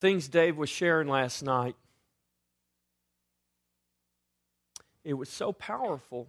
things 0.00 0.28
Dave 0.28 0.56
was 0.56 0.68
sharing 0.68 1.08
last 1.08 1.42
night, 1.42 1.76
it 5.04 5.14
was 5.14 5.28
so 5.28 5.52
powerful. 5.52 6.28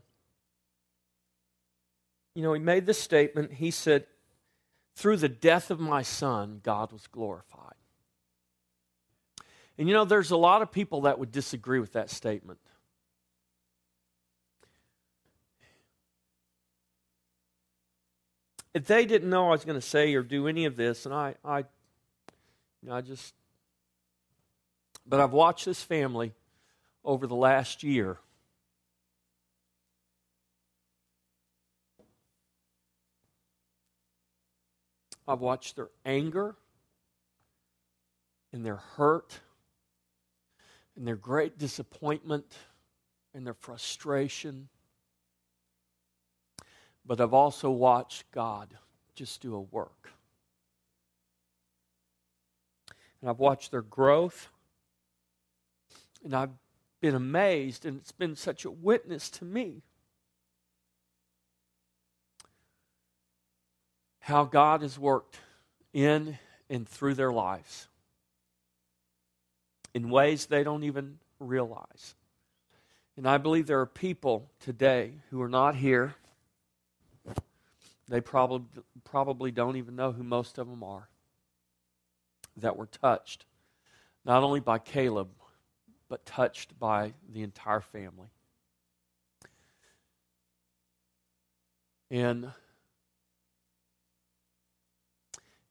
You 2.35 2.43
know, 2.43 2.53
he 2.53 2.59
made 2.59 2.85
this 2.85 2.99
statement. 2.99 3.53
He 3.53 3.71
said, 3.71 4.05
Through 4.95 5.17
the 5.17 5.29
death 5.29 5.71
of 5.71 5.79
my 5.79 6.01
son, 6.01 6.61
God 6.63 6.91
was 6.91 7.07
glorified. 7.07 7.75
And 9.77 9.87
you 9.87 9.93
know, 9.93 10.05
there's 10.05 10.31
a 10.31 10.37
lot 10.37 10.61
of 10.61 10.71
people 10.71 11.01
that 11.01 11.19
would 11.19 11.31
disagree 11.31 11.79
with 11.79 11.93
that 11.93 12.09
statement. 12.09 12.59
If 18.73 18.85
they 18.85 19.05
didn't 19.05 19.29
know 19.29 19.47
I 19.47 19.51
was 19.51 19.65
going 19.65 19.79
to 19.79 19.85
say 19.85 20.13
or 20.13 20.23
do 20.23 20.47
any 20.47 20.65
of 20.65 20.77
this, 20.77 21.05
and 21.05 21.13
I, 21.13 21.35
I, 21.43 21.59
you 21.59 21.65
know, 22.83 22.95
I 22.95 23.01
just, 23.01 23.33
but 25.11 25.19
I've 25.19 25.33
watched 25.33 25.65
this 25.65 25.83
family 25.83 26.31
over 27.03 27.27
the 27.27 27.35
last 27.35 27.83
year. 27.83 28.17
I've 35.27 35.41
watched 35.41 35.75
their 35.75 35.89
anger 36.05 36.55
and 38.53 38.65
their 38.65 38.77
hurt 38.77 39.41
and 40.95 41.05
their 41.05 41.17
great 41.17 41.57
disappointment 41.57 42.45
and 43.33 43.45
their 43.45 43.53
frustration. 43.53 44.69
But 47.05 47.19
I've 47.19 47.33
also 47.33 47.69
watched 47.69 48.31
God 48.31 48.77
just 49.13 49.41
do 49.41 49.55
a 49.55 49.59
work. 49.61 50.11
And 53.19 53.29
I've 53.29 53.39
watched 53.39 53.71
their 53.71 53.81
growth. 53.81 54.47
And 56.23 56.35
I've 56.35 56.51
been 57.01 57.15
amazed, 57.15 57.85
and 57.85 57.97
it's 57.97 58.11
been 58.11 58.35
such 58.35 58.65
a 58.65 58.71
witness 58.71 59.29
to 59.31 59.45
me 59.45 59.81
how 64.19 64.45
God 64.45 64.81
has 64.81 64.99
worked 64.99 65.39
in 65.93 66.37
and 66.69 66.87
through 66.87 67.15
their 67.15 67.31
lives 67.31 67.87
in 69.93 70.09
ways 70.09 70.45
they 70.45 70.63
don't 70.63 70.83
even 70.83 71.17
realize. 71.39 72.15
And 73.17 73.27
I 73.27 73.37
believe 73.37 73.67
there 73.67 73.81
are 73.81 73.85
people 73.85 74.49
today 74.59 75.13
who 75.29 75.41
are 75.41 75.49
not 75.49 75.75
here. 75.75 76.15
They 78.07 78.21
probably, 78.21 78.83
probably 79.03 79.51
don't 79.51 79.75
even 79.75 79.95
know 79.95 80.11
who 80.11 80.23
most 80.23 80.57
of 80.57 80.69
them 80.69 80.83
are 80.83 81.09
that 82.57 82.77
were 82.77 82.85
touched, 82.85 83.45
not 84.23 84.43
only 84.43 84.59
by 84.59 84.77
Caleb, 84.77 85.29
but 86.11 86.25
touched 86.25 86.77
by 86.77 87.13
the 87.31 87.41
entire 87.41 87.79
family. 87.79 88.27
And, 92.11 92.51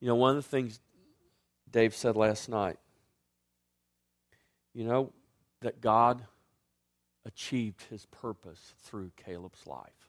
you 0.01 0.09
know, 0.09 0.15
one 0.15 0.31
of 0.31 0.43
the 0.43 0.49
things 0.49 0.81
Dave 1.71 1.95
said 1.95 2.17
last 2.17 2.49
night 2.49 2.79
you 4.75 4.85
know, 4.85 5.13
that 5.61 5.81
God 5.81 6.25
achieved 7.27 7.83
his 7.91 8.07
purpose 8.07 8.73
through 8.83 9.11
Caleb's 9.17 9.67
life. 9.67 10.09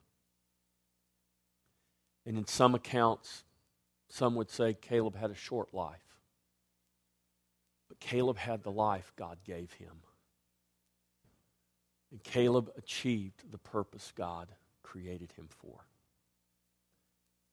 And 2.25 2.37
in 2.37 2.47
some 2.47 2.75
accounts, 2.75 3.43
some 4.07 4.35
would 4.35 4.49
say 4.49 4.75
Caleb 4.79 5.17
had 5.17 5.31
a 5.31 5.35
short 5.35 5.73
life. 5.73 6.19
But 7.89 7.99
Caleb 7.99 8.37
had 8.37 8.63
the 8.63 8.71
life 8.71 9.11
God 9.17 9.39
gave 9.43 9.73
him. 9.73 10.03
And 12.11 12.21
Caleb 12.23 12.71
achieved 12.77 13.51
the 13.51 13.57
purpose 13.57 14.11
God 14.15 14.49
created 14.83 15.31
him 15.33 15.47
for. 15.49 15.85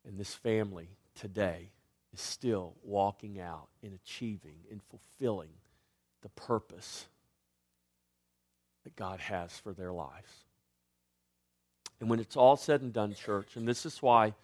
And 0.06 0.18
this 0.18 0.34
family 0.34 0.88
today 1.14 1.70
is 2.12 2.20
still 2.20 2.74
walking 2.82 3.40
out 3.40 3.68
and 3.82 3.94
achieving 3.94 4.56
and 4.70 4.80
fulfilling 4.82 5.50
the 6.22 6.28
purpose 6.30 7.06
that 8.84 8.96
God 8.96 9.20
has 9.20 9.56
for 9.58 9.72
their 9.72 9.92
lives. 9.92 10.44
And 12.00 12.08
when 12.08 12.20
it's 12.20 12.36
all 12.36 12.56
said 12.56 12.80
and 12.80 12.92
done, 12.92 13.14
church, 13.14 13.56
and 13.56 13.66
this 13.66 13.84
is 13.84 14.00
why 14.00 14.34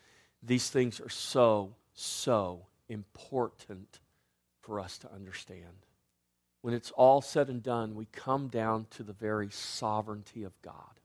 these 0.42 0.68
things 0.68 1.00
are 1.00 1.08
so, 1.08 1.74
so 1.94 2.66
important 2.88 4.00
for 4.60 4.80
us 4.80 4.98
to 4.98 5.12
understand. 5.12 5.83
When 6.64 6.72
it's 6.72 6.92
all 6.92 7.20
said 7.20 7.50
and 7.50 7.62
done, 7.62 7.94
we 7.94 8.06
come 8.06 8.48
down 8.48 8.86
to 8.92 9.02
the 9.02 9.12
very 9.12 9.50
sovereignty 9.50 10.44
of 10.44 10.54
God. 10.62 10.98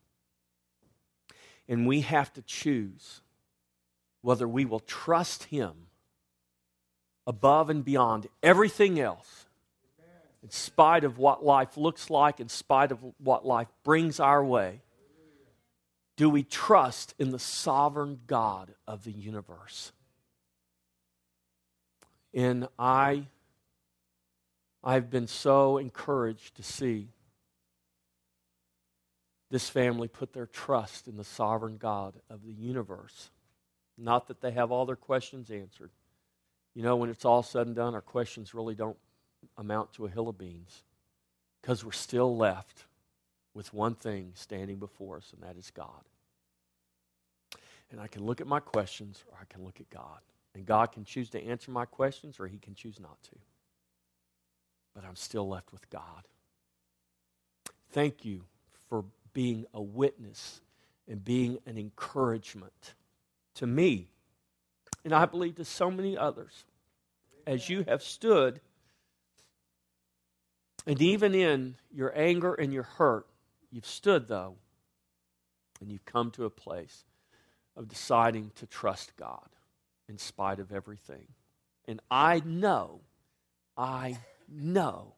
And 1.68 1.86
we 1.86 2.00
have 2.00 2.32
to 2.36 2.42
choose 2.42 3.20
whether 4.22 4.48
we 4.48 4.64
will 4.64 4.80
trust 4.80 5.44
Him 5.44 5.74
above 7.28 7.70
and 7.70 7.84
beyond 7.84 8.28
everything 8.42 9.02
else 9.02 9.48
in 10.42 10.50
spite 10.50 11.04
of 11.04 11.18
what 11.18 11.44
life 11.44 11.76
looks 11.76 12.10
like, 12.10 12.40
in 12.40 12.48
spite 12.48 12.94
of 12.94 13.00
what 13.18 13.46
life 13.46 13.68
brings 13.84 14.22
our 14.22 14.42
way, 14.42 14.80
do 16.16 16.30
we 16.30 16.44
trust 16.44 17.14
in 17.20 17.32
the 17.32 17.38
sovereign 17.40 18.22
God 18.28 18.74
of 18.88 19.04
the 19.04 19.12
universe? 19.12 19.92
And 22.34 22.70
I, 22.80 23.26
I've 24.84 25.10
been 25.10 25.28
so 25.28 25.78
encouraged 25.78 26.56
to 26.56 26.64
see 26.64 27.10
this 29.52 29.70
family 29.70 30.08
put 30.08 30.34
their 30.34 30.46
trust 30.46 31.08
in 31.08 31.18
the 31.18 31.24
sovereign 31.24 31.78
God 31.78 32.16
of 32.30 32.46
the 32.46 32.54
universe. 32.54 33.30
Not 33.98 34.28
that 34.28 34.42
they 34.42 34.52
have 34.52 34.72
all 34.72 34.86
their 34.86 34.96
questions 34.96 35.50
answered. 35.50 35.92
You 36.76 36.84
know, 36.84 36.96
when 36.96 37.10
it's 37.10 37.26
all 37.26 37.44
said 37.44 37.68
and 37.68 37.76
done, 37.76 37.96
our 37.96 38.02
questions 38.02 38.54
really 38.54 38.76
don't 38.76 38.98
amount 39.58 39.94
to 39.94 40.06
a 40.06 40.10
hill 40.10 40.30
of 40.30 40.38
beans 40.38 40.84
because 41.62 41.84
we're 41.84 41.92
still 41.92 42.38
left 42.38 42.86
with 43.54 43.74
one 43.74 43.96
thing 43.96 44.32
standing 44.36 44.78
before 44.78 45.18
us, 45.18 45.34
and 45.34 45.44
that 45.44 45.58
is 45.58 45.72
God. 45.72 46.04
And 47.92 48.00
I 48.00 48.08
can 48.08 48.24
look 48.24 48.40
at 48.40 48.48
my 48.48 48.60
questions 48.60 49.24
or 49.32 49.38
I 49.42 49.46
can 49.52 49.64
look 49.64 49.80
at 49.80 49.90
God. 49.90 50.20
And 50.54 50.66
God 50.66 50.92
can 50.92 51.04
choose 51.04 51.30
to 51.32 51.44
answer 51.44 51.72
my 51.72 51.86
questions 51.86 52.40
or 52.40 52.48
He 52.48 52.60
can 52.60 52.76
choose 52.76 53.00
not 53.00 53.22
to. 53.24 53.36
But 54.94 55.06
I'm 55.06 55.16
still 55.16 55.48
left 55.48 55.72
with 55.72 55.90
God. 55.90 56.28
Thank 57.92 58.26
you 58.26 58.44
for 58.90 59.06
being 59.34 59.66
a 59.74 59.82
witness 59.82 60.62
and 61.08 61.24
being 61.24 61.60
an 61.66 61.78
encouragement 61.78 62.94
to 63.56 63.68
me, 63.68 64.08
and 65.04 65.14
I 65.14 65.26
believe 65.26 65.56
to 65.56 65.66
so 65.66 65.90
many 65.90 66.18
others, 66.18 66.66
as 67.48 67.70
you 67.70 67.84
have 67.88 68.04
stood 68.04 68.62
and 70.86 71.02
even 71.02 71.36
in 71.36 71.76
your 71.94 72.12
anger 72.18 72.54
and 72.54 72.74
your 72.74 72.84
hurt, 72.84 73.28
you've 73.72 73.86
stood, 73.86 74.28
though, 74.28 74.56
and 75.80 75.92
you've 75.92 76.06
come 76.06 76.32
to 76.32 76.46
a 76.46 76.50
place 76.50 77.04
of 77.76 77.88
deciding 77.88 78.52
to 78.56 78.66
trust 78.66 79.16
God 79.16 79.48
in 80.08 80.18
spite 80.18 80.60
of 80.60 80.72
everything. 80.72 81.28
And 81.88 82.02
I 82.10 82.42
know, 82.44 83.02
I 83.78 84.18
know 84.52 85.16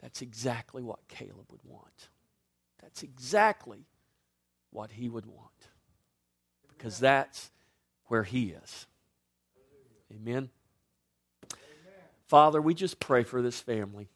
that's 0.00 0.22
exactly 0.22 0.82
what 0.82 1.08
Caleb 1.08 1.46
would 1.50 1.64
want. 1.64 2.08
That's 2.82 3.02
exactly 3.02 3.86
what 4.70 4.92
he 4.92 5.08
would 5.08 5.26
want. 5.26 5.68
Because 6.68 6.98
that's 6.98 7.50
where 8.06 8.22
he 8.22 8.50
is. 8.50 8.86
Amen. 10.10 10.50
Amen. 11.44 11.58
Father, 12.26 12.62
we 12.62 12.74
just 12.74 13.00
pray 13.00 13.24
for 13.24 13.42
this 13.42 13.60
family. 13.60 14.08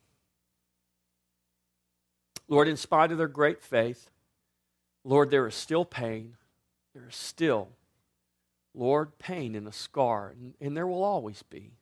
Lord, 2.48 2.68
in 2.68 2.76
spite 2.76 3.10
of 3.10 3.18
their 3.18 3.28
great 3.28 3.62
faith, 3.62 4.10
Lord, 5.04 5.30
there 5.30 5.46
is 5.46 5.54
still 5.54 5.84
pain. 5.84 6.36
There 6.94 7.08
is 7.08 7.16
still, 7.16 7.70
Lord, 8.74 9.18
pain 9.18 9.54
and 9.54 9.66
a 9.66 9.72
scar. 9.72 10.28
And, 10.28 10.54
and 10.60 10.76
there 10.76 10.86
will 10.86 11.02
always 11.02 11.42
be 11.42 11.72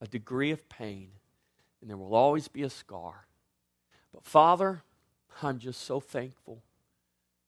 a 0.00 0.06
degree 0.06 0.50
of 0.50 0.68
pain, 0.68 1.10
and 1.80 1.88
there 1.88 1.96
will 1.96 2.14
always 2.14 2.48
be 2.48 2.62
a 2.62 2.70
scar. 2.70 3.26
But 4.12 4.24
Father, 4.24 4.82
I'm 5.42 5.58
just 5.58 5.82
so 5.82 6.00
thankful 6.00 6.62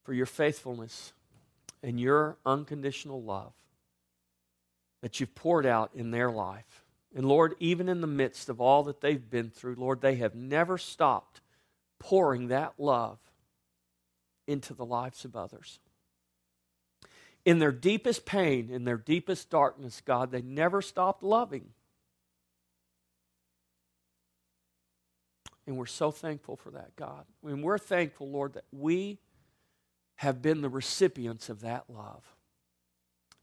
for 0.05 0.15
your 0.15 0.27
faithfulness 0.27 1.13
and 1.83 2.01
your 2.01 2.37
unconditional 2.47 3.23
love 3.23 3.53
that 5.03 5.21
you've 5.21 5.35
poured 5.35 5.67
out 5.67 5.91
in 5.95 6.11
their 6.11 6.31
life. 6.31 6.85
And 7.15 7.27
Lord, 7.27 7.55
even 7.59 7.89
in 7.89 8.01
the 8.01 8.07
midst 8.07 8.49
of 8.49 8.61
all 8.61 8.85
that 8.85 9.01
they've 9.01 9.31
been 9.31 9.51
through, 9.51 9.75
Lord, 9.75 10.01
they 10.01 10.15
have 10.17 10.35
never 10.35 10.79
stopped 10.79 11.41
pouring 11.99 12.49
that 12.49 12.75
love 12.79 13.19
into 14.47 14.75
the 14.75 14.85
lives 14.85 15.25
of 15.25 15.37
others. 15.37 15.79
In 17.45 17.59
their 17.59 17.73
deepest 17.73 18.25
pain, 18.25 18.71
in 18.71 18.85
their 18.85 18.97
deepest 18.97 19.51
darkness, 19.51 20.01
God, 20.05 20.31
they 20.31 20.43
never 20.43 20.81
stopped 20.81 21.23
loving. 21.23 21.71
And 25.67 25.77
we're 25.77 25.87
so 25.87 26.11
thankful 26.11 26.57
for 26.57 26.71
that, 26.71 26.97
God. 26.97 27.25
And 27.45 27.63
we're 27.63 27.79
thankful, 27.79 28.31
Lord, 28.31 28.55
that 28.55 28.65
we 28.73 29.19
have 30.17 30.43
been 30.43 30.61
the 30.61 30.69
recipients 30.69 31.49
of 31.49 31.61
that 31.61 31.85
love. 31.89 32.25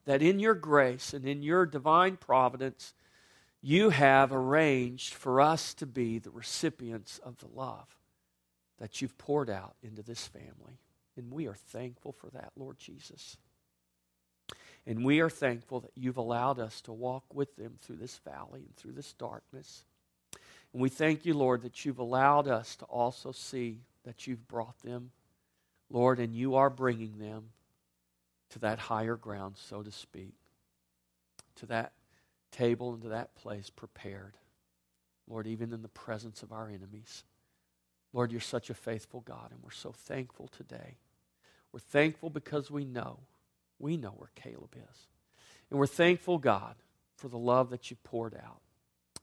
That 0.06 0.21
in 0.21 0.39
your 0.39 0.56
grace 0.56 1.13
and 1.13 1.25
in 1.25 1.44
your 1.44 1.66
divine 1.66 2.18
providence, 2.18 2.94
you 3.62 3.89
have 3.89 4.31
arranged 4.31 5.13
for 5.13 5.42
us 5.42 5.74
to 5.75 5.86
be 5.86 6.19
the 6.19 6.31
recipients 6.31 7.19
of 7.19 7.38
the 7.39 7.48
love 7.48 7.98
that 8.80 9.01
you've 9.01 9.18
poured 9.18 9.50
out 9.50 9.75
into 9.83 10.01
this 10.01 10.27
family. 10.27 10.80
And 11.18 11.31
we 11.31 11.48
are 11.48 11.56
thankful 11.56 12.13
for 12.13 12.30
that, 12.31 12.51
Lord 12.56 12.80
Jesus. 12.80 13.38
And 14.88 15.06
we 15.06 15.19
are 15.19 15.30
thankful 15.30 15.81
that 15.81 15.92
you've 15.95 16.18
allowed 16.18 16.60
us 16.60 16.81
to 16.81 16.94
walk 16.94 17.25
with 17.33 17.56
them 17.57 17.75
through 17.81 17.98
this 17.98 18.19
valley 18.19 18.62
and 18.65 18.75
through 18.75 18.94
this 18.94 19.13
darkness. 19.13 19.83
And 20.74 20.81
we 20.81 20.89
thank 20.89 21.25
you, 21.25 21.33
Lord, 21.33 21.63
that 21.63 21.83
you've 21.83 22.00
allowed 22.00 22.48
us 22.48 22.75
to 22.77 22.86
also 22.86 23.31
see 23.31 23.80
that 24.04 24.27
you've 24.27 24.48
brought 24.48 24.80
them, 24.83 25.12
Lord, 25.89 26.19
and 26.19 26.33
you 26.33 26.56
are 26.56 26.69
bringing 26.69 27.18
them 27.18 27.50
to 28.51 28.60
that 28.60 28.80
higher 28.80 29.16
ground, 29.16 29.56
so 29.57 29.81
to 29.81 29.92
speak, 29.92 30.33
to 31.56 31.66
that 31.68 31.94
table 32.51 32.94
and 32.94 33.01
to 33.04 33.10
that 33.10 33.36
place 33.36 33.69
prepared. 33.69 34.38
Lord, 35.27 35.48
even 35.48 35.74
in 35.74 35.81
the 35.81 35.88
presence 35.88 36.42
of 36.42 36.51
our 36.51 36.68
enemies. 36.68 37.24
Lord, 38.13 38.31
you're 38.31 38.42
such 38.42 38.72
a 38.72 38.74
faithful 38.74 39.22
God, 39.22 39.51
and 39.51 39.60
we're 39.63 39.69
so 39.69 39.92
thankful 39.92 40.48
today. 40.48 40.98
We're 41.72 41.80
thankful 41.80 42.31
because 42.31 42.72
we 42.72 42.83
know, 42.83 43.19
we 43.77 43.95
know 43.95 44.10
where 44.10 44.31
Caleb 44.33 44.75
is. 44.75 45.07
And 45.69 45.80
we're 45.80 45.86
thankful, 45.86 46.39
God, 46.39 46.75
for 47.15 47.27
the 47.27 47.38
love 47.38 47.69
that 47.69 47.92
you 47.92 47.98
poured 48.04 48.33
out 48.33 48.62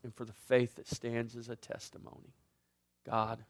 and 0.06 0.14
for 0.14 0.25
the 0.25 0.32
faith 0.32 0.76
that 0.76 0.87
stands 0.87 1.35
as 1.35 1.49
a 1.49 1.56
testimony. 1.56 2.32
God, 3.05 3.44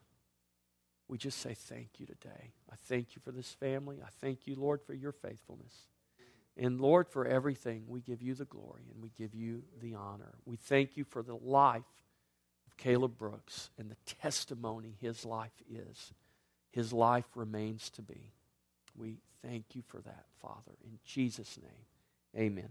we 1.07 1.19
just 1.19 1.39
say 1.39 1.53
thank 1.53 2.01
you 2.01 2.07
today. 2.07 2.55
I 2.73 2.77
thank 2.89 3.15
you 3.15 3.21
for 3.23 3.31
this 3.31 3.51
family. 3.51 3.99
I 4.03 4.09
thank 4.23 4.47
you, 4.47 4.57
Lord, 4.57 4.81
for 4.81 4.95
your 4.95 5.13
faithfulness. 5.13 5.75
And 6.57 6.81
Lord, 6.81 7.09
for 7.11 7.27
everything, 7.27 7.85
we 7.87 8.01
give 8.01 8.23
you 8.23 8.33
the 8.33 8.47
glory 8.47 8.85
and 8.91 9.03
we 9.03 9.11
give 9.19 9.35
you 9.35 9.65
the 9.83 9.97
honor. 9.97 10.33
We 10.47 10.57
thank 10.57 10.97
you 10.97 11.05
for 11.05 11.23
the 11.23 11.37
life 11.37 11.83
of 12.67 12.79
Caleb 12.79 13.19
Brooks 13.19 13.69
and 13.79 13.91
the 13.91 14.15
testimony 14.23 14.97
his 14.99 15.27
life 15.27 15.63
is. 15.71 16.15
His 16.71 16.91
life 16.91 17.27
remains 17.35 17.91
to 17.91 18.03
be. 18.03 18.33
We 18.97 19.19
thank 19.43 19.75
you 19.75 19.83
for 19.87 20.01
that, 20.01 20.25
Father. 20.41 20.73
In 20.83 20.99
Jesus' 21.05 21.59
name, 21.59 22.43
amen. 22.47 22.71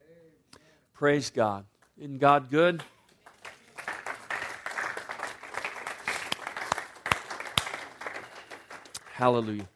amen. 0.00 0.68
Praise 0.92 1.30
God. 1.30 1.64
Isn't 1.96 2.18
God 2.18 2.50
good? 2.50 2.82
Hallelujah. 9.12 9.68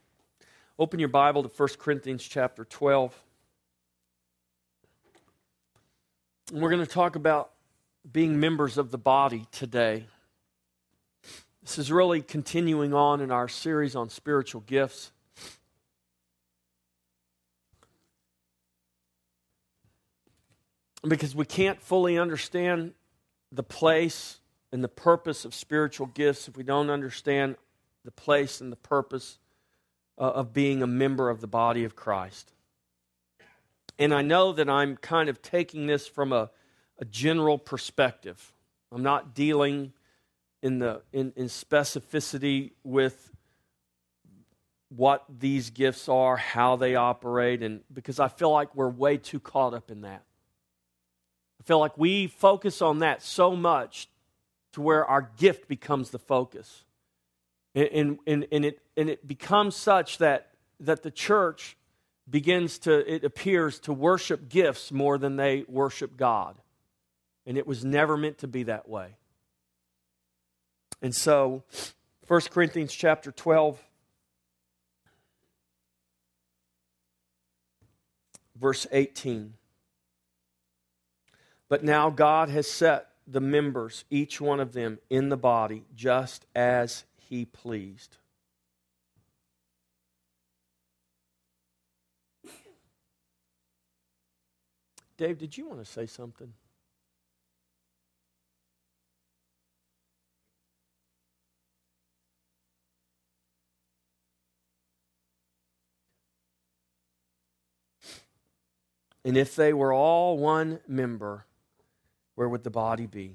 Open 0.81 0.99
your 0.99 1.11
Bible 1.11 1.45
to 1.45 1.49
1 1.49 1.69
Corinthians 1.79 2.25
chapter 2.25 2.65
12. 2.65 3.17
And 6.53 6.61
we're 6.61 6.71
going 6.71 6.85
to 6.85 6.91
talk 6.91 7.15
about 7.15 7.51
being 8.11 8.41
members 8.41 8.79
of 8.79 8.91
the 8.91 8.99
body 8.99 9.47
today. 9.53 10.07
This 11.63 11.79
is 11.79 11.93
really 11.93 12.21
continuing 12.21 12.95
on 12.95 13.21
in 13.21 13.31
our 13.31 13.47
series 13.47 13.95
on 13.95 14.09
spiritual 14.09 14.63
gifts. 14.63 15.13
Because 21.07 21.35
we 21.35 21.45
can't 21.45 21.81
fully 21.81 22.19
understand 22.19 22.93
the 23.53 23.63
place 23.63 24.41
and 24.73 24.83
the 24.83 24.89
purpose 24.89 25.45
of 25.45 25.55
spiritual 25.55 26.07
gifts 26.07 26.49
if 26.49 26.57
we 26.57 26.63
don't 26.63 26.91
understand 26.91 27.57
the 28.05 28.11
place 28.11 28.61
and 28.61 28.71
the 28.73 28.77
purpose 28.77 29.39
uh, 30.19 30.23
of 30.23 30.53
being 30.53 30.83
a 30.83 30.87
member 30.87 31.31
of 31.31 31.41
the 31.41 31.47
body 31.47 31.85
of 31.85 31.95
Christ. 31.95 32.53
And 33.99 34.15
I 34.15 34.23
know 34.23 34.53
that 34.53 34.69
I'm 34.69 34.97
kind 34.97 35.29
of 35.29 35.43
taking 35.43 35.87
this 35.87 36.07
from 36.07 36.33
a, 36.33 36.51
a 36.99 37.05
general 37.05 37.59
perspective. 37.59 38.53
I'm 38.93 39.03
not 39.03 39.35
dealing 39.35 39.93
in, 40.63 40.79
the, 40.79 41.03
in, 41.13 41.33
in 41.37 41.47
specificity 41.47 42.73
with 42.85 43.31
what 44.89 45.25
these 45.29 45.71
gifts 45.71 46.09
are, 46.09 46.37
how 46.37 46.77
they 46.77 46.95
operate, 46.95 47.63
and 47.63 47.83
because 47.93 48.19
I 48.19 48.29
feel 48.29 48.51
like 48.51 48.75
we're 48.75 48.89
way 48.89 49.19
too 49.19 49.39
caught 49.39 49.75
up 49.75 49.91
in 49.91 50.03
that. 50.03 50.23
Feel 51.69 51.81
like 51.81 51.99
we 51.99 52.29
focus 52.29 52.81
on 52.81 53.01
that 53.01 53.21
so 53.21 53.55
much 53.55 54.09
to 54.73 54.81
where 54.81 55.05
our 55.05 55.31
gift 55.37 55.69
becomes 55.69 56.09
the 56.09 56.19
focus. 56.19 56.85
And, 57.75 58.19
and, 58.27 58.47
and, 58.51 58.65
it, 58.65 58.81
and 58.97 59.11
it 59.11 59.29
becomes 59.29 59.77
such 59.77 60.17
that, 60.17 60.49
that 60.81 61.03
the 61.03 61.11
church 61.11 61.77
begins 62.27 62.79
to, 62.79 63.15
it 63.15 63.23
appears, 63.23 63.81
to 63.81 63.93
worship 63.93 64.49
gifts 64.49 64.91
more 64.91 65.19
than 65.19 65.37
they 65.37 65.67
worship 65.69 66.17
God. 66.17 66.57
And 67.45 67.59
it 67.59 67.67
was 67.67 67.85
never 67.85 68.17
meant 68.17 68.39
to 68.39 68.49
be 68.49 68.63
that 68.63 68.89
way. 68.89 69.17
And 71.03 71.15
so, 71.15 71.65
1 72.29 72.41
Corinthians 72.51 72.95
chapter 72.95 73.31
12, 73.31 73.79
verse 78.59 78.87
18. 78.91 79.58
But 81.69 81.85
now 81.85 82.11
God 82.11 82.49
has 82.49 82.67
set 82.67 83.09
the 83.27 83.41
members, 83.41 84.05
each 84.11 84.41
one 84.41 84.59
of 84.59 84.73
them, 84.73 84.99
in 85.11 85.29
the 85.29 85.37
body 85.37 85.85
just 85.95 86.47
as 86.55 87.05
he 87.17 87.45
pleased. 87.45 88.17
Dave, 95.19 95.37
did 95.37 95.59
you 95.59 95.67
want 95.67 95.85
to 95.85 95.91
say 95.91 96.07
something? 96.07 96.55
And 109.25 109.37
if 109.37 109.57
they 109.57 109.75
were 109.75 109.93
all 109.93 110.39
one 110.39 110.81
member, 110.89 111.45
where 112.39 112.49
would 112.49 112.63
the 112.63 112.71
body 112.71 113.07
be? 113.07 113.35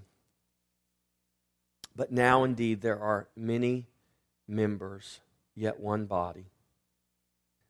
But 1.94 2.13
now 2.13 2.45
indeed 2.45 2.79
there 2.79 3.01
are 3.01 3.27
many 3.35 3.88
members, 4.48 5.19
yet 5.55 5.81
one 5.81 6.05
body. 6.05 6.45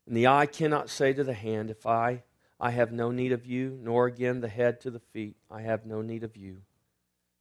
And 0.06 0.16
the 0.16 0.28
eye 0.28 0.46
cannot 0.46 0.90
say 0.90 1.12
to 1.12 1.24
the 1.24 1.34
hand, 1.34 1.70
If 1.70 1.86
I, 1.86 2.22
I 2.60 2.70
have 2.70 2.92
no 2.92 3.10
need 3.10 3.32
of 3.32 3.46
you, 3.46 3.76
nor 3.82 4.06
again 4.06 4.42
the 4.42 4.48
head 4.48 4.80
to 4.82 4.92
the 4.92 5.00
feet, 5.00 5.34
I 5.50 5.62
have 5.62 5.84
no 5.84 6.02
need 6.02 6.22
of 6.22 6.36
you. 6.36 6.58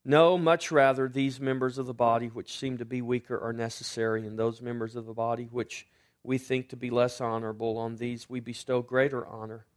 No, 0.03 0.39
much 0.39 0.71
rather, 0.71 1.07
these 1.07 1.39
members 1.39 1.77
of 1.77 1.85
the 1.85 1.93
body 1.93 2.29
which 2.29 2.57
seem 2.57 2.79
to 2.79 2.85
be 2.85 3.03
weaker 3.03 3.39
are 3.39 3.53
necessary, 3.53 4.25
and 4.25 4.39
those 4.39 4.59
members 4.59 4.95
of 4.95 5.05
the 5.05 5.13
body 5.13 5.47
which 5.51 5.85
we 6.23 6.39
think 6.39 6.69
to 6.69 6.75
be 6.75 6.89
less 6.89 7.21
honorable, 7.21 7.77
on 7.77 7.97
these 7.97 8.27
we 8.27 8.39
bestow 8.39 8.81
greater 8.81 9.23
honor 9.23 9.67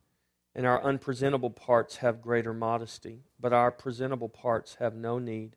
and 0.56 0.66
our 0.66 0.82
unpresentable 0.82 1.50
parts 1.50 1.96
have 1.96 2.22
greater 2.22 2.54
modesty, 2.54 3.20
but 3.38 3.52
our 3.52 3.70
presentable 3.70 4.30
parts 4.30 4.76
have 4.76 4.94
no 4.94 5.18
need. 5.18 5.54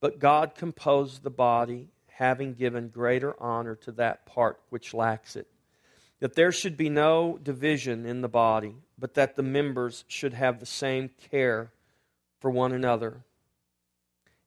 But 0.00 0.18
God 0.18 0.54
composed 0.54 1.22
the 1.22 1.30
body, 1.30 1.90
having 2.08 2.54
given 2.54 2.88
greater 2.88 3.40
honor 3.40 3.76
to 3.76 3.92
that 3.92 4.24
part 4.24 4.58
which 4.70 4.94
lacks 4.94 5.36
it, 5.36 5.48
that 6.20 6.34
there 6.34 6.50
should 6.50 6.78
be 6.78 6.88
no 6.88 7.38
division 7.42 8.06
in 8.06 8.22
the 8.22 8.28
body, 8.28 8.76
but 8.98 9.12
that 9.14 9.36
the 9.36 9.42
members 9.42 10.04
should 10.08 10.32
have 10.32 10.60
the 10.60 10.66
same 10.66 11.10
care 11.30 11.72
for 12.40 12.50
one 12.50 12.72
another. 12.72 13.20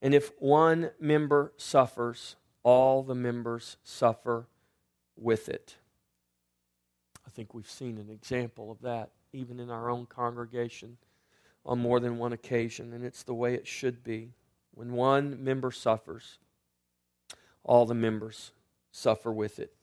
And 0.01 0.15
if 0.15 0.31
one 0.39 0.89
member 0.99 1.53
suffers, 1.57 2.38
all 2.63 3.03
the 3.03 3.13
members 3.13 3.77
suffer 3.83 4.47
with 5.15 5.47
it. 5.47 5.75
I 7.27 7.29
think 7.29 7.53
we've 7.53 7.69
seen 7.69 7.99
an 7.99 8.09
example 8.09 8.71
of 8.71 8.81
that 8.81 9.11
even 9.33 9.59
in 9.59 9.69
our 9.69 9.89
own 9.89 10.05
congregation 10.05 10.98
on 11.65 11.79
more 11.79 12.00
than 12.00 12.17
one 12.17 12.33
occasion, 12.33 12.93
and 12.93 13.03
it's 13.03 13.24
the 13.24 13.33
way 13.33 13.53
it 13.53 13.67
should 13.67 14.03
be. 14.03 14.33
When 14.74 14.93
one 14.93 15.43
member 15.43 15.71
suffers, 15.71 16.39
all 17.63 17.86
the 17.86 17.93
members 17.93 18.51
suffer 18.91 19.31
with 19.31 19.59
it. 19.59 19.74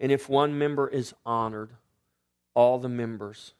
And 0.00 0.10
if 0.10 0.28
one 0.28 0.58
member 0.58 0.88
is 0.88 1.14
honored, 1.26 1.72
all 2.54 2.78
the 2.78 2.88
members 2.88 3.54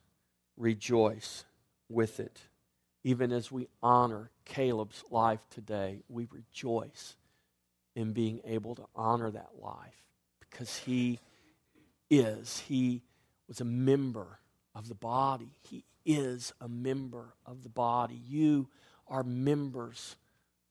rejoice 0.57 1.45
with 1.88 2.21
it. 2.21 2.40
Even 3.04 3.33
as 3.33 3.52
we 3.52 3.68
honor 3.83 4.30
Caleb's 4.45 5.04
life 5.11 5.40
today, 5.50 6.02
we 6.09 6.26
rejoice 6.30 7.16
in 7.95 8.12
being 8.12 8.40
able 8.45 8.75
to 8.75 8.85
honor 8.95 9.30
that 9.30 9.50
life 9.61 10.04
because 10.40 10.78
he 10.78 11.18
is, 12.11 12.61
he 12.66 13.02
was 13.47 13.61
a 13.61 13.64
member 13.64 14.38
of 14.78 14.88
the 14.88 14.94
body. 14.94 15.50
He 15.68 15.85
is 16.06 16.52
a 16.61 16.68
member 16.68 17.35
of 17.44 17.64
the 17.64 17.68
body. 17.68 18.20
You 18.26 18.68
are 19.08 19.25
members 19.25 20.16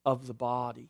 of 0.05 0.25
the 0.25 0.33
body. 0.33 0.89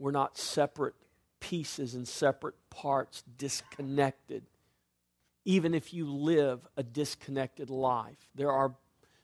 we're 0.00 0.10
not 0.10 0.36
separate 0.36 0.94
pieces 1.40 1.94
and 1.94 2.06
separate 2.06 2.54
parts, 2.70 3.22
disconnected. 3.36 4.42
Even 5.44 5.74
if 5.74 5.94
you 5.94 6.06
live 6.06 6.60
a 6.76 6.82
disconnected 6.82 7.70
life, 7.70 8.28
there 8.34 8.50
are, 8.50 8.74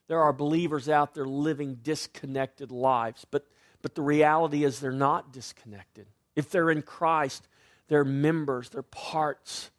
there 0.08 0.20
are 0.20 0.32
believers 0.32 0.88
out 0.88 1.14
there 1.14 1.26
living 1.26 1.78
disconnected 1.82 2.70
lives, 2.70 3.26
but, 3.30 3.46
but 3.82 3.94
the 3.94 4.02
reality 4.02 4.64
is 4.64 4.78
they're 4.80 4.92
not 4.92 5.32
disconnected. 5.32 6.06
If 6.34 6.50
they're 6.50 6.70
in 6.70 6.82
Christ, 6.82 7.46
they're 7.88 8.04
members, 8.04 8.68
they're 8.68 8.82
parts 8.82 9.70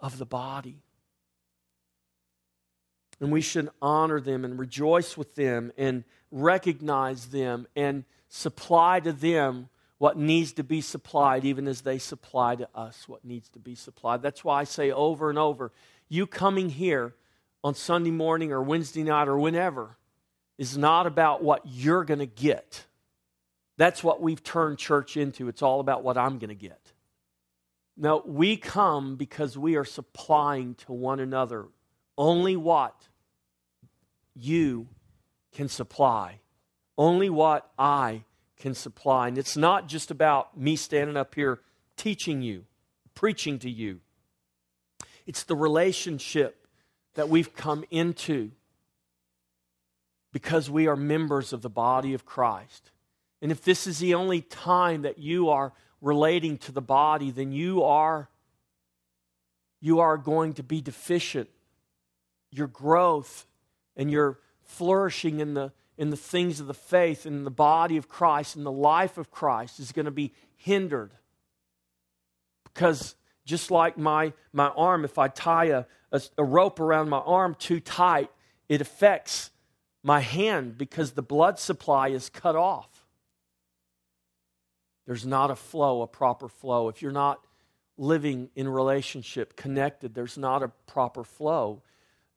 of 0.00 0.18
the 0.18 0.26
body. 0.26 0.83
And 3.20 3.30
we 3.30 3.40
should 3.40 3.70
honor 3.80 4.20
them 4.20 4.44
and 4.44 4.58
rejoice 4.58 5.16
with 5.16 5.34
them 5.34 5.72
and 5.78 6.04
recognize 6.30 7.26
them 7.26 7.66
and 7.76 8.04
supply 8.28 9.00
to 9.00 9.12
them 9.12 9.68
what 9.98 10.18
needs 10.18 10.52
to 10.54 10.64
be 10.64 10.80
supplied, 10.80 11.44
even 11.44 11.68
as 11.68 11.82
they 11.82 11.98
supply 11.98 12.56
to 12.56 12.68
us 12.74 13.08
what 13.08 13.24
needs 13.24 13.48
to 13.50 13.58
be 13.58 13.74
supplied. 13.74 14.20
That's 14.20 14.44
why 14.44 14.60
I 14.60 14.64
say 14.64 14.90
over 14.90 15.30
and 15.30 15.38
over 15.38 15.70
you 16.08 16.26
coming 16.26 16.70
here 16.70 17.14
on 17.62 17.74
Sunday 17.74 18.10
morning 18.10 18.52
or 18.52 18.62
Wednesday 18.62 19.02
night 19.02 19.28
or 19.28 19.38
whenever 19.38 19.96
is 20.58 20.76
not 20.76 21.06
about 21.06 21.42
what 21.42 21.62
you're 21.64 22.04
going 22.04 22.18
to 22.20 22.26
get. 22.26 22.84
That's 23.76 24.04
what 24.04 24.20
we've 24.20 24.42
turned 24.42 24.78
church 24.78 25.16
into. 25.16 25.48
It's 25.48 25.62
all 25.62 25.80
about 25.80 26.04
what 26.04 26.16
I'm 26.16 26.38
going 26.38 26.50
to 26.50 26.54
get. 26.54 26.92
No, 27.96 28.22
we 28.26 28.56
come 28.56 29.16
because 29.16 29.56
we 29.56 29.76
are 29.76 29.84
supplying 29.84 30.74
to 30.86 30.92
one 30.92 31.20
another 31.20 31.66
only 32.16 32.56
what 32.56 33.08
you 34.34 34.88
can 35.52 35.68
supply, 35.68 36.40
only 36.98 37.30
what 37.30 37.70
I 37.78 38.24
can 38.56 38.74
supply. 38.74 39.28
And 39.28 39.38
it's 39.38 39.56
not 39.56 39.88
just 39.88 40.10
about 40.10 40.58
me 40.58 40.76
standing 40.76 41.16
up 41.16 41.34
here 41.34 41.60
teaching 41.96 42.42
you, 42.42 42.64
preaching 43.14 43.58
to 43.60 43.70
you. 43.70 44.00
It's 45.26 45.44
the 45.44 45.56
relationship 45.56 46.66
that 47.14 47.28
we've 47.28 47.54
come 47.54 47.84
into 47.90 48.50
because 50.32 50.68
we 50.68 50.88
are 50.88 50.96
members 50.96 51.52
of 51.52 51.62
the 51.62 51.70
body 51.70 52.12
of 52.12 52.26
Christ. 52.26 52.90
And 53.40 53.52
if 53.52 53.62
this 53.62 53.86
is 53.86 53.98
the 54.00 54.14
only 54.14 54.40
time 54.40 55.02
that 55.02 55.18
you 55.18 55.48
are 55.48 55.72
relating 56.00 56.58
to 56.58 56.72
the 56.72 56.82
body, 56.82 57.30
then 57.30 57.52
you 57.52 57.82
are 57.82 58.28
you 59.80 60.00
are 60.00 60.16
going 60.16 60.54
to 60.54 60.62
be 60.62 60.80
deficient. 60.80 61.50
Your 62.54 62.68
growth 62.68 63.46
and 63.96 64.10
your 64.10 64.38
flourishing 64.62 65.40
in 65.40 65.54
the 65.54 65.72
in 65.96 66.10
the 66.10 66.16
things 66.16 66.60
of 66.60 66.66
the 66.66 66.74
faith 66.74 67.24
in 67.26 67.44
the 67.44 67.50
body 67.50 67.96
of 67.96 68.08
Christ 68.08 68.56
in 68.56 68.64
the 68.64 68.72
life 68.72 69.16
of 69.16 69.30
Christ 69.30 69.78
is 69.78 69.92
going 69.92 70.06
to 70.06 70.10
be 70.10 70.32
hindered. 70.56 71.12
Because 72.64 73.14
just 73.44 73.70
like 73.70 73.96
my, 73.96 74.32
my 74.52 74.68
arm, 74.68 75.04
if 75.04 75.18
I 75.18 75.28
tie 75.28 75.66
a, 75.66 75.84
a, 76.10 76.22
a 76.38 76.44
rope 76.44 76.80
around 76.80 77.08
my 77.10 77.18
arm 77.18 77.54
too 77.58 77.78
tight, 77.78 78.30
it 78.68 78.80
affects 78.80 79.50
my 80.02 80.20
hand 80.20 80.76
because 80.76 81.12
the 81.12 81.22
blood 81.22 81.58
supply 81.58 82.08
is 82.08 82.28
cut 82.28 82.56
off. 82.56 83.04
There's 85.06 85.26
not 85.26 85.50
a 85.50 85.56
flow, 85.56 86.02
a 86.02 86.06
proper 86.06 86.48
flow. 86.48 86.88
If 86.88 87.02
you're 87.02 87.12
not 87.12 87.44
living 87.96 88.48
in 88.56 88.66
relationship, 88.66 89.54
connected, 89.54 90.14
there's 90.14 90.38
not 90.38 90.62
a 90.62 90.68
proper 90.86 91.22
flow. 91.22 91.82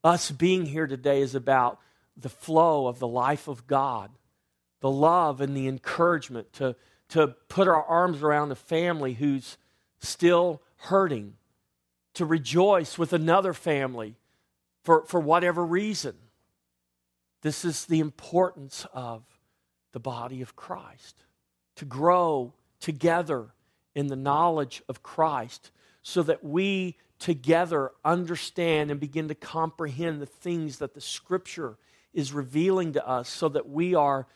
Us 0.08 0.32
being 0.32 0.66
here 0.66 0.88
today 0.88 1.20
is 1.20 1.36
about 1.36 1.82
the 2.16 2.30
flow 2.30 2.88
of 2.88 2.98
the 2.98 3.08
life 3.10 3.50
of 3.50 3.68
God, 3.68 4.10
the 4.80 4.90
love 4.90 5.42
and 5.42 5.54
the 5.54 5.68
encouragement 5.68 6.54
to, 6.54 6.78
to 7.10 7.36
put 7.50 7.68
our 7.68 7.84
arms 7.84 8.24
around 8.24 8.50
a 8.50 8.56
family 8.56 9.16
who's 9.16 9.58
still 10.00 10.62
hurting, 10.78 11.34
to 12.14 12.26
rejoice 12.26 12.98
with 12.98 13.12
another 13.12 13.52
family 13.52 14.16
for, 14.82 15.04
for 15.08 15.20
whatever 15.20 15.66
reason. 15.66 16.16
This 17.42 17.66
is 17.66 17.84
the 17.84 18.00
importance 18.00 18.88
of 18.94 19.26
the 19.92 20.00
body 20.00 20.42
of 20.42 20.56
Christ 20.56 21.26
to 21.76 21.84
grow 21.84 22.54
together 22.80 23.48
in 23.94 24.08
the 24.08 24.16
knowledge 24.16 24.82
of 24.88 25.04
Christ 25.04 25.70
so 26.02 26.24
that 26.24 26.46
we 26.46 26.96
together 27.20 27.92
understand 28.06 28.92
and 28.92 29.00
begin 29.00 29.28
to 29.28 29.36
comprehend 29.36 30.22
the 30.22 30.26
things 30.26 30.78
that 30.80 30.94
the 30.94 31.02
Scripture 31.02 31.78
is 32.14 32.34
revealing 32.34 32.94
to 32.94 33.08
us 33.08 33.30
so 33.30 33.50
that 33.50 33.70
we 33.70 33.96
are 33.96 34.28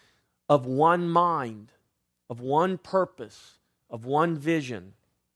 of 0.49 0.65
one 0.65 1.09
mind, 1.09 1.71
of 2.29 2.39
one 2.39 2.77
purpose, 2.77 3.57
of 3.89 4.05
one 4.05 4.37
vision. 4.37 4.93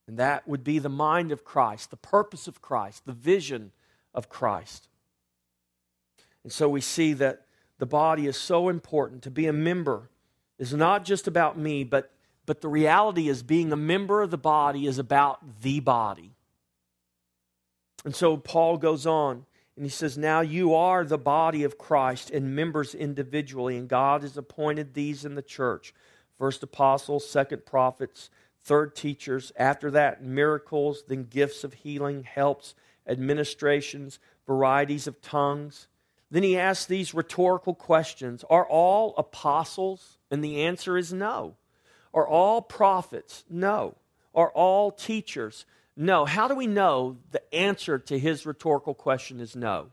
And 0.08 0.18
that 0.18 0.48
would 0.48 0.64
be 0.64 0.80
the 0.80 0.90
mind 0.90 1.32
of 1.32 1.44
Christ, 1.44 1.90
the 1.90 1.98
purpose 1.98 2.48
of 2.48 2.62
Christ, 2.62 3.06
the 3.06 3.14
vision 3.14 3.72
of 4.14 4.30
Christ. 4.30 4.88
And 6.44 6.52
so 6.52 6.70
we 6.70 6.82
see 6.82 7.14
that 7.14 7.46
the 7.80 7.86
body 7.86 8.28
is 8.28 8.38
so 8.38 8.70
important. 8.70 9.24
To 9.24 9.32
be 9.32 9.48
a 9.48 9.54
member 9.54 10.10
is 10.60 10.74
not 10.74 11.04
just 11.04 11.28
about 11.28 11.58
me, 11.58 11.84
but, 11.84 12.12
but 12.46 12.62
the 12.62 12.68
reality 12.68 13.28
is 13.28 13.44
being 13.44 13.72
a 13.72 13.78
member 13.78 14.22
of 14.22 14.32
the 14.32 14.38
body 14.38 14.86
is 14.86 15.00
about 15.00 15.62
the 15.62 15.80
body. 15.80 16.35
And 18.06 18.16
so 18.16 18.38
Paul 18.38 18.78
goes 18.78 19.06
on 19.06 19.46
and 19.76 19.84
he 19.84 19.90
says, 19.90 20.18
Now 20.18 20.40
you 20.42 20.74
are 20.74 21.04
the 21.04 21.18
body 21.18 21.64
of 21.64 21.78
Christ 21.78 22.32
and 22.32 22.56
members 22.56 22.96
individually, 22.96 23.76
and 23.76 23.90
God 23.90 24.22
has 24.22 24.38
appointed 24.38 24.94
these 24.94 25.26
in 25.26 25.36
the 25.36 25.42
church 25.42 25.94
first 26.38 26.64
apostles, 26.64 27.28
second 27.28 27.66
prophets, 27.66 28.30
third 28.64 28.96
teachers, 28.96 29.52
after 29.56 29.90
that, 29.92 30.22
miracles, 30.24 31.04
then 31.08 31.24
gifts 31.24 31.64
of 31.64 31.74
healing, 31.74 32.24
helps, 32.24 32.76
administrations, 33.08 34.20
varieties 34.46 35.08
of 35.08 35.22
tongues. 35.22 35.88
Then 36.30 36.44
he 36.44 36.58
asks 36.58 36.86
these 36.86 37.14
rhetorical 37.14 37.74
questions 37.74 38.44
Are 38.50 38.66
all 38.66 39.14
apostles? 39.18 40.18
And 40.30 40.44
the 40.44 40.64
answer 40.64 40.98
is 40.98 41.14
no. 41.14 41.56
Are 42.14 42.28
all 42.28 42.62
prophets? 42.62 43.44
No. 43.50 43.96
Are 44.34 44.52
all 44.52 44.92
teachers? 44.92 45.66
No. 45.98 46.26
How 46.26 46.48
do 46.48 46.56
we 46.56 46.68
know 46.68 47.18
the 47.32 47.54
answer 47.54 47.98
to 48.00 48.20
his 48.20 48.46
rhetorical 48.46 48.94
question 48.94 49.40
is 49.40 49.56
no? 49.56 49.88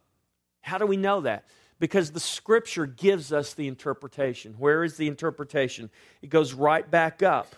How 0.60 0.78
do 0.78 0.86
we 0.86 0.96
know 0.96 1.20
that? 1.22 1.44
Because 1.78 2.12
the 2.12 2.20
scripture 2.20 2.86
gives 2.86 3.32
us 3.32 3.54
the 3.54 3.68
interpretation. 3.68 4.54
Where 4.58 4.84
is 4.84 4.96
the 4.96 5.08
interpretation? 5.08 5.90
It 6.22 6.30
goes 6.30 6.52
right 6.52 6.88
back 6.88 7.22
up. 7.22 7.54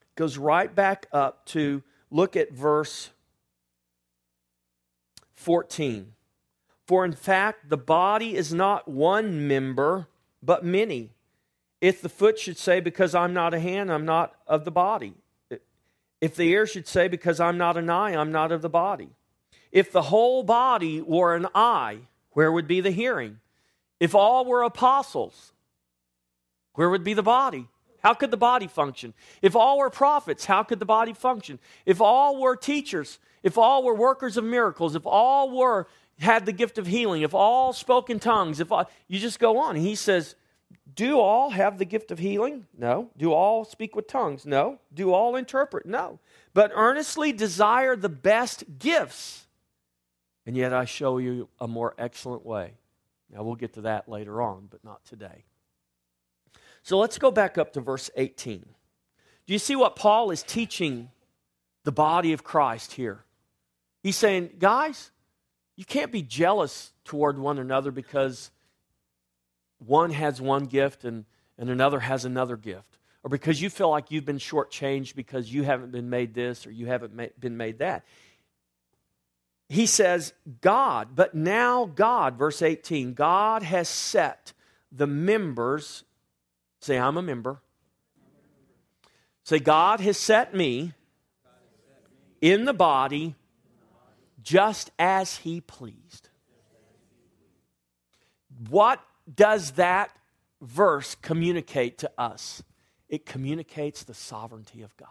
It 0.00 0.16
goes 0.16 0.38
right 0.38 0.74
back 0.74 1.06
up 1.12 1.44
to 1.46 1.82
look 2.10 2.36
at 2.36 2.52
verse 2.52 3.10
14. 5.34 6.14
For 6.86 7.04
in 7.04 7.12
fact, 7.12 7.68
the 7.68 7.76
body 7.76 8.34
is 8.34 8.52
not 8.52 8.88
one 8.88 9.46
member, 9.46 10.08
but 10.42 10.64
many. 10.64 11.10
If 11.80 12.00
the 12.00 12.08
foot 12.08 12.38
should 12.38 12.56
say, 12.56 12.80
Because 12.80 13.14
I'm 13.14 13.34
not 13.34 13.52
a 13.52 13.60
hand, 13.60 13.92
I'm 13.92 14.06
not 14.06 14.34
of 14.46 14.64
the 14.64 14.70
body, 14.70 15.12
if 16.20 16.34
the 16.34 16.48
ear 16.48 16.66
should 16.66 16.86
say, 16.86 17.08
Because 17.08 17.40
I'm 17.40 17.58
not 17.58 17.76
an 17.76 17.90
eye, 17.90 18.14
I'm 18.14 18.32
not 18.32 18.52
of 18.52 18.62
the 18.62 18.68
body. 18.68 19.10
If 19.70 19.92
the 19.92 20.02
whole 20.02 20.42
body 20.42 21.00
were 21.00 21.34
an 21.34 21.46
eye, 21.54 21.98
where 22.32 22.50
would 22.50 22.66
be 22.66 22.80
the 22.80 22.90
hearing? 22.90 23.40
If 24.00 24.14
all 24.14 24.44
were 24.44 24.62
apostles, 24.62 25.52
where 26.74 26.88
would 26.88 27.04
be 27.04 27.14
the 27.14 27.22
body? 27.22 27.68
How 28.02 28.14
could 28.14 28.30
the 28.30 28.36
body 28.36 28.68
function? 28.68 29.12
If 29.42 29.56
all 29.56 29.78
were 29.78 29.90
prophets, 29.90 30.44
how 30.44 30.62
could 30.62 30.78
the 30.78 30.86
body 30.86 31.12
function? 31.12 31.58
If 31.84 32.00
all 32.00 32.40
were 32.40 32.54
teachers, 32.54 33.18
if 33.42 33.58
all 33.58 33.82
were 33.82 33.94
workers 33.94 34.36
of 34.36 34.44
miracles, 34.44 34.94
if 34.94 35.04
all 35.04 35.56
were 35.56 35.88
had 36.20 36.46
the 36.46 36.52
gift 36.52 36.78
of 36.78 36.86
healing, 36.86 37.22
if 37.22 37.34
all 37.34 37.72
spoke 37.72 38.10
in 38.10 38.18
tongues, 38.18 38.60
if 38.60 38.72
all, 38.72 38.88
you 39.06 39.18
just 39.18 39.38
go 39.38 39.58
on. 39.58 39.76
He 39.76 39.94
says, 39.94 40.34
do 40.94 41.20
all 41.20 41.50
have 41.50 41.78
the 41.78 41.84
gift 41.84 42.10
of 42.10 42.18
healing? 42.18 42.66
No. 42.76 43.10
Do 43.16 43.32
all 43.32 43.64
speak 43.64 43.94
with 43.94 44.08
tongues? 44.08 44.44
No. 44.44 44.78
Do 44.92 45.12
all 45.12 45.36
interpret? 45.36 45.86
No. 45.86 46.18
But 46.54 46.72
earnestly 46.74 47.32
desire 47.32 47.94
the 47.94 48.08
best 48.08 48.64
gifts. 48.78 49.46
And 50.44 50.56
yet 50.56 50.72
I 50.72 50.86
show 50.86 51.18
you 51.18 51.48
a 51.60 51.68
more 51.68 51.94
excellent 51.98 52.44
way. 52.44 52.72
Now 53.30 53.42
we'll 53.42 53.54
get 53.54 53.74
to 53.74 53.82
that 53.82 54.08
later 54.08 54.42
on, 54.42 54.66
but 54.70 54.82
not 54.82 55.04
today. 55.04 55.44
So 56.82 56.98
let's 56.98 57.18
go 57.18 57.30
back 57.30 57.58
up 57.58 57.74
to 57.74 57.80
verse 57.80 58.10
18. 58.16 58.64
Do 59.46 59.52
you 59.52 59.58
see 59.58 59.76
what 59.76 59.94
Paul 59.94 60.30
is 60.30 60.42
teaching 60.42 61.10
the 61.84 61.92
body 61.92 62.32
of 62.32 62.42
Christ 62.42 62.94
here? 62.94 63.24
He's 64.02 64.16
saying, 64.16 64.50
guys, 64.58 65.10
you 65.76 65.84
can't 65.84 66.10
be 66.10 66.22
jealous 66.22 66.92
toward 67.04 67.38
one 67.38 67.58
another 67.58 67.90
because 67.90 68.50
one 69.78 70.10
has 70.10 70.40
one 70.40 70.64
gift 70.64 71.04
and, 71.04 71.24
and 71.58 71.70
another 71.70 72.00
has 72.00 72.24
another 72.24 72.56
gift, 72.56 72.98
or 73.22 73.30
because 73.30 73.60
you 73.60 73.70
feel 73.70 73.90
like 73.90 74.10
you've 74.10 74.24
been 74.24 74.38
shortchanged 74.38 75.14
because 75.14 75.52
you 75.52 75.62
haven't 75.62 75.92
been 75.92 76.10
made 76.10 76.34
this 76.34 76.66
or 76.66 76.70
you 76.70 76.86
haven't 76.86 77.14
ma- 77.14 77.26
been 77.38 77.56
made 77.56 77.78
that. 77.78 78.04
He 79.68 79.86
says, 79.86 80.32
God, 80.60 81.08
but 81.14 81.34
now 81.34 81.84
God, 81.84 82.36
verse 82.36 82.62
18, 82.62 83.14
God 83.14 83.62
has 83.62 83.88
set 83.88 84.52
the 84.90 85.06
members, 85.06 86.04
say, 86.80 86.98
I'm 86.98 87.18
a 87.18 87.22
member, 87.22 87.60
Say, 89.48 89.60
God 89.60 90.00
has 90.00 90.18
set 90.18 90.54
me 90.54 90.92
in 92.42 92.66
the 92.66 92.74
body 92.74 93.34
just 94.42 94.90
as 94.98 95.38
He 95.38 95.62
pleased. 95.62 96.28
What 98.68 99.00
does 99.32 99.72
that 99.72 100.10
verse 100.60 101.14
communicate 101.16 101.98
to 101.98 102.10
us? 102.18 102.62
It 103.08 103.26
communicates 103.26 104.04
the 104.04 104.14
sovereignty 104.14 104.82
of 104.82 104.96
God. 104.96 105.08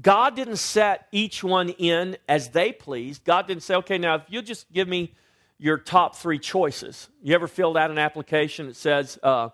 God 0.00 0.36
didn't 0.36 0.56
set 0.56 1.06
each 1.12 1.42
one 1.42 1.70
in 1.70 2.16
as 2.28 2.50
they 2.50 2.72
pleased. 2.72 3.24
God 3.24 3.46
didn't 3.46 3.62
say, 3.62 3.76
okay, 3.76 3.98
now 3.98 4.16
if 4.16 4.22
you'll 4.28 4.42
just 4.42 4.70
give 4.72 4.88
me 4.88 5.14
your 5.58 5.78
top 5.78 6.16
three 6.16 6.38
choices. 6.38 7.08
You 7.22 7.34
ever 7.34 7.48
filled 7.48 7.76
out 7.76 7.90
an 7.90 7.98
application 7.98 8.66
that 8.66 8.76
says, 8.76 9.18
uh, 9.22 9.50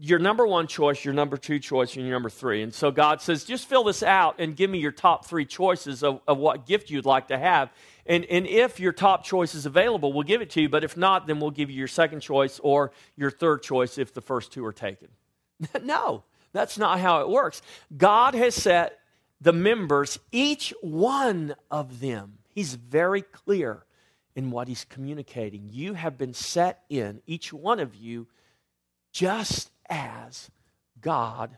your 0.00 0.18
number 0.18 0.46
one 0.46 0.66
choice, 0.66 1.04
your 1.04 1.14
number 1.14 1.36
two 1.36 1.58
choice, 1.58 1.96
and 1.96 2.04
your 2.04 2.12
number 2.12 2.30
three. 2.30 2.62
And 2.62 2.72
so 2.72 2.90
God 2.90 3.20
says, 3.20 3.44
just 3.44 3.68
fill 3.68 3.84
this 3.84 4.02
out 4.02 4.36
and 4.38 4.54
give 4.54 4.70
me 4.70 4.78
your 4.78 4.92
top 4.92 5.26
three 5.26 5.44
choices 5.44 6.04
of, 6.04 6.20
of 6.28 6.38
what 6.38 6.66
gift 6.66 6.90
you'd 6.90 7.06
like 7.06 7.28
to 7.28 7.38
have. 7.38 7.70
And, 8.06 8.24
and 8.24 8.46
if 8.46 8.80
your 8.80 8.92
top 8.92 9.24
choice 9.24 9.54
is 9.54 9.66
available, 9.66 10.12
we'll 10.12 10.24
give 10.24 10.42
it 10.42 10.50
to 10.50 10.62
you. 10.62 10.68
But 10.68 10.84
if 10.84 10.96
not, 10.96 11.26
then 11.26 11.38
we'll 11.38 11.50
give 11.50 11.70
you 11.70 11.78
your 11.78 11.88
second 11.88 12.20
choice 12.20 12.58
or 12.62 12.92
your 13.16 13.30
third 13.30 13.62
choice 13.62 13.98
if 13.98 14.12
the 14.12 14.20
first 14.20 14.52
two 14.52 14.64
are 14.64 14.72
taken. 14.72 15.08
no, 15.82 16.24
that's 16.52 16.78
not 16.78 16.98
how 16.98 17.20
it 17.20 17.28
works. 17.28 17.62
God 17.96 18.34
has 18.34 18.54
set 18.54 18.98
the 19.40 19.52
members, 19.52 20.18
each 20.30 20.72
one 20.80 21.54
of 21.70 22.00
them, 22.00 22.38
He's 22.48 22.74
very 22.74 23.22
clear 23.22 23.84
in 24.36 24.50
what 24.50 24.68
He's 24.68 24.84
communicating. 24.84 25.68
You 25.70 25.94
have 25.94 26.16
been 26.16 26.32
set 26.32 26.84
in, 26.88 27.20
each 27.26 27.52
one 27.52 27.80
of 27.80 27.94
you, 27.94 28.28
just 29.12 29.70
as 29.88 30.50
God 31.00 31.56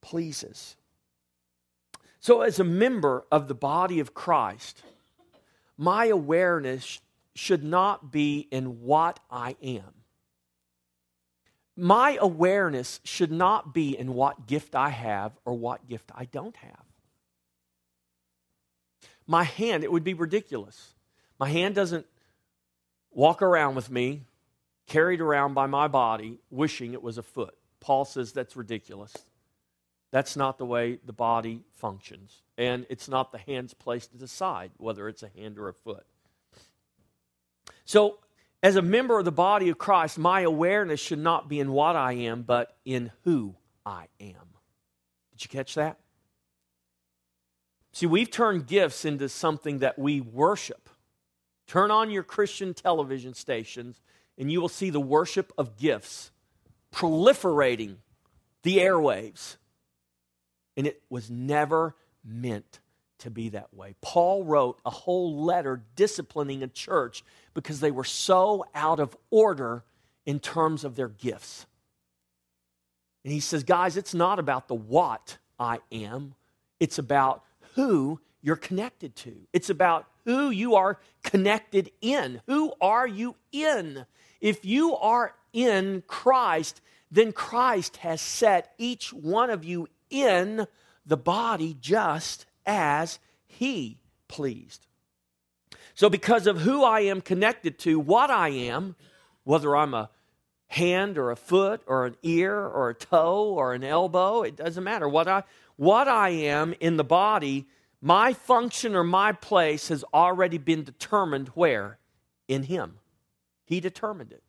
pleases. 0.00 0.76
So, 2.20 2.42
as 2.42 2.60
a 2.60 2.64
member 2.64 3.24
of 3.30 3.48
the 3.48 3.54
body 3.54 3.98
of 3.98 4.14
Christ, 4.14 4.82
my 5.76 6.06
awareness 6.06 7.00
should 7.34 7.62
not 7.62 8.10
be 8.10 8.48
in 8.50 8.82
what 8.82 9.20
I 9.30 9.56
am. 9.62 9.92
My 11.76 12.16
awareness 12.20 13.00
should 13.04 13.30
not 13.30 13.74
be 13.74 13.96
in 13.96 14.14
what 14.14 14.46
gift 14.46 14.74
I 14.74 14.88
have 14.88 15.32
or 15.44 15.52
what 15.52 15.86
gift 15.88 16.10
I 16.14 16.24
don't 16.24 16.56
have. 16.56 16.84
My 19.26 19.44
hand, 19.44 19.84
it 19.84 19.92
would 19.92 20.04
be 20.04 20.14
ridiculous. 20.14 20.94
My 21.38 21.50
hand 21.50 21.74
doesn't 21.74 22.06
walk 23.10 23.42
around 23.42 23.74
with 23.74 23.90
me 23.90 24.22
carried 24.86 25.20
around 25.20 25.54
by 25.54 25.66
my 25.66 25.88
body, 25.88 26.38
wishing 26.50 26.92
it 26.92 27.02
was 27.02 27.18
a 27.18 27.22
foot. 27.22 27.56
Paul 27.80 28.04
says 28.04 28.32
that's 28.32 28.56
ridiculous. 28.56 29.14
That's 30.12 30.36
not 30.36 30.58
the 30.58 30.66
way 30.66 30.98
the 31.04 31.12
body 31.12 31.62
functions. 31.72 32.42
And 32.58 32.86
it's 32.88 33.08
not 33.08 33.32
the 33.32 33.38
hand's 33.38 33.74
place 33.74 34.06
to 34.08 34.16
decide 34.16 34.70
whether 34.78 35.08
it's 35.08 35.22
a 35.22 35.30
hand 35.36 35.58
or 35.58 35.68
a 35.68 35.74
foot. 35.74 36.06
So, 37.84 38.18
as 38.62 38.76
a 38.76 38.82
member 38.82 39.18
of 39.18 39.24
the 39.24 39.32
body 39.32 39.68
of 39.68 39.78
Christ, 39.78 40.18
my 40.18 40.40
awareness 40.40 40.98
should 40.98 41.18
not 41.18 41.48
be 41.48 41.60
in 41.60 41.70
what 41.70 41.94
I 41.94 42.14
am, 42.14 42.42
but 42.42 42.76
in 42.84 43.12
who 43.24 43.54
I 43.84 44.06
am. 44.18 44.54
Did 45.32 45.44
you 45.44 45.48
catch 45.50 45.74
that? 45.74 45.98
See, 47.92 48.06
we've 48.06 48.30
turned 48.30 48.66
gifts 48.66 49.04
into 49.04 49.28
something 49.28 49.78
that 49.78 49.98
we 49.98 50.20
worship. 50.20 50.88
Turn 51.66 51.90
on 51.90 52.10
your 52.10 52.22
Christian 52.22 52.74
television 52.74 53.34
stations 53.34 54.00
and 54.38 54.50
you 54.50 54.60
will 54.60 54.68
see 54.68 54.90
the 54.90 55.00
worship 55.00 55.52
of 55.56 55.76
gifts 55.76 56.30
proliferating 56.92 57.96
the 58.62 58.78
airwaves. 58.78 59.56
And 60.76 60.86
it 60.86 61.02
was 61.08 61.30
never 61.30 61.94
meant 62.26 62.80
to 63.18 63.30
be 63.30 63.48
that 63.50 63.72
way. 63.72 63.94
Paul 64.02 64.44
wrote 64.44 64.78
a 64.84 64.90
whole 64.90 65.44
letter 65.44 65.82
disciplining 65.94 66.62
a 66.62 66.68
church 66.68 67.24
because 67.54 67.80
they 67.80 67.90
were 67.90 68.04
so 68.04 68.66
out 68.74 69.00
of 69.00 69.16
order 69.30 69.84
in 70.26 70.40
terms 70.40 70.84
of 70.84 70.96
their 70.96 71.08
gifts. 71.08 71.66
And 73.24 73.32
he 73.32 73.40
says, 73.40 73.64
guys, 73.64 73.96
it's 73.96 74.14
not 74.14 74.38
about 74.38 74.68
the 74.68 74.74
what 74.74 75.38
I 75.58 75.78
am, 75.90 76.34
it's 76.78 76.98
about 76.98 77.42
who 77.74 78.20
you're 78.42 78.56
connected 78.56 79.16
to. 79.16 79.34
It's 79.52 79.70
about 79.70 80.06
who 80.24 80.50
you 80.50 80.74
are 80.76 81.00
connected 81.22 81.90
in. 82.00 82.40
Who 82.46 82.72
are 82.80 83.06
you 83.06 83.36
in? 83.50 84.06
If 84.40 84.64
you 84.64 84.94
are 84.96 85.34
in 85.52 86.02
Christ, 86.06 86.80
then 87.10 87.32
Christ 87.32 87.96
has 87.98 88.20
set 88.20 88.74
each 88.78 89.12
one 89.12 89.50
of 89.50 89.64
you 89.64 89.88
in 90.10 90.66
the 91.06 91.16
body 91.16 91.76
just 91.80 92.46
as 92.64 93.18
He 93.46 93.98
pleased. 94.28 94.86
So, 95.94 96.10
because 96.10 96.46
of 96.46 96.60
who 96.60 96.84
I 96.84 97.00
am 97.00 97.20
connected 97.20 97.78
to, 97.80 97.98
what 97.98 98.30
I 98.30 98.48
am, 98.48 98.96
whether 99.44 99.74
I'm 99.74 99.94
a 99.94 100.10
hand 100.68 101.16
or 101.16 101.30
a 101.30 101.36
foot 101.36 101.80
or 101.86 102.06
an 102.06 102.16
ear 102.22 102.54
or 102.54 102.90
a 102.90 102.94
toe 102.94 103.54
or 103.54 103.72
an 103.72 103.84
elbow, 103.84 104.42
it 104.42 104.56
doesn't 104.56 104.84
matter. 104.84 105.08
What 105.08 105.28
I, 105.28 105.44
what 105.76 106.08
I 106.08 106.30
am 106.30 106.74
in 106.80 106.96
the 106.96 107.04
body, 107.04 107.66
my 108.00 108.32
function 108.32 108.94
or 108.94 109.04
my 109.04 109.32
place 109.32 109.88
has 109.88 110.04
already 110.12 110.58
been 110.58 110.84
determined 110.84 111.48
where? 111.48 111.98
In 112.48 112.64
Him. 112.64 112.98
He 113.64 113.80
determined 113.80 114.32
it. 114.32 114.42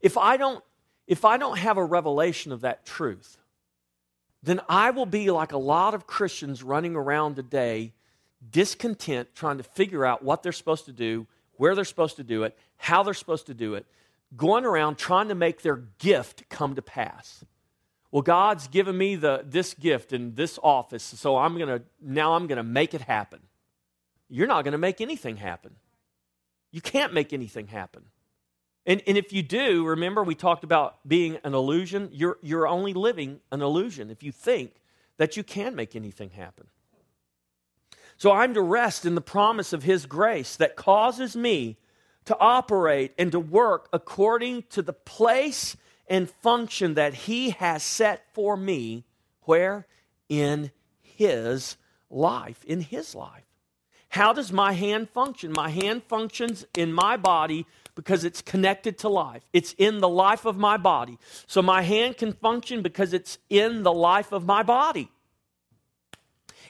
If 0.00 0.16
I 0.16 0.36
don't 0.36 0.64
if 1.06 1.24
I 1.24 1.38
don't 1.38 1.58
have 1.58 1.76
a 1.76 1.84
revelation 1.84 2.52
of 2.52 2.60
that 2.60 2.86
truth, 2.86 3.36
then 4.42 4.60
I 4.68 4.90
will 4.90 5.06
be 5.06 5.30
like 5.30 5.52
a 5.52 5.58
lot 5.58 5.94
of 5.94 6.06
Christians 6.06 6.62
running 6.62 6.96
around 6.96 7.36
today 7.36 7.92
discontent 8.50 9.34
trying 9.34 9.58
to 9.58 9.62
figure 9.62 10.04
out 10.04 10.22
what 10.22 10.42
they're 10.42 10.52
supposed 10.52 10.86
to 10.86 10.92
do, 10.92 11.26
where 11.56 11.74
they're 11.74 11.84
supposed 11.84 12.16
to 12.16 12.24
do 12.24 12.44
it, 12.44 12.56
how 12.76 13.02
they're 13.02 13.12
supposed 13.14 13.46
to 13.46 13.54
do 13.54 13.74
it, 13.74 13.86
going 14.36 14.64
around 14.64 14.96
trying 14.96 15.28
to 15.28 15.34
make 15.34 15.62
their 15.62 15.76
gift 15.98 16.48
come 16.48 16.74
to 16.74 16.82
pass. 16.82 17.44
Well, 18.10 18.22
God's 18.22 18.66
given 18.66 18.96
me 18.96 19.16
the, 19.16 19.44
this 19.46 19.74
gift 19.74 20.12
and 20.12 20.34
this 20.34 20.58
office, 20.62 21.02
so 21.04 21.36
I'm 21.36 21.58
gonna 21.58 21.82
now 22.00 22.34
I'm 22.34 22.46
gonna 22.46 22.64
make 22.64 22.94
it 22.94 23.02
happen. 23.02 23.40
You're 24.28 24.48
not 24.48 24.64
gonna 24.64 24.78
make 24.78 25.00
anything 25.00 25.36
happen. 25.36 25.76
You 26.72 26.80
can't 26.80 27.12
make 27.12 27.32
anything 27.32 27.68
happen. 27.68 28.04
And, 28.86 29.02
and 29.06 29.18
if 29.18 29.32
you 29.32 29.42
do, 29.42 29.84
remember 29.84 30.22
we 30.22 30.34
talked 30.34 30.64
about 30.64 31.06
being 31.06 31.38
an 31.44 31.54
illusion? 31.54 32.08
You're, 32.12 32.38
you're 32.42 32.66
only 32.66 32.94
living 32.94 33.40
an 33.52 33.62
illusion 33.62 34.10
if 34.10 34.22
you 34.22 34.32
think 34.32 34.72
that 35.18 35.36
you 35.36 35.42
can 35.42 35.74
make 35.74 35.94
anything 35.94 36.30
happen. 36.30 36.66
So 38.16 38.32
I'm 38.32 38.54
to 38.54 38.62
rest 38.62 39.06
in 39.06 39.14
the 39.14 39.20
promise 39.20 39.72
of 39.72 39.82
His 39.82 40.06
grace 40.06 40.56
that 40.56 40.76
causes 40.76 41.36
me 41.36 41.78
to 42.26 42.36
operate 42.38 43.12
and 43.18 43.32
to 43.32 43.40
work 43.40 43.88
according 43.92 44.64
to 44.70 44.82
the 44.82 44.92
place 44.92 45.76
and 46.06 46.28
function 46.28 46.94
that 46.94 47.14
He 47.14 47.50
has 47.50 47.82
set 47.82 48.24
for 48.34 48.56
me. 48.56 49.04
Where? 49.42 49.86
In 50.28 50.70
His 51.00 51.76
life. 52.10 52.64
In 52.64 52.80
His 52.80 53.14
life. 53.14 53.44
How 54.10 54.32
does 54.32 54.52
my 54.52 54.72
hand 54.72 55.08
function? 55.10 55.52
My 55.52 55.68
hand 55.68 56.02
functions 56.02 56.66
in 56.76 56.92
my 56.92 57.16
body 57.16 57.66
because 57.94 58.24
it's 58.24 58.42
connected 58.42 58.98
to 58.98 59.08
life. 59.08 59.42
It's 59.52 59.74
in 59.78 59.98
the 59.98 60.08
life 60.08 60.44
of 60.44 60.56
my 60.56 60.76
body. 60.76 61.18
So 61.46 61.62
my 61.62 61.82
hand 61.82 62.16
can 62.16 62.32
function 62.32 62.82
because 62.82 63.12
it's 63.12 63.38
in 63.48 63.82
the 63.82 63.92
life 63.92 64.32
of 64.32 64.46
my 64.46 64.62
body. 64.62 65.10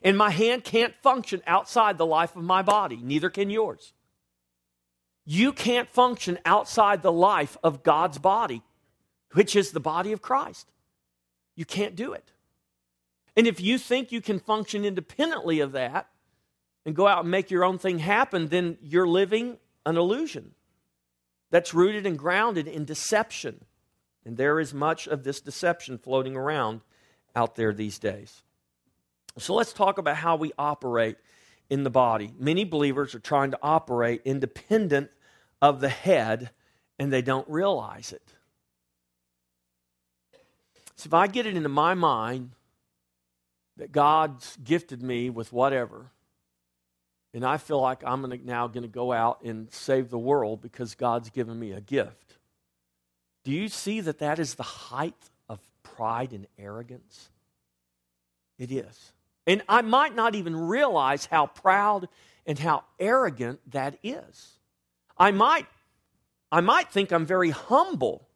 And 0.02 0.16
my 0.16 0.30
hand 0.30 0.64
can't 0.64 0.94
function 1.02 1.42
outside 1.46 1.98
the 1.98 2.06
life 2.06 2.34
of 2.34 2.42
my 2.42 2.62
body, 2.62 2.98
neither 3.02 3.28
can 3.28 3.50
yours. 3.50 3.92
You 5.26 5.52
can't 5.52 5.88
function 5.90 6.38
outside 6.44 7.02
the 7.02 7.12
life 7.12 7.56
of 7.62 7.82
God's 7.82 8.18
body, 8.18 8.62
which 9.32 9.54
is 9.54 9.72
the 9.72 9.80
body 9.80 10.12
of 10.12 10.22
Christ. 10.22 10.70
You 11.54 11.64
can't 11.64 11.94
do 11.94 12.14
it. 12.14 12.32
And 13.36 13.46
if 13.46 13.60
you 13.60 13.78
think 13.78 14.10
you 14.10 14.20
can 14.20 14.40
function 14.40 14.84
independently 14.84 15.60
of 15.60 15.72
that, 15.72 16.08
and 16.86 16.96
go 16.96 17.06
out 17.06 17.22
and 17.22 17.30
make 17.30 17.50
your 17.50 17.64
own 17.64 17.78
thing 17.78 17.98
happen, 17.98 18.48
then 18.48 18.78
you're 18.80 19.06
living 19.06 19.58
an 19.86 19.96
illusion 19.96 20.52
that's 21.50 21.74
rooted 21.74 22.06
and 22.06 22.18
grounded 22.18 22.66
in 22.66 22.84
deception. 22.84 23.64
And 24.24 24.36
there 24.36 24.60
is 24.60 24.72
much 24.72 25.06
of 25.08 25.24
this 25.24 25.40
deception 25.40 25.98
floating 25.98 26.36
around 26.36 26.80
out 27.34 27.56
there 27.56 27.72
these 27.72 27.98
days. 27.98 28.42
So 29.38 29.54
let's 29.54 29.72
talk 29.72 29.98
about 29.98 30.16
how 30.16 30.36
we 30.36 30.52
operate 30.58 31.16
in 31.68 31.84
the 31.84 31.90
body. 31.90 32.32
Many 32.38 32.64
believers 32.64 33.14
are 33.14 33.20
trying 33.20 33.52
to 33.52 33.58
operate 33.62 34.22
independent 34.24 35.10
of 35.62 35.80
the 35.80 35.88
head, 35.88 36.50
and 36.98 37.12
they 37.12 37.22
don't 37.22 37.48
realize 37.48 38.12
it. 38.12 38.34
So 40.96 41.06
if 41.06 41.14
I 41.14 41.28
get 41.28 41.46
it 41.46 41.56
into 41.56 41.68
my 41.68 41.94
mind 41.94 42.50
that 43.76 43.92
God's 43.92 44.58
gifted 44.62 45.02
me 45.02 45.30
with 45.30 45.52
whatever, 45.52 46.10
and 47.32 47.44
I 47.44 47.58
feel 47.58 47.80
like 47.80 48.02
I'm 48.04 48.22
gonna, 48.22 48.38
now 48.42 48.66
going 48.66 48.82
to 48.82 48.88
go 48.88 49.12
out 49.12 49.42
and 49.42 49.72
save 49.72 50.10
the 50.10 50.18
world 50.18 50.60
because 50.60 50.94
God's 50.94 51.30
given 51.30 51.58
me 51.58 51.72
a 51.72 51.80
gift. 51.80 52.38
Do 53.44 53.52
you 53.52 53.68
see 53.68 54.00
that 54.00 54.18
that 54.18 54.38
is 54.38 54.54
the 54.54 54.62
height 54.62 55.14
of 55.48 55.60
pride 55.82 56.32
and 56.32 56.46
arrogance? 56.58 57.30
It 58.58 58.72
is. 58.72 59.12
And 59.46 59.62
I 59.68 59.82
might 59.82 60.14
not 60.14 60.34
even 60.34 60.56
realize 60.56 61.26
how 61.26 61.46
proud 61.46 62.08
and 62.46 62.58
how 62.58 62.84
arrogant 62.98 63.60
that 63.72 63.96
is. 64.02 64.58
I 65.16 65.30
might, 65.30 65.66
I 66.50 66.60
might 66.60 66.90
think 66.90 67.12
I'm 67.12 67.26
very 67.26 67.50
humble. 67.50 68.26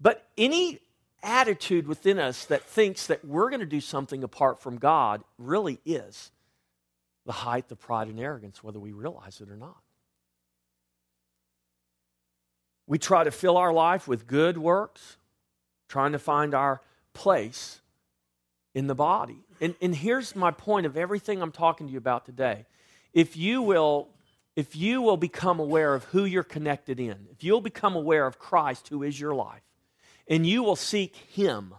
But 0.00 0.26
any 0.38 0.78
attitude 1.22 1.86
within 1.86 2.18
us 2.18 2.46
that 2.46 2.62
thinks 2.62 3.08
that 3.08 3.24
we're 3.24 3.50
going 3.50 3.60
to 3.60 3.66
do 3.66 3.80
something 3.80 4.24
apart 4.24 4.62
from 4.62 4.78
God 4.78 5.22
really 5.38 5.80
is 5.84 6.30
the 7.26 7.32
height 7.32 7.70
of 7.70 7.78
pride 7.78 8.08
and 8.08 8.18
arrogance, 8.18 8.62
whether 8.62 8.78
we 8.78 8.92
realize 8.92 9.40
it 9.40 9.50
or 9.50 9.56
not. 9.56 9.80
We 12.86 12.98
try 12.98 13.24
to 13.24 13.30
fill 13.30 13.56
our 13.56 13.72
life 13.72 14.08
with 14.08 14.26
good 14.26 14.58
works, 14.58 15.16
trying 15.88 16.12
to 16.12 16.18
find 16.18 16.54
our 16.54 16.80
place 17.12 17.80
in 18.74 18.86
the 18.86 18.94
body. 18.94 19.44
And, 19.60 19.74
and 19.80 19.94
here's 19.94 20.34
my 20.34 20.50
point 20.50 20.86
of 20.86 20.96
everything 20.96 21.42
I'm 21.42 21.52
talking 21.52 21.86
to 21.86 21.92
you 21.92 21.98
about 21.98 22.24
today. 22.24 22.66
If 23.12 23.36
you 23.36 23.62
will 23.62 24.08
if 24.56 24.74
you 24.74 25.00
will 25.00 25.16
become 25.16 25.60
aware 25.60 25.94
of 25.94 26.04
who 26.04 26.24
you're 26.24 26.42
connected 26.42 26.98
in, 26.98 27.28
if 27.30 27.44
you'll 27.44 27.60
become 27.60 27.94
aware 27.94 28.26
of 28.26 28.38
Christ 28.38 28.88
who 28.88 29.02
is 29.02 29.18
your 29.18 29.34
life, 29.34 29.62
and 30.26 30.46
you 30.46 30.62
will 30.62 30.76
seek 30.76 31.16
him, 31.16 31.74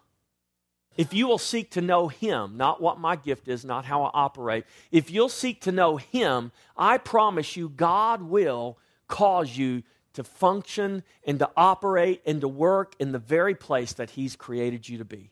if 0.98 1.14
you 1.14 1.28
will 1.28 1.38
seek 1.38 1.72
to 1.72 1.82
know 1.82 2.08
him, 2.08 2.58
not 2.58 2.82
what 2.82 3.00
my 3.00 3.16
gift 3.16 3.48
is, 3.48 3.64
not 3.64 3.86
how 3.86 4.04
I 4.04 4.12
operate, 4.14 4.66
if 4.92 5.10
you'll 5.10 5.30
seek 5.30 5.62
to 5.62 5.72
know 5.72 5.98
him, 5.98 6.52
I 6.76 6.98
promise 6.98 7.56
you 7.56 7.70
God 7.70 8.22
will 8.22 8.78
cause 9.08 9.56
you 9.56 9.84
to 10.14 10.24
function 10.24 11.04
and 11.26 11.40
to 11.40 11.50
operate 11.56 12.22
and 12.26 12.42
to 12.42 12.48
work 12.48 12.96
in 13.00 13.12
the 13.12 13.20
very 13.20 13.56
place 13.56 13.94
that 13.94 14.12
he's 14.12 14.36
created 14.36 14.88
you 14.88 14.98
to 14.98 15.06
be 15.06 15.32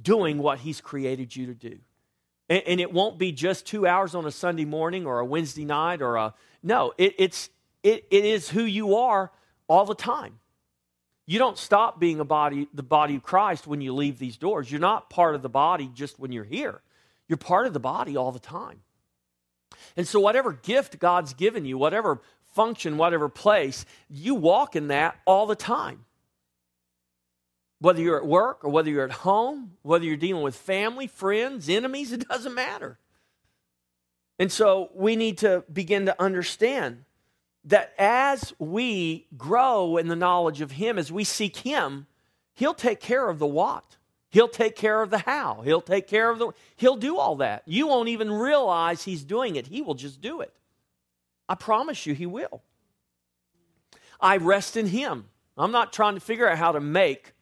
doing 0.00 0.38
what 0.38 0.60
He's 0.60 0.80
created 0.80 1.34
you 1.34 1.46
to 1.46 1.54
do. 1.54 1.78
And, 2.48 2.62
and, 2.66 2.80
it 2.80 2.92
won't 2.92 3.18
be 3.18 3.32
just 3.32 3.66
two 3.66 3.86
hours 3.86 4.14
on 4.14 4.26
a 4.26 4.30
Sunday 4.30 4.66
morning 4.66 5.06
or 5.06 5.18
a 5.18 5.24
Wednesday 5.24 5.64
night 5.64 6.02
or 6.02 6.16
a. 6.16 6.34
No, 6.62 6.92
it, 6.98 7.14
it's, 7.18 7.48
it, 7.82 8.06
it 8.10 8.24
is 8.24 8.50
who 8.50 8.62
you 8.62 8.96
are 8.96 9.32
all 9.66 9.86
the 9.86 9.94
time. 9.94 10.38
You 11.26 11.38
don't 11.38 11.56
stop 11.56 11.98
being 11.98 12.20
a 12.20 12.24
body, 12.24 12.68
the 12.74 12.82
body 12.82 13.16
of 13.16 13.22
Christ 13.22 13.66
when 13.66 13.80
you 13.80 13.94
leave 13.94 14.18
these 14.18 14.36
doors. 14.36 14.70
You're 14.70 14.80
not 14.80 15.08
part 15.08 15.34
of 15.34 15.42
the 15.42 15.48
body 15.48 15.90
just 15.94 16.18
when 16.18 16.32
you're 16.32 16.44
here. 16.44 16.82
You're 17.28 17.38
part 17.38 17.66
of 17.66 17.72
the 17.72 17.80
body 17.80 18.16
all 18.16 18.32
the 18.32 18.38
time. 18.38 18.80
And 19.96 20.06
so, 20.06 20.20
whatever 20.20 20.52
gift 20.52 20.98
God's 20.98 21.32
given 21.32 21.64
you, 21.64 21.78
whatever 21.78 22.20
function, 22.52 22.98
whatever 22.98 23.28
place, 23.28 23.84
you 24.08 24.34
walk 24.34 24.76
in 24.76 24.88
that 24.88 25.18
all 25.24 25.46
the 25.46 25.56
time. 25.56 26.04
Whether 27.80 28.02
you're 28.02 28.18
at 28.18 28.26
work 28.26 28.64
or 28.64 28.70
whether 28.70 28.90
you're 28.90 29.04
at 29.04 29.10
home, 29.10 29.72
whether 29.82 30.04
you're 30.04 30.16
dealing 30.16 30.42
with 30.42 30.54
family, 30.54 31.06
friends, 31.06 31.68
enemies, 31.68 32.12
it 32.12 32.28
doesn't 32.28 32.54
matter. 32.54 32.98
And 34.38 34.50
so 34.50 34.90
we 34.94 35.16
need 35.16 35.38
to 35.38 35.64
begin 35.72 36.06
to 36.06 36.22
understand 36.22 37.04
that 37.64 37.92
as 37.98 38.52
we 38.58 39.26
grow 39.36 39.96
in 39.96 40.08
the 40.08 40.16
knowledge 40.16 40.60
of 40.60 40.72
Him, 40.72 40.98
as 40.98 41.10
we 41.10 41.24
seek 41.24 41.58
Him, 41.58 42.06
He'll 42.52 42.74
take 42.74 43.00
care 43.00 43.28
of 43.28 43.38
the 43.38 43.46
what. 43.46 43.96
He'll 44.30 44.48
take 44.48 44.76
care 44.76 45.00
of 45.00 45.10
the 45.10 45.18
how. 45.18 45.62
He'll 45.64 45.80
take 45.80 46.06
care 46.06 46.30
of 46.30 46.38
the. 46.38 46.52
He'll 46.76 46.96
do 46.96 47.16
all 47.16 47.36
that. 47.36 47.62
You 47.66 47.86
won't 47.86 48.08
even 48.08 48.32
realize 48.32 49.04
He's 49.04 49.24
doing 49.24 49.56
it. 49.56 49.66
He 49.66 49.82
will 49.82 49.94
just 49.94 50.20
do 50.20 50.40
it. 50.40 50.52
I 51.48 51.54
promise 51.54 52.06
you, 52.06 52.14
He 52.14 52.26
will. 52.26 52.62
I 54.20 54.36
rest 54.36 54.76
in 54.76 54.86
Him. 54.86 55.26
I'm 55.56 55.72
not 55.72 55.92
trying 55.92 56.14
to 56.14 56.20
figure 56.20 56.48
out 56.48 56.58
how 56.58 56.72
to 56.72 56.80
make 56.80 57.34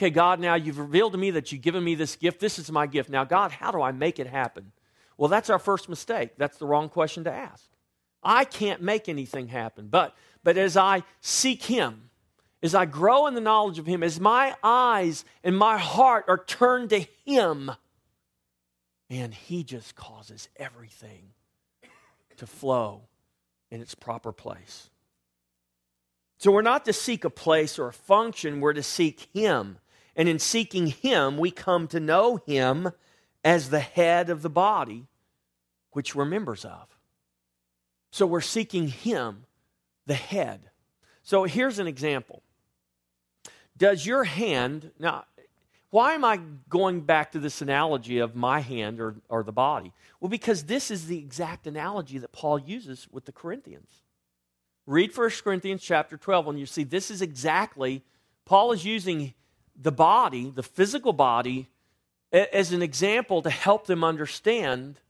okay, 0.00 0.08
God, 0.08 0.40
now 0.40 0.54
you've 0.54 0.78
revealed 0.78 1.12
to 1.12 1.18
me 1.18 1.30
that 1.32 1.52
you've 1.52 1.60
given 1.60 1.84
me 1.84 1.94
this 1.94 2.16
gift. 2.16 2.40
This 2.40 2.58
is 2.58 2.72
my 2.72 2.86
gift. 2.86 3.10
Now, 3.10 3.24
God, 3.24 3.52
how 3.52 3.70
do 3.70 3.82
I 3.82 3.92
make 3.92 4.18
it 4.18 4.26
happen? 4.26 4.72
Well, 5.18 5.28
that's 5.28 5.50
our 5.50 5.58
first 5.58 5.90
mistake. 5.90 6.30
That's 6.38 6.56
the 6.56 6.64
wrong 6.64 6.88
question 6.88 7.24
to 7.24 7.30
ask. 7.30 7.69
I 8.22 8.44
can't 8.44 8.82
make 8.82 9.08
anything 9.08 9.48
happen. 9.48 9.88
But, 9.88 10.14
but 10.42 10.56
as 10.56 10.76
I 10.76 11.02
seek 11.20 11.64
Him, 11.64 12.10
as 12.62 12.74
I 12.74 12.84
grow 12.84 13.26
in 13.26 13.34
the 13.34 13.40
knowledge 13.40 13.78
of 13.78 13.86
Him, 13.86 14.02
as 14.02 14.20
my 14.20 14.54
eyes 14.62 15.24
and 15.42 15.56
my 15.56 15.78
heart 15.78 16.26
are 16.28 16.44
turned 16.44 16.90
to 16.90 17.06
Him, 17.24 17.70
and 19.08 19.32
He 19.32 19.64
just 19.64 19.94
causes 19.94 20.48
everything 20.56 21.32
to 22.36 22.46
flow 22.46 23.02
in 23.70 23.80
its 23.80 23.94
proper 23.94 24.32
place. 24.32 24.90
So 26.38 26.50
we're 26.50 26.62
not 26.62 26.86
to 26.86 26.92
seek 26.92 27.24
a 27.24 27.30
place 27.30 27.78
or 27.78 27.88
a 27.88 27.92
function, 27.92 28.60
we're 28.60 28.72
to 28.72 28.82
seek 28.82 29.28
Him. 29.32 29.78
And 30.16 30.28
in 30.28 30.38
seeking 30.38 30.88
Him, 30.88 31.38
we 31.38 31.50
come 31.50 31.86
to 31.88 32.00
know 32.00 32.36
Him 32.46 32.92
as 33.44 33.70
the 33.70 33.80
head 33.80 34.28
of 34.28 34.42
the 34.42 34.50
body, 34.50 35.06
which 35.92 36.14
we're 36.14 36.24
members 36.24 36.64
of. 36.64 36.99
So 38.10 38.26
we're 38.26 38.40
seeking 38.40 38.88
Him, 38.88 39.44
the 40.06 40.14
head. 40.14 40.70
So 41.22 41.44
here's 41.44 41.78
an 41.78 41.86
example. 41.86 42.42
Does 43.76 44.04
your 44.04 44.24
hand, 44.24 44.90
now, 44.98 45.24
why 45.90 46.14
am 46.14 46.24
I 46.24 46.40
going 46.68 47.00
back 47.00 47.32
to 47.32 47.40
this 47.40 47.62
analogy 47.62 48.18
of 48.18 48.36
my 48.36 48.60
hand 48.60 49.00
or, 49.00 49.16
or 49.28 49.42
the 49.42 49.52
body? 49.52 49.92
Well, 50.20 50.28
because 50.28 50.64
this 50.64 50.90
is 50.90 51.06
the 51.06 51.18
exact 51.18 51.66
analogy 51.66 52.18
that 52.18 52.32
Paul 52.32 52.58
uses 52.58 53.08
with 53.10 53.24
the 53.24 53.32
Corinthians. 53.32 53.90
Read 54.86 55.16
1 55.16 55.30
Corinthians 55.42 55.82
chapter 55.82 56.16
12 56.16 56.48
and 56.48 56.60
you 56.60 56.66
see 56.66 56.84
this 56.84 57.10
is 57.10 57.22
exactly, 57.22 58.02
Paul 58.44 58.72
is 58.72 58.84
using 58.84 59.34
the 59.74 59.92
body, 59.92 60.50
the 60.50 60.62
physical 60.62 61.12
body, 61.12 61.68
as 62.32 62.72
an 62.72 62.82
example 62.82 63.42
to 63.42 63.50
help 63.50 63.86
them 63.86 64.04
understand 64.04 65.00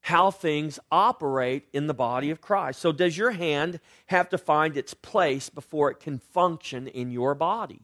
how 0.00 0.30
things 0.30 0.78
operate 0.90 1.68
in 1.72 1.86
the 1.86 1.94
body 1.94 2.30
of 2.30 2.40
Christ. 2.40 2.80
So, 2.80 2.92
does 2.92 3.16
your 3.16 3.32
hand 3.32 3.80
have 4.06 4.28
to 4.30 4.38
find 4.38 4.76
its 4.76 4.94
place 4.94 5.48
before 5.50 5.90
it 5.90 6.00
can 6.00 6.18
function 6.18 6.86
in 6.88 7.10
your 7.10 7.34
body? 7.34 7.82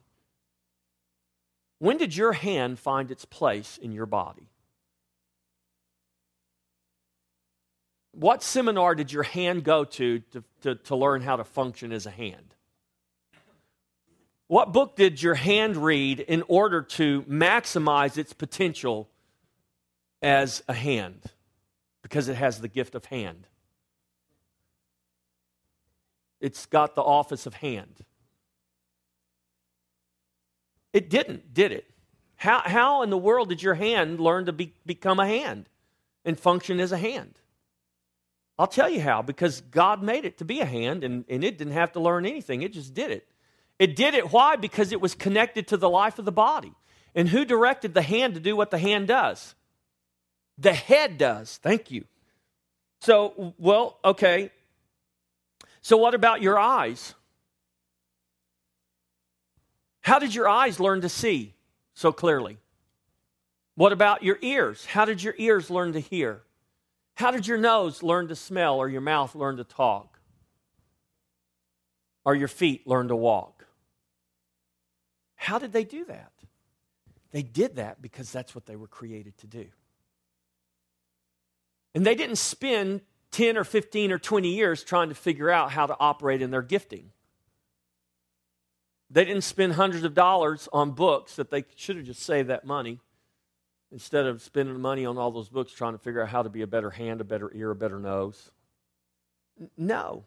When 1.79 1.97
did 1.97 2.15
your 2.15 2.33
hand 2.33 2.79
find 2.79 3.11
its 3.11 3.25
place 3.25 3.77
in 3.77 3.91
your 3.91 4.07
body? 4.07 4.49
What 8.13 8.41
seminar 8.41 8.95
did 8.95 9.11
your 9.11 9.23
hand 9.23 9.63
go 9.63 9.83
to 9.83 10.19
to, 10.19 10.43
to, 10.61 10.75
to 10.75 10.95
learn 10.95 11.21
how 11.21 11.35
to 11.35 11.43
function 11.43 11.91
as 11.91 12.07
a 12.07 12.11
hand? 12.11 12.55
What 14.47 14.73
book 14.73 14.95
did 14.95 15.21
your 15.21 15.35
hand 15.35 15.77
read 15.77 16.21
in 16.21 16.43
order 16.47 16.81
to 16.81 17.21
maximize 17.23 18.17
its 18.17 18.33
potential 18.33 19.09
as 20.21 20.63
a 20.67 20.73
hand? 20.73 21.21
Because 22.07 22.29
it 22.29 22.37
has 22.37 22.61
the 22.61 22.69
gift 22.69 22.95
of 22.95 23.03
hand. 23.03 23.47
It's 26.39 26.65
got 26.65 26.95
the 26.95 27.01
office 27.01 27.45
of 27.45 27.53
hand. 27.55 28.05
It 30.93 31.09
didn't, 31.09 31.53
did 31.53 31.73
it? 31.73 31.85
How, 32.37 32.61
how 32.63 33.01
in 33.01 33.09
the 33.09 33.17
world 33.17 33.49
did 33.49 33.61
your 33.61 33.73
hand 33.73 34.21
learn 34.21 34.45
to 34.45 34.53
be, 34.53 34.73
become 34.85 35.19
a 35.19 35.27
hand 35.27 35.67
and 36.23 36.39
function 36.39 36.79
as 36.79 36.93
a 36.93 36.97
hand? 36.97 37.33
I'll 38.57 38.67
tell 38.67 38.89
you 38.89 39.01
how, 39.01 39.21
because 39.21 39.59
God 39.59 40.01
made 40.01 40.23
it 40.23 40.37
to 40.37 40.45
be 40.45 40.61
a 40.61 40.65
hand 40.65 41.03
and, 41.03 41.25
and 41.27 41.43
it 41.43 41.57
didn't 41.57 41.73
have 41.73 41.91
to 41.91 41.99
learn 41.99 42.25
anything, 42.25 42.61
it 42.61 42.71
just 42.71 42.93
did 42.93 43.11
it. 43.11 43.27
It 43.79 43.97
did 43.97 44.13
it. 44.13 44.31
Why? 44.31 44.55
Because 44.55 44.93
it 44.93 45.01
was 45.01 45.13
connected 45.13 45.67
to 45.67 45.77
the 45.77 45.89
life 45.89 46.19
of 46.19 46.23
the 46.25 46.31
body. 46.31 46.71
And 47.13 47.27
who 47.27 47.43
directed 47.43 47.93
the 47.93 48.01
hand 48.01 48.35
to 48.35 48.39
do 48.39 48.55
what 48.55 48.71
the 48.71 48.77
hand 48.77 49.09
does? 49.09 49.55
The 50.57 50.73
head 50.73 51.17
does. 51.17 51.57
Thank 51.61 51.91
you. 51.91 52.05
So, 53.01 53.53
well, 53.57 53.99
okay. 54.03 54.51
So, 55.81 55.97
what 55.97 56.15
about 56.15 56.41
your 56.41 56.57
eyes? 56.57 57.13
How 60.01 60.19
did 60.19 60.33
your 60.33 60.47
eyes 60.47 60.79
learn 60.79 61.01
to 61.01 61.09
see 61.09 61.53
so 61.93 62.11
clearly? 62.11 62.57
What 63.75 63.91
about 63.91 64.23
your 64.23 64.39
ears? 64.41 64.85
How 64.85 65.05
did 65.05 65.21
your 65.21 65.35
ears 65.37 65.69
learn 65.69 65.93
to 65.93 65.99
hear? 65.99 66.41
How 67.15 67.31
did 67.31 67.45
your 67.45 67.57
nose 67.57 68.01
learn 68.01 68.27
to 68.29 68.35
smell 68.35 68.77
or 68.77 68.89
your 68.89 69.01
mouth 69.01 69.35
learn 69.35 69.57
to 69.57 69.63
talk? 69.63 70.19
Or 72.25 72.35
your 72.35 72.47
feet 72.47 72.87
learn 72.87 73.09
to 73.09 73.15
walk? 73.15 73.65
How 75.35 75.59
did 75.59 75.73
they 75.73 75.83
do 75.83 76.05
that? 76.05 76.31
They 77.31 77.43
did 77.43 77.75
that 77.75 78.01
because 78.01 78.31
that's 78.31 78.55
what 78.55 78.65
they 78.65 78.75
were 78.75 78.87
created 78.87 79.37
to 79.39 79.47
do. 79.47 79.67
And 81.97 82.05
they 82.05 82.13
didn't 82.13 82.35
spend 82.35 83.01
10 83.31 83.57
or 83.57 83.63
15 83.63 84.11
or 84.11 84.19
20 84.19 84.49
years 84.49 84.83
trying 84.83 85.09
to 85.09 85.15
figure 85.15 85.49
out 85.49 85.71
how 85.71 85.87
to 85.87 85.97
operate 85.99 86.43
in 86.43 86.51
their 86.51 86.61
gifting. 86.61 87.09
They 89.09 89.25
didn't 89.25 89.41
spend 89.41 89.73
hundreds 89.73 90.03
of 90.03 90.13
dollars 90.13 90.69
on 90.71 90.91
books 90.91 91.37
that 91.37 91.49
they 91.49 91.65
should 91.75 91.95
have 91.95 92.05
just 92.05 92.21
saved 92.21 92.49
that 92.49 92.67
money 92.67 92.99
instead 93.91 94.27
of 94.27 94.43
spending 94.43 94.79
money 94.79 95.07
on 95.07 95.17
all 95.17 95.31
those 95.31 95.49
books 95.49 95.73
trying 95.73 95.93
to 95.93 95.97
figure 95.97 96.21
out 96.21 96.29
how 96.29 96.43
to 96.43 96.49
be 96.49 96.61
a 96.61 96.67
better 96.67 96.91
hand, 96.91 97.19
a 97.19 97.23
better 97.23 97.51
ear, 97.55 97.71
a 97.71 97.75
better 97.75 97.97
nose. 97.97 98.51
No. 99.75 100.25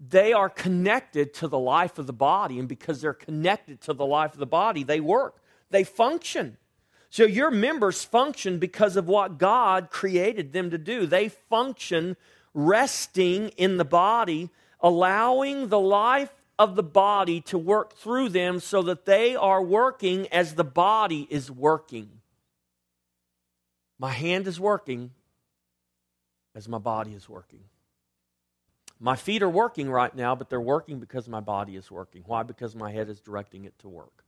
they 0.00 0.32
are 0.32 0.48
connected 0.48 1.34
to 1.34 1.48
the 1.48 1.58
life 1.58 1.98
of 1.98 2.06
the 2.06 2.14
body. 2.14 2.58
And 2.58 2.66
because 2.66 3.02
they're 3.02 3.12
connected 3.12 3.82
to 3.82 3.92
the 3.92 4.06
life 4.06 4.32
of 4.32 4.38
the 4.38 4.46
body, 4.46 4.84
they 4.84 5.00
work, 5.00 5.36
they 5.68 5.84
function. 5.84 6.56
So 7.12 7.24
your 7.24 7.50
members 7.50 8.02
function 8.02 8.58
because 8.58 8.96
of 8.96 9.06
what 9.06 9.36
God 9.36 9.90
created 9.90 10.54
them 10.54 10.70
to 10.70 10.78
do. 10.78 11.04
They 11.04 11.28
function 11.28 12.16
resting 12.54 13.50
in 13.50 13.76
the 13.76 13.84
body, 13.84 14.48
allowing 14.80 15.68
the 15.68 15.78
life 15.78 16.32
of 16.58 16.74
the 16.74 16.82
body 16.82 17.42
to 17.42 17.58
work 17.58 17.96
through 17.96 18.30
them 18.30 18.60
so 18.60 18.80
that 18.84 19.04
they 19.04 19.36
are 19.36 19.62
working 19.62 20.26
as 20.28 20.54
the 20.54 20.64
body 20.64 21.26
is 21.28 21.50
working. 21.50 22.08
My 23.98 24.12
hand 24.12 24.46
is 24.46 24.58
working 24.58 25.10
as 26.54 26.66
my 26.66 26.78
body 26.78 27.12
is 27.12 27.28
working. 27.28 27.64
My 28.98 29.16
feet 29.16 29.42
are 29.42 29.50
working 29.50 29.90
right 29.90 30.16
now, 30.16 30.34
but 30.34 30.48
they're 30.48 30.62
working 30.62 30.98
because 30.98 31.28
my 31.28 31.40
body 31.40 31.76
is 31.76 31.90
working. 31.90 32.22
Why? 32.24 32.42
Because 32.42 32.74
my 32.74 32.90
head 32.90 33.10
is 33.10 33.20
directing 33.20 33.66
it 33.66 33.78
to 33.80 33.88
work. 33.90 34.21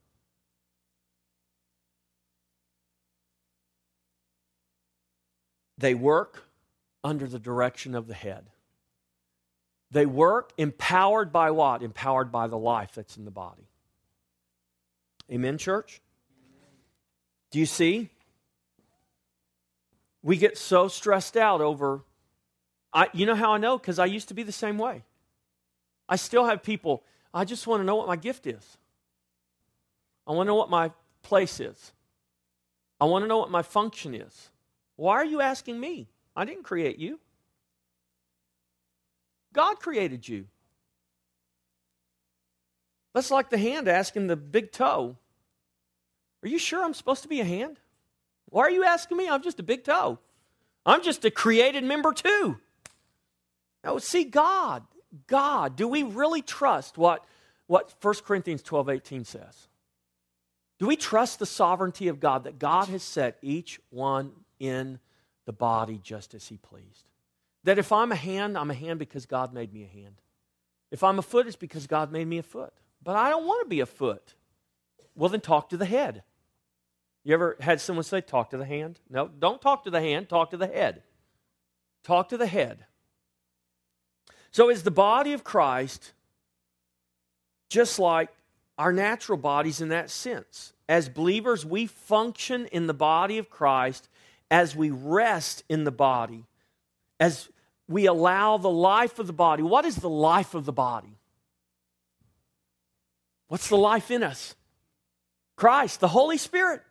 They 5.77 5.93
work 5.93 6.43
under 7.03 7.27
the 7.27 7.39
direction 7.39 7.95
of 7.95 8.07
the 8.07 8.13
head. 8.13 8.49
They 9.91 10.05
work 10.05 10.51
empowered 10.57 11.31
by 11.31 11.51
what? 11.51 11.83
Empowered 11.83 12.31
by 12.31 12.47
the 12.47 12.57
life 12.57 12.91
that's 12.95 13.17
in 13.17 13.25
the 13.25 13.31
body. 13.31 13.67
Amen, 15.31 15.57
church? 15.57 16.01
Do 17.51 17.59
you 17.59 17.65
see? 17.65 18.09
We 20.23 20.37
get 20.37 20.57
so 20.57 20.87
stressed 20.87 21.37
out 21.37 21.61
over 21.61 22.03
I, 22.95 23.09
you 23.11 23.25
know 23.25 23.35
how 23.35 23.51
I 23.51 23.57
know? 23.57 23.77
Because 23.77 23.99
I 23.99 24.05
used 24.05 24.29
to 24.29 24.33
be 24.33 24.43
the 24.43 24.53
same 24.53 24.77
way. 24.77 25.03
I 26.07 26.15
still 26.15 26.45
have 26.45 26.63
people, 26.63 27.03
I 27.33 27.43
just 27.43 27.67
want 27.67 27.81
to 27.81 27.83
know 27.83 27.97
what 27.97 28.07
my 28.07 28.15
gift 28.15 28.47
is. 28.47 28.77
I 30.25 30.31
want 30.31 30.47
to 30.47 30.51
know 30.51 30.55
what 30.55 30.69
my 30.69 30.91
place 31.21 31.59
is. 31.59 31.91
I 33.01 33.05
want 33.05 33.25
to 33.25 33.27
know 33.27 33.37
what 33.37 33.51
my 33.51 33.63
function 33.63 34.15
is. 34.15 34.49
Why 34.95 35.15
are 35.15 35.25
you 35.25 35.41
asking 35.41 35.79
me? 35.79 36.07
I 36.35 36.45
didn't 36.45 36.63
create 36.63 36.97
you. 36.97 37.19
God 39.53 39.79
created 39.79 40.27
you. 40.27 40.45
That's 43.13 43.31
like 43.31 43.49
the 43.49 43.57
hand 43.57 43.87
asking 43.87 44.27
the 44.27 44.35
big 44.35 44.71
toe, 44.71 45.15
Are 46.43 46.49
you 46.49 46.59
sure 46.59 46.83
I'm 46.83 46.93
supposed 46.93 47.23
to 47.23 47.29
be 47.29 47.39
a 47.39 47.45
hand? 47.45 47.79
Why 48.49 48.63
are 48.63 48.71
you 48.71 48.83
asking 48.83 49.17
me? 49.17 49.29
I'm 49.29 49.41
just 49.41 49.59
a 49.59 49.63
big 49.63 49.83
toe. 49.83 50.19
I'm 50.85 51.01
just 51.01 51.25
a 51.25 51.31
created 51.31 51.83
member 51.83 52.13
too. 52.13 52.57
No, 53.83 53.97
see, 53.97 54.23
God, 54.23 54.83
God, 55.27 55.75
do 55.75 55.87
we 55.87 56.03
really 56.03 56.41
trust 56.41 56.97
what, 56.97 57.23
what 57.67 57.93
1 58.01 58.15
Corinthians 58.25 58.61
12 58.61 58.89
18 58.89 59.25
says? 59.25 59.67
Do 60.77 60.87
we 60.87 60.97
trust 60.97 61.39
the 61.39 61.45
sovereignty 61.45 62.09
of 62.09 62.19
God 62.19 62.43
that 62.43 62.59
God 62.59 62.89
has 62.89 63.01
set 63.01 63.37
each 63.41 63.79
one 63.89 64.31
in 64.59 64.99
the 65.45 65.53
body 65.53 65.99
just 66.01 66.33
as 66.33 66.47
He 66.47 66.57
pleased? 66.57 67.09
That 67.63 67.79
if 67.79 67.91
I'm 67.91 68.11
a 68.11 68.15
hand, 68.15 68.57
I'm 68.57 68.71
a 68.71 68.75
hand 68.75 68.99
because 68.99 69.25
God 69.25 69.53
made 69.53 69.73
me 69.73 69.83
a 69.83 69.87
hand. 69.87 70.21
If 70.91 71.03
I'm 71.03 71.19
a 71.19 71.23
foot, 71.23 71.47
it's 71.47 71.55
because 71.55 71.87
God 71.87 72.11
made 72.11 72.27
me 72.27 72.37
a 72.37 72.43
foot. 72.43 72.73
But 73.03 73.15
I 73.15 73.29
don't 73.29 73.45
want 73.45 73.65
to 73.65 73.69
be 73.69 73.79
a 73.79 73.85
foot. 73.85 74.35
Well, 75.15 75.29
then 75.29 75.41
talk 75.41 75.69
to 75.69 75.77
the 75.77 75.85
head. 75.85 76.23
You 77.23 77.33
ever 77.33 77.57
had 77.59 77.81
someone 77.81 78.03
say, 78.03 78.21
talk 78.21 78.51
to 78.51 78.57
the 78.57 78.65
hand? 78.65 78.99
No, 79.09 79.27
don't 79.27 79.61
talk 79.61 79.83
to 79.85 79.89
the 79.89 79.99
hand, 79.99 80.29
talk 80.29 80.51
to 80.51 80.57
the 80.57 80.67
head. 80.67 81.01
Talk 82.03 82.29
to 82.29 82.37
the 82.37 82.47
head. 82.47 82.85
So, 84.51 84.69
is 84.69 84.83
the 84.83 84.91
body 84.91 85.33
of 85.33 85.43
Christ 85.43 86.13
just 87.67 87.97
like 87.97 88.29
our 88.77 88.93
natural 88.93 89.39
bodies 89.39 89.81
in 89.81 89.89
that 89.89 90.11
sense? 90.11 90.71
As 90.87 91.09
believers, 91.09 91.65
we 91.65 91.87
function 91.87 92.67
in 92.67 92.85
the 92.85 92.93
body 92.93 93.39
of 93.39 93.49
Christ 93.49 94.07
as 94.49 94.75
we 94.75 94.89
rest 94.89 95.63
in 95.69 95.83
the 95.83 95.91
body, 95.91 96.45
as 97.19 97.49
we 97.87 98.05
allow 98.05 98.57
the 98.57 98.69
life 98.69 99.19
of 99.19 99.27
the 99.27 99.33
body. 99.33 99.63
What 99.63 99.85
is 99.85 99.97
the 99.97 100.09
life 100.09 100.53
of 100.53 100.65
the 100.65 100.73
body? 100.73 101.17
What's 103.47 103.69
the 103.69 103.77
life 103.77 104.09
in 104.11 104.23
us? 104.23 104.55
Christ, 105.55 105.99
the 105.99 106.07
Holy 106.07 106.37
Spirit. 106.37 106.81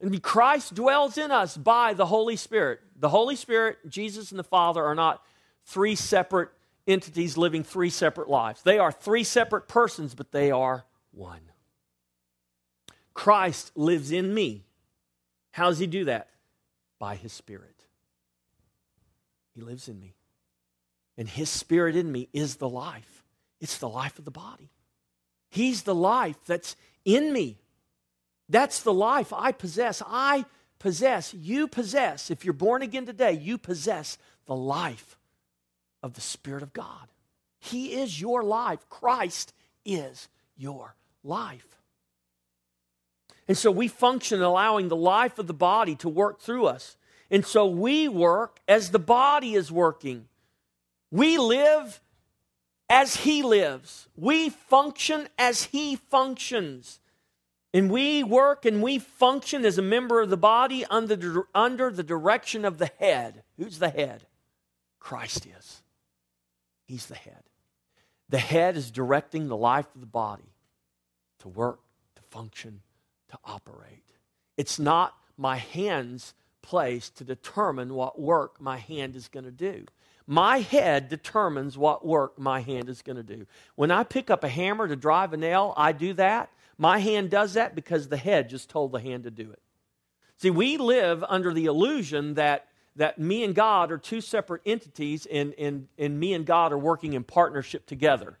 And 0.00 0.22
Christ 0.22 0.74
dwells 0.74 1.18
in 1.18 1.30
us 1.30 1.56
by 1.56 1.94
the 1.94 2.06
Holy 2.06 2.36
Spirit. 2.36 2.80
The 2.96 3.08
Holy 3.08 3.36
Spirit, 3.36 3.78
Jesus, 3.88 4.30
and 4.30 4.38
the 4.38 4.44
Father 4.44 4.84
are 4.84 4.94
not 4.94 5.22
three 5.64 5.94
separate 5.94 6.50
entities 6.86 7.36
living 7.36 7.62
three 7.62 7.90
separate 7.90 8.28
lives. 8.28 8.62
They 8.62 8.78
are 8.78 8.92
three 8.92 9.24
separate 9.24 9.68
persons, 9.68 10.14
but 10.14 10.32
they 10.32 10.50
are 10.50 10.84
one. 11.12 11.40
Christ 13.14 13.72
lives 13.76 14.10
in 14.10 14.34
me. 14.34 14.64
How 15.54 15.68
does 15.68 15.78
he 15.78 15.86
do 15.86 16.06
that? 16.06 16.30
By 16.98 17.14
his 17.14 17.32
Spirit. 17.32 17.84
He 19.54 19.60
lives 19.60 19.88
in 19.88 20.00
me. 20.00 20.16
And 21.16 21.28
his 21.28 21.48
Spirit 21.48 21.94
in 21.94 22.10
me 22.10 22.28
is 22.32 22.56
the 22.56 22.68
life. 22.68 23.22
It's 23.60 23.78
the 23.78 23.88
life 23.88 24.18
of 24.18 24.24
the 24.24 24.32
body. 24.32 24.72
He's 25.50 25.84
the 25.84 25.94
life 25.94 26.44
that's 26.44 26.74
in 27.04 27.32
me. 27.32 27.58
That's 28.48 28.82
the 28.82 28.92
life 28.92 29.32
I 29.32 29.52
possess. 29.52 30.02
I 30.04 30.44
possess, 30.80 31.32
you 31.32 31.68
possess. 31.68 32.32
If 32.32 32.44
you're 32.44 32.52
born 32.52 32.82
again 32.82 33.06
today, 33.06 33.34
you 33.34 33.56
possess 33.56 34.18
the 34.46 34.56
life 34.56 35.16
of 36.02 36.14
the 36.14 36.20
Spirit 36.20 36.64
of 36.64 36.72
God. 36.72 37.06
He 37.60 37.94
is 37.94 38.20
your 38.20 38.42
life. 38.42 38.88
Christ 38.90 39.52
is 39.84 40.26
your 40.56 40.96
life. 41.22 41.78
And 43.46 43.56
so 43.56 43.70
we 43.70 43.88
function 43.88 44.42
allowing 44.42 44.88
the 44.88 44.96
life 44.96 45.38
of 45.38 45.46
the 45.46 45.54
body 45.54 45.94
to 45.96 46.08
work 46.08 46.40
through 46.40 46.66
us. 46.66 46.96
And 47.30 47.44
so 47.44 47.66
we 47.66 48.08
work 48.08 48.60
as 48.68 48.90
the 48.90 48.98
body 48.98 49.54
is 49.54 49.70
working. 49.70 50.26
We 51.10 51.36
live 51.38 52.00
as 52.88 53.16
He 53.16 53.42
lives. 53.42 54.08
We 54.16 54.48
function 54.48 55.28
as 55.38 55.64
He 55.64 55.96
functions. 55.96 57.00
And 57.72 57.90
we 57.90 58.22
work 58.22 58.64
and 58.64 58.82
we 58.82 58.98
function 58.98 59.64
as 59.64 59.78
a 59.78 59.82
member 59.82 60.20
of 60.20 60.30
the 60.30 60.36
body 60.36 60.84
under, 60.86 61.48
under 61.54 61.90
the 61.90 62.04
direction 62.04 62.64
of 62.64 62.78
the 62.78 62.90
head. 62.98 63.42
Who's 63.58 63.78
the 63.78 63.90
head? 63.90 64.26
Christ 65.00 65.46
is. 65.46 65.82
He's 66.86 67.06
the 67.06 67.16
head. 67.16 67.42
The 68.28 68.38
head 68.38 68.76
is 68.76 68.90
directing 68.90 69.48
the 69.48 69.56
life 69.56 69.86
of 69.94 70.00
the 70.00 70.06
body 70.06 70.54
to 71.40 71.48
work, 71.48 71.80
to 72.16 72.22
function, 72.22 72.80
to 73.30 73.38
operate. 73.44 74.04
It's 74.56 74.78
not 74.78 75.14
my 75.36 75.56
hand's 75.56 76.34
place 76.62 77.10
to 77.10 77.24
determine 77.24 77.94
what 77.94 78.18
work 78.18 78.60
my 78.60 78.78
hand 78.78 79.16
is 79.16 79.28
going 79.28 79.44
to 79.44 79.50
do. 79.50 79.84
My 80.26 80.60
head 80.60 81.08
determines 81.08 81.76
what 81.76 82.06
work 82.06 82.38
my 82.38 82.60
hand 82.60 82.88
is 82.88 83.02
going 83.02 83.16
to 83.16 83.22
do. 83.22 83.46
When 83.74 83.90
I 83.90 84.04
pick 84.04 84.30
up 84.30 84.42
a 84.42 84.48
hammer 84.48 84.88
to 84.88 84.96
drive 84.96 85.32
a 85.32 85.36
nail, 85.36 85.74
I 85.76 85.92
do 85.92 86.14
that. 86.14 86.50
My 86.78 86.98
hand 86.98 87.30
does 87.30 87.54
that 87.54 87.74
because 87.74 88.08
the 88.08 88.16
head 88.16 88.48
just 88.48 88.70
told 88.70 88.92
the 88.92 89.00
hand 89.00 89.24
to 89.24 89.30
do 89.30 89.50
it. 89.50 89.60
See, 90.38 90.50
we 90.50 90.78
live 90.78 91.22
under 91.28 91.52
the 91.52 91.66
illusion 91.66 92.34
that 92.34 92.66
that 92.96 93.18
me 93.18 93.44
and 93.44 93.54
God 93.54 93.90
are 93.90 93.98
two 93.98 94.20
separate 94.20 94.62
entities 94.64 95.26
and, 95.26 95.54
and, 95.58 95.88
and 95.98 96.18
me 96.18 96.32
and 96.32 96.46
God 96.46 96.72
are 96.72 96.78
working 96.78 97.14
in 97.14 97.24
partnership 97.24 97.86
together. 97.86 98.38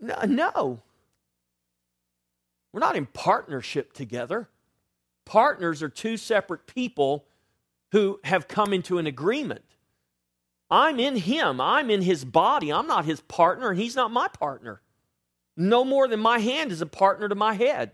No. 0.00 0.80
We're 2.74 2.80
not 2.80 2.96
in 2.96 3.06
partnership 3.06 3.92
together. 3.92 4.48
Partners 5.24 5.80
are 5.80 5.88
two 5.88 6.16
separate 6.16 6.66
people 6.66 7.24
who 7.92 8.18
have 8.24 8.48
come 8.48 8.72
into 8.72 8.98
an 8.98 9.06
agreement. 9.06 9.62
I'm 10.68 10.98
in 10.98 11.14
him, 11.14 11.60
I'm 11.60 11.88
in 11.88 12.02
his 12.02 12.24
body. 12.24 12.72
I'm 12.72 12.88
not 12.88 13.04
his 13.04 13.20
partner, 13.20 13.70
and 13.70 13.78
he's 13.78 13.94
not 13.94 14.10
my 14.10 14.26
partner. 14.26 14.80
No 15.56 15.84
more 15.84 16.08
than 16.08 16.18
my 16.18 16.40
hand 16.40 16.72
is 16.72 16.80
a 16.80 16.86
partner 16.86 17.28
to 17.28 17.36
my 17.36 17.52
head. 17.52 17.92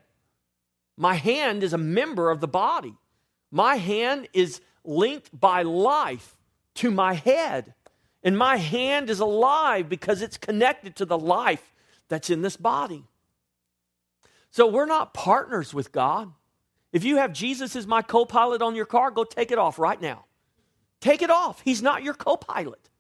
My 0.97 1.13
hand 1.13 1.63
is 1.63 1.75
a 1.75 1.79
member 1.79 2.31
of 2.31 2.41
the 2.41 2.49
body. 2.49 2.95
My 3.51 3.77
hand 3.77 4.29
is 4.33 4.63
linked 4.83 5.39
by 5.39 5.61
life 5.61 6.39
to 6.77 6.91
my 6.91 7.13
head. 7.13 7.75
And 8.23 8.39
my 8.39 8.57
hand 8.57 9.11
is 9.11 9.21
alive 9.21 9.91
because 9.91 10.23
it's 10.23 10.39
connected 10.39 10.97
to 10.97 11.05
the 11.05 11.19
life 11.19 11.75
that's 12.09 12.31
in 12.31 12.41
this 12.41 12.57
body. 12.57 13.05
So 14.51 14.67
we're 14.67 14.87
not 14.87 15.15
partners 15.15 15.73
with 15.73 15.93
God. 15.93 16.33
If 16.93 17.05
you 17.05 17.17
have 17.17 17.33
Jesus 17.33 17.77
as 17.77 17.87
my 17.87 18.03
co 18.03 18.25
pilot 18.25 18.63
on 18.63 18.75
your 18.75 18.87
car, 18.87 19.11
go 19.11 19.25
take 19.25 19.53
it 19.53 19.59
off 19.59 19.79
right 19.79 20.01
now. 20.01 20.25
Take 21.01 21.23
it 21.23 21.31
off. 21.31 21.61
He's 21.63 21.83
not 21.83 22.03
your 22.03 22.15
co 22.15 22.37
pilot. 22.37 22.91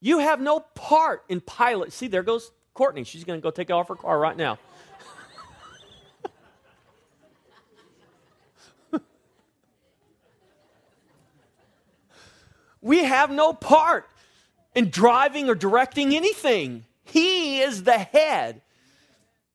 You 0.00 0.18
have 0.18 0.40
no 0.40 0.60
part 0.60 1.24
in 1.28 1.40
pilot. 1.40 1.92
See, 1.92 2.08
there 2.08 2.22
goes 2.22 2.52
Courtney. 2.74 3.04
She's 3.04 3.24
going 3.24 3.38
to 3.38 3.42
go 3.42 3.50
take 3.50 3.70
it 3.70 3.72
off 3.72 3.88
her 3.88 3.96
car 3.96 4.18
right 4.18 4.36
now. 4.36 4.58
We 12.82 13.04
have 13.04 13.30
no 13.30 13.52
part 13.52 14.08
in 14.74 14.88
driving 14.88 15.50
or 15.50 15.54
directing 15.54 16.16
anything. 16.16 16.86
He 17.04 17.60
is 17.60 17.82
the 17.82 17.98
head. 17.98 18.62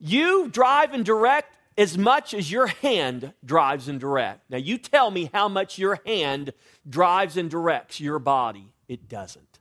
You 0.08 0.50
drive 0.50 0.94
and 0.94 1.04
direct 1.04 1.58
as 1.80 1.98
much 1.98 2.36
as 2.36 2.52
your 2.52 2.68
hand 2.68 3.34
drives 3.44 3.88
and 3.88 4.00
directs. 4.00 4.46
Now, 4.50 4.58
you 4.58 4.78
tell 4.78 5.10
me 5.10 5.32
how 5.34 5.50
much 5.50 5.80
your 5.80 6.00
hand 6.06 6.54
drives 6.88 7.38
and 7.38 7.50
directs 7.50 8.00
your 8.00 8.20
body. 8.20 8.72
It 8.88 9.10
doesn't. 9.10 9.60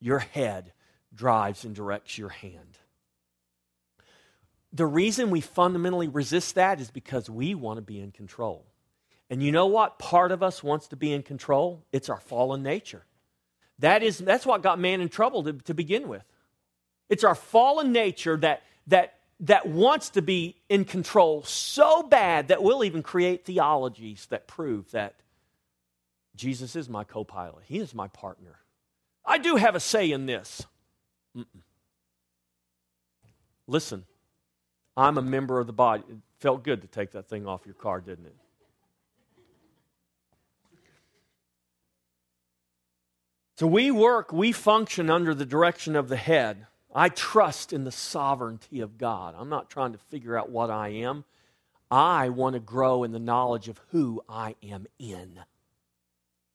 Your 0.00 0.20
head 0.20 0.72
drives 1.12 1.64
and 1.64 1.74
directs 1.74 2.16
your 2.16 2.28
hand. 2.28 2.78
The 4.72 4.86
reason 4.86 5.30
we 5.30 5.40
fundamentally 5.40 6.06
resist 6.06 6.54
that 6.54 6.80
is 6.80 6.92
because 6.92 7.28
we 7.28 7.56
want 7.56 7.78
to 7.78 7.82
be 7.82 7.98
in 7.98 8.12
control. 8.12 8.64
And 9.28 9.42
you 9.42 9.50
know 9.50 9.66
what 9.66 9.98
part 9.98 10.30
of 10.30 10.40
us 10.40 10.62
wants 10.62 10.86
to 10.88 10.96
be 10.96 11.12
in 11.12 11.24
control? 11.24 11.82
It's 11.90 12.08
our 12.08 12.20
fallen 12.20 12.62
nature. 12.62 13.04
That 13.80 14.04
is, 14.04 14.18
that's 14.18 14.46
what 14.46 14.62
got 14.62 14.78
man 14.78 15.00
in 15.00 15.08
trouble 15.08 15.42
to, 15.42 15.52
to 15.52 15.74
begin 15.74 16.06
with. 16.06 16.22
It's 17.08 17.24
our 17.24 17.34
fallen 17.34 17.90
nature 17.90 18.36
that, 18.36 18.62
that, 18.86 19.17
that 19.40 19.66
wants 19.66 20.10
to 20.10 20.22
be 20.22 20.56
in 20.68 20.84
control 20.84 21.42
so 21.44 22.02
bad 22.02 22.48
that 22.48 22.62
we'll 22.62 22.84
even 22.84 23.02
create 23.02 23.44
theologies 23.44 24.26
that 24.30 24.48
prove 24.48 24.90
that 24.90 25.14
Jesus 26.34 26.76
is 26.76 26.88
my 26.88 27.04
co 27.04 27.24
pilot, 27.24 27.64
He 27.66 27.78
is 27.78 27.94
my 27.94 28.08
partner. 28.08 28.58
I 29.24 29.38
do 29.38 29.56
have 29.56 29.74
a 29.74 29.80
say 29.80 30.10
in 30.10 30.26
this. 30.26 30.64
Mm-mm. 31.36 31.44
Listen, 33.66 34.04
I'm 34.96 35.18
a 35.18 35.22
member 35.22 35.60
of 35.60 35.66
the 35.66 35.72
body. 35.72 36.02
It 36.08 36.16
felt 36.40 36.64
good 36.64 36.80
to 36.82 36.88
take 36.88 37.12
that 37.12 37.28
thing 37.28 37.46
off 37.46 37.66
your 37.66 37.74
car, 37.74 38.00
didn't 38.00 38.26
it? 38.26 38.36
So 43.58 43.66
we 43.66 43.90
work, 43.90 44.32
we 44.32 44.52
function 44.52 45.10
under 45.10 45.34
the 45.34 45.44
direction 45.44 45.96
of 45.96 46.08
the 46.08 46.16
head. 46.16 46.67
I 46.94 47.08
trust 47.08 47.72
in 47.72 47.84
the 47.84 47.92
sovereignty 47.92 48.80
of 48.80 48.98
God. 48.98 49.34
I'm 49.38 49.48
not 49.48 49.70
trying 49.70 49.92
to 49.92 49.98
figure 49.98 50.36
out 50.38 50.50
what 50.50 50.70
I 50.70 50.88
am. 50.88 51.24
I 51.90 52.28
want 52.30 52.54
to 52.54 52.60
grow 52.60 53.04
in 53.04 53.12
the 53.12 53.18
knowledge 53.18 53.68
of 53.68 53.80
who 53.90 54.22
I 54.28 54.56
am 54.62 54.86
in. 54.98 55.40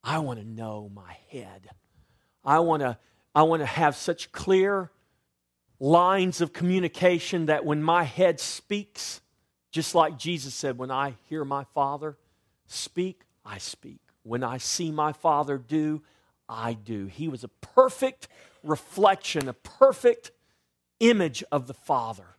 I 0.03 0.19
want 0.19 0.39
to 0.39 0.45
know 0.45 0.91
my 0.93 1.17
head. 1.29 1.69
I 2.43 2.59
want 2.59 2.81
to, 2.81 2.97
I 3.33 3.43
want 3.43 3.61
to 3.61 3.65
have 3.65 3.95
such 3.95 4.31
clear 4.31 4.91
lines 5.79 6.41
of 6.41 6.53
communication 6.53 7.47
that 7.47 7.65
when 7.65 7.81
my 7.81 8.03
head 8.03 8.39
speaks, 8.39 9.21
just 9.71 9.95
like 9.95 10.17
Jesus 10.17 10.53
said, 10.53 10.77
when 10.77 10.91
I 10.91 11.15
hear 11.29 11.43
my 11.43 11.65
Father 11.73 12.17
speak, 12.67 13.21
I 13.45 13.57
speak. 13.57 13.99
When 14.23 14.43
I 14.43 14.57
see 14.57 14.91
my 14.91 15.13
Father 15.13 15.57
do, 15.57 16.01
I 16.47 16.73
do. 16.73 17.07
He 17.07 17.27
was 17.27 17.43
a 17.43 17.47
perfect 17.47 18.27
reflection, 18.63 19.47
a 19.47 19.53
perfect 19.53 20.31
image 20.99 21.43
of 21.51 21.67
the 21.67 21.73
Father. 21.73 22.37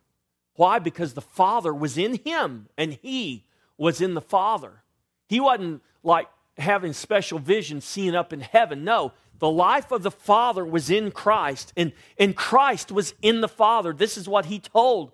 Why? 0.55 0.79
Because 0.79 1.13
the 1.13 1.21
Father 1.21 1.73
was 1.73 1.97
in 1.97 2.15
him 2.23 2.67
and 2.77 2.97
he 3.01 3.45
was 3.77 4.01
in 4.01 4.13
the 4.13 4.21
Father. 4.21 4.83
He 5.27 5.39
wasn't 5.39 5.81
like 6.03 6.27
having 6.57 6.93
special 6.93 7.39
vision 7.39 7.81
seeing 7.81 8.15
up 8.15 8.31
in 8.31 8.39
heaven. 8.39 8.83
No, 8.83 9.11
the 9.39 9.49
life 9.49 9.91
of 9.91 10.03
the 10.03 10.11
Father 10.11 10.63
was 10.63 10.89
in 10.89 11.11
Christ, 11.11 11.73
and, 11.75 11.91
and 12.17 12.35
Christ 12.35 12.91
was 12.91 13.13
in 13.21 13.41
the 13.41 13.49
Father. 13.49 13.93
This 13.93 14.17
is 14.17 14.29
what 14.29 14.45
he 14.45 14.59
told. 14.59 15.11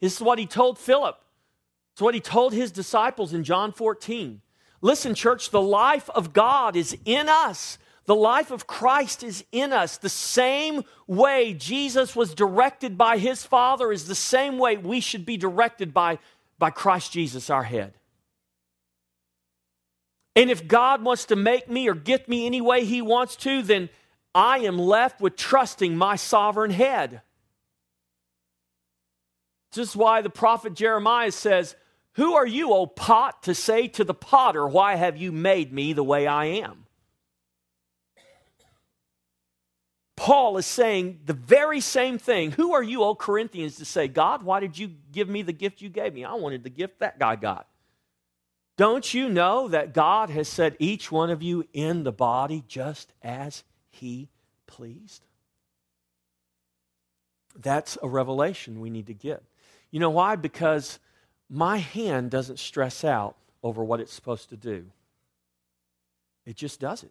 This 0.00 0.16
is 0.16 0.20
what 0.20 0.38
he 0.38 0.46
told 0.46 0.78
Philip. 0.78 1.18
It's 1.92 2.02
what 2.02 2.14
he 2.14 2.20
told 2.20 2.52
his 2.52 2.70
disciples 2.70 3.32
in 3.32 3.44
John 3.44 3.72
14. 3.72 4.42
Listen, 4.80 5.14
church, 5.14 5.50
the 5.50 5.62
life 5.62 6.10
of 6.10 6.32
God 6.32 6.76
is 6.76 6.96
in 7.04 7.28
us. 7.28 7.78
The 8.04 8.14
life 8.14 8.50
of 8.50 8.66
Christ 8.66 9.22
is 9.22 9.44
in 9.52 9.72
us. 9.72 9.96
The 9.96 10.08
same 10.08 10.82
way 11.06 11.54
Jesus 11.54 12.16
was 12.16 12.34
directed 12.34 12.98
by 12.98 13.18
his 13.18 13.44
Father 13.44 13.92
is 13.92 14.06
the 14.06 14.14
same 14.14 14.58
way 14.58 14.76
we 14.76 15.00
should 15.00 15.24
be 15.24 15.36
directed 15.36 15.94
by, 15.94 16.18
by 16.58 16.70
Christ 16.70 17.12
Jesus, 17.12 17.48
our 17.48 17.62
head. 17.62 17.94
And 20.34 20.50
if 20.50 20.66
God 20.66 21.04
wants 21.04 21.26
to 21.26 21.36
make 21.36 21.68
me 21.68 21.88
or 21.88 21.94
get 21.94 22.28
me 22.28 22.46
any 22.46 22.60
way 22.60 22.84
he 22.84 23.02
wants 23.02 23.36
to, 23.36 23.62
then 23.62 23.88
I 24.34 24.58
am 24.58 24.78
left 24.78 25.20
with 25.20 25.36
trusting 25.36 25.96
my 25.96 26.16
sovereign 26.16 26.70
head. 26.70 27.20
This 29.72 29.90
is 29.90 29.96
why 29.96 30.22
the 30.22 30.30
prophet 30.30 30.74
Jeremiah 30.74 31.32
says, 31.32 31.76
Who 32.14 32.34
are 32.34 32.46
you, 32.46 32.72
O 32.72 32.86
pot, 32.86 33.42
to 33.44 33.54
say 33.54 33.88
to 33.88 34.04
the 34.04 34.14
potter, 34.14 34.66
Why 34.66 34.96
have 34.96 35.16
you 35.16 35.32
made 35.32 35.72
me 35.72 35.92
the 35.92 36.04
way 36.04 36.26
I 36.26 36.46
am? 36.46 36.81
Paul 40.22 40.56
is 40.56 40.66
saying 40.66 41.18
the 41.26 41.32
very 41.32 41.80
same 41.80 42.16
thing. 42.16 42.52
Who 42.52 42.74
are 42.74 42.82
you, 42.82 43.02
O 43.02 43.16
Corinthians, 43.16 43.78
to 43.78 43.84
say, 43.84 44.06
God, 44.06 44.44
why 44.44 44.60
did 44.60 44.78
you 44.78 44.92
give 45.10 45.28
me 45.28 45.42
the 45.42 45.52
gift 45.52 45.82
you 45.82 45.88
gave 45.88 46.14
me? 46.14 46.24
I 46.24 46.34
wanted 46.34 46.62
the 46.62 46.70
gift 46.70 47.00
that 47.00 47.18
guy 47.18 47.34
got. 47.34 47.66
Don't 48.76 49.12
you 49.12 49.28
know 49.28 49.66
that 49.66 49.92
God 49.92 50.30
has 50.30 50.46
set 50.46 50.76
each 50.78 51.10
one 51.10 51.30
of 51.30 51.42
you 51.42 51.66
in 51.72 52.04
the 52.04 52.12
body 52.12 52.62
just 52.68 53.12
as 53.20 53.64
He 53.90 54.28
pleased? 54.68 55.24
That's 57.60 57.98
a 58.00 58.08
revelation 58.08 58.78
we 58.78 58.90
need 58.90 59.08
to 59.08 59.14
get. 59.14 59.42
You 59.90 59.98
know 59.98 60.10
why? 60.10 60.36
Because 60.36 61.00
my 61.50 61.78
hand 61.78 62.30
doesn't 62.30 62.60
stress 62.60 63.02
out 63.02 63.34
over 63.64 63.82
what 63.82 63.98
it's 63.98 64.14
supposed 64.14 64.50
to 64.50 64.56
do, 64.56 64.86
it 66.46 66.54
just 66.54 66.78
does 66.78 67.02
it 67.02 67.10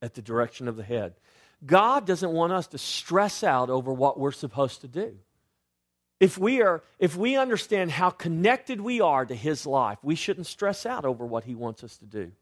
at 0.00 0.14
the 0.14 0.22
direction 0.22 0.68
of 0.68 0.76
the 0.76 0.84
head. 0.84 1.14
God 1.64 2.06
doesn't 2.06 2.32
want 2.32 2.52
us 2.52 2.66
to 2.68 2.78
stress 2.78 3.42
out 3.42 3.70
over 3.70 3.92
what 3.92 4.18
we're 4.18 4.32
supposed 4.32 4.82
to 4.82 4.88
do. 4.88 5.16
If 6.18 6.38
we, 6.38 6.62
are, 6.62 6.82
if 6.98 7.16
we 7.16 7.36
understand 7.36 7.90
how 7.90 8.10
connected 8.10 8.80
we 8.80 9.00
are 9.00 9.24
to 9.24 9.34
His 9.34 9.66
life, 9.66 9.98
we 10.02 10.14
shouldn't 10.14 10.46
stress 10.46 10.86
out 10.86 11.04
over 11.04 11.26
what 11.26 11.44
He 11.44 11.54
wants 11.54 11.84
us 11.84 11.98
to 11.98 12.06
do. 12.06 12.32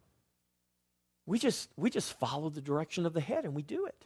We 1.27 1.39
just, 1.39 1.71
we 1.77 1.91
just 1.91 2.13
follow 2.19 2.51
the 2.51 2.61
direction 2.61 3.07
of 3.07 3.15
the 3.15 3.21
head 3.21 3.45
and 3.45 3.55
we 3.55 3.63
do 3.63 3.87
it. 3.87 4.05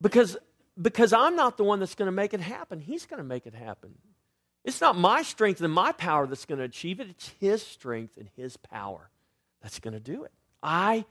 Because, 0.00 0.36
because 0.80 1.12
I'm 1.12 1.36
not 1.36 1.56
the 1.56 1.64
one 1.64 1.78
that's 1.78 1.94
going 1.94 2.06
to 2.06 2.12
make 2.12 2.34
it 2.34 2.40
happen, 2.40 2.80
He's 2.80 3.06
going 3.06 3.18
to 3.18 3.24
make 3.24 3.46
it 3.46 3.54
happen. 3.54 3.94
It's 4.64 4.80
not 4.80 4.96
my 4.96 5.22
strength 5.22 5.60
and 5.60 5.72
my 5.72 5.92
power 5.92 6.26
that's 6.26 6.44
going 6.44 6.58
to 6.58 6.64
achieve 6.64 7.00
it, 7.00 7.08
it's 7.08 7.28
His 7.40 7.62
strength 7.62 8.16
and 8.16 8.28
His 8.36 8.56
power 8.56 9.10
that's 9.62 9.78
going 9.78 9.94
to 9.94 10.00
do 10.00 10.24
it. 10.24 10.32
I 10.62 11.06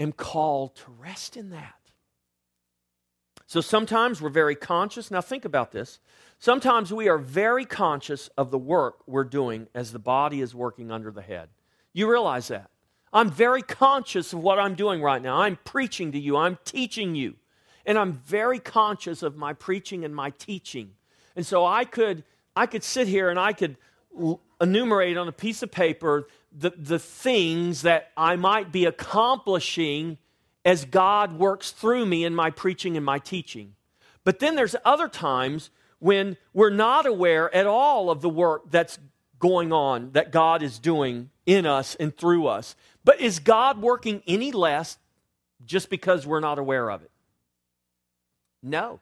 am 0.00 0.12
called 0.12 0.74
to 0.76 0.90
rest 0.98 1.36
in 1.36 1.50
that. 1.50 1.74
So 3.46 3.60
sometimes 3.60 4.22
we're 4.22 4.30
very 4.30 4.54
conscious. 4.54 5.10
Now, 5.10 5.20
think 5.20 5.44
about 5.44 5.72
this. 5.72 5.98
Sometimes 6.38 6.92
we 6.92 7.08
are 7.08 7.18
very 7.18 7.64
conscious 7.64 8.28
of 8.38 8.50
the 8.50 8.58
work 8.58 9.02
we're 9.06 9.24
doing 9.24 9.66
as 9.74 9.92
the 9.92 9.98
body 9.98 10.40
is 10.40 10.54
working 10.54 10.90
under 10.90 11.10
the 11.10 11.20
head. 11.22 11.48
You 11.92 12.08
realize 12.08 12.48
that. 12.48 12.70
I'm 13.12 13.28
very 13.28 13.62
conscious 13.62 14.32
of 14.32 14.38
what 14.38 14.58
I'm 14.58 14.74
doing 14.74 15.02
right 15.02 15.20
now. 15.20 15.42
I'm 15.42 15.58
preaching 15.64 16.12
to 16.12 16.18
you, 16.18 16.36
I'm 16.36 16.58
teaching 16.64 17.14
you. 17.14 17.36
And 17.84 17.98
I'm 17.98 18.12
very 18.12 18.60
conscious 18.60 19.22
of 19.22 19.36
my 19.36 19.52
preaching 19.52 20.04
and 20.04 20.14
my 20.14 20.30
teaching. 20.30 20.92
And 21.34 21.44
so 21.44 21.64
I 21.66 21.84
could 21.84 22.24
I 22.54 22.66
could 22.66 22.84
sit 22.84 23.08
here 23.08 23.30
and 23.30 23.38
I 23.38 23.52
could 23.52 23.76
enumerate 24.60 25.16
on 25.16 25.28
a 25.28 25.32
piece 25.32 25.62
of 25.62 25.70
paper 25.70 26.28
the, 26.52 26.70
the 26.70 26.98
things 26.98 27.82
that 27.82 28.10
I 28.16 28.36
might 28.36 28.72
be 28.72 28.84
accomplishing 28.84 30.18
as 30.64 30.84
God 30.84 31.38
works 31.38 31.70
through 31.70 32.06
me 32.06 32.24
in 32.24 32.34
my 32.34 32.50
preaching 32.50 32.96
and 32.96 33.06
my 33.06 33.18
teaching. 33.18 33.74
But 34.24 34.38
then 34.38 34.56
there's 34.56 34.76
other 34.84 35.08
times 35.08 35.70
when 35.98 36.36
we're 36.52 36.70
not 36.70 37.06
aware 37.06 37.54
at 37.54 37.66
all 37.66 38.10
of 38.10 38.20
the 38.20 38.28
work 38.28 38.70
that's 38.70 38.98
going 39.38 39.72
on 39.72 40.12
that 40.12 40.32
God 40.32 40.62
is 40.62 40.78
doing 40.78 41.30
in 41.46 41.66
us 41.66 41.94
and 41.94 42.14
through 42.14 42.46
us. 42.46 42.76
But 43.04 43.20
is 43.20 43.38
God 43.38 43.80
working 43.80 44.22
any 44.26 44.52
less 44.52 44.98
just 45.64 45.88
because 45.88 46.26
we're 46.26 46.40
not 46.40 46.58
aware 46.58 46.90
of 46.90 47.02
it? 47.02 47.10
No. 48.62 49.00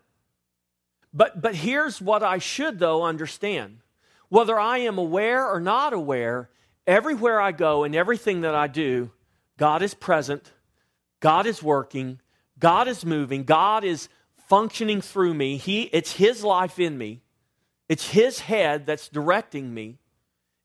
But, 1.12 1.40
but 1.40 1.54
here's 1.54 2.00
what 2.00 2.22
I 2.22 2.38
should, 2.38 2.78
though, 2.78 3.02
understand. 3.02 3.78
Whether 4.28 4.58
I 4.58 4.78
am 4.78 4.98
aware 4.98 5.48
or 5.48 5.58
not 5.58 5.92
aware, 5.92 6.50
everywhere 6.88 7.38
I 7.40 7.52
go 7.52 7.84
and 7.84 7.94
everything 7.94 8.40
that 8.40 8.54
I 8.54 8.66
do, 8.66 9.10
God 9.58 9.82
is 9.82 9.94
present, 9.94 10.50
God 11.20 11.46
is 11.46 11.62
working, 11.62 12.20
God 12.58 12.88
is 12.88 13.04
moving, 13.04 13.44
God 13.44 13.84
is 13.84 14.08
functioning 14.48 15.02
through 15.02 15.34
me. 15.34 15.58
He, 15.58 15.82
it's 15.82 16.12
His 16.12 16.42
life 16.42 16.80
in 16.80 16.96
me, 16.98 17.20
it's 17.88 18.08
His 18.10 18.40
head 18.40 18.86
that's 18.86 19.08
directing 19.08 19.72
me. 19.72 19.98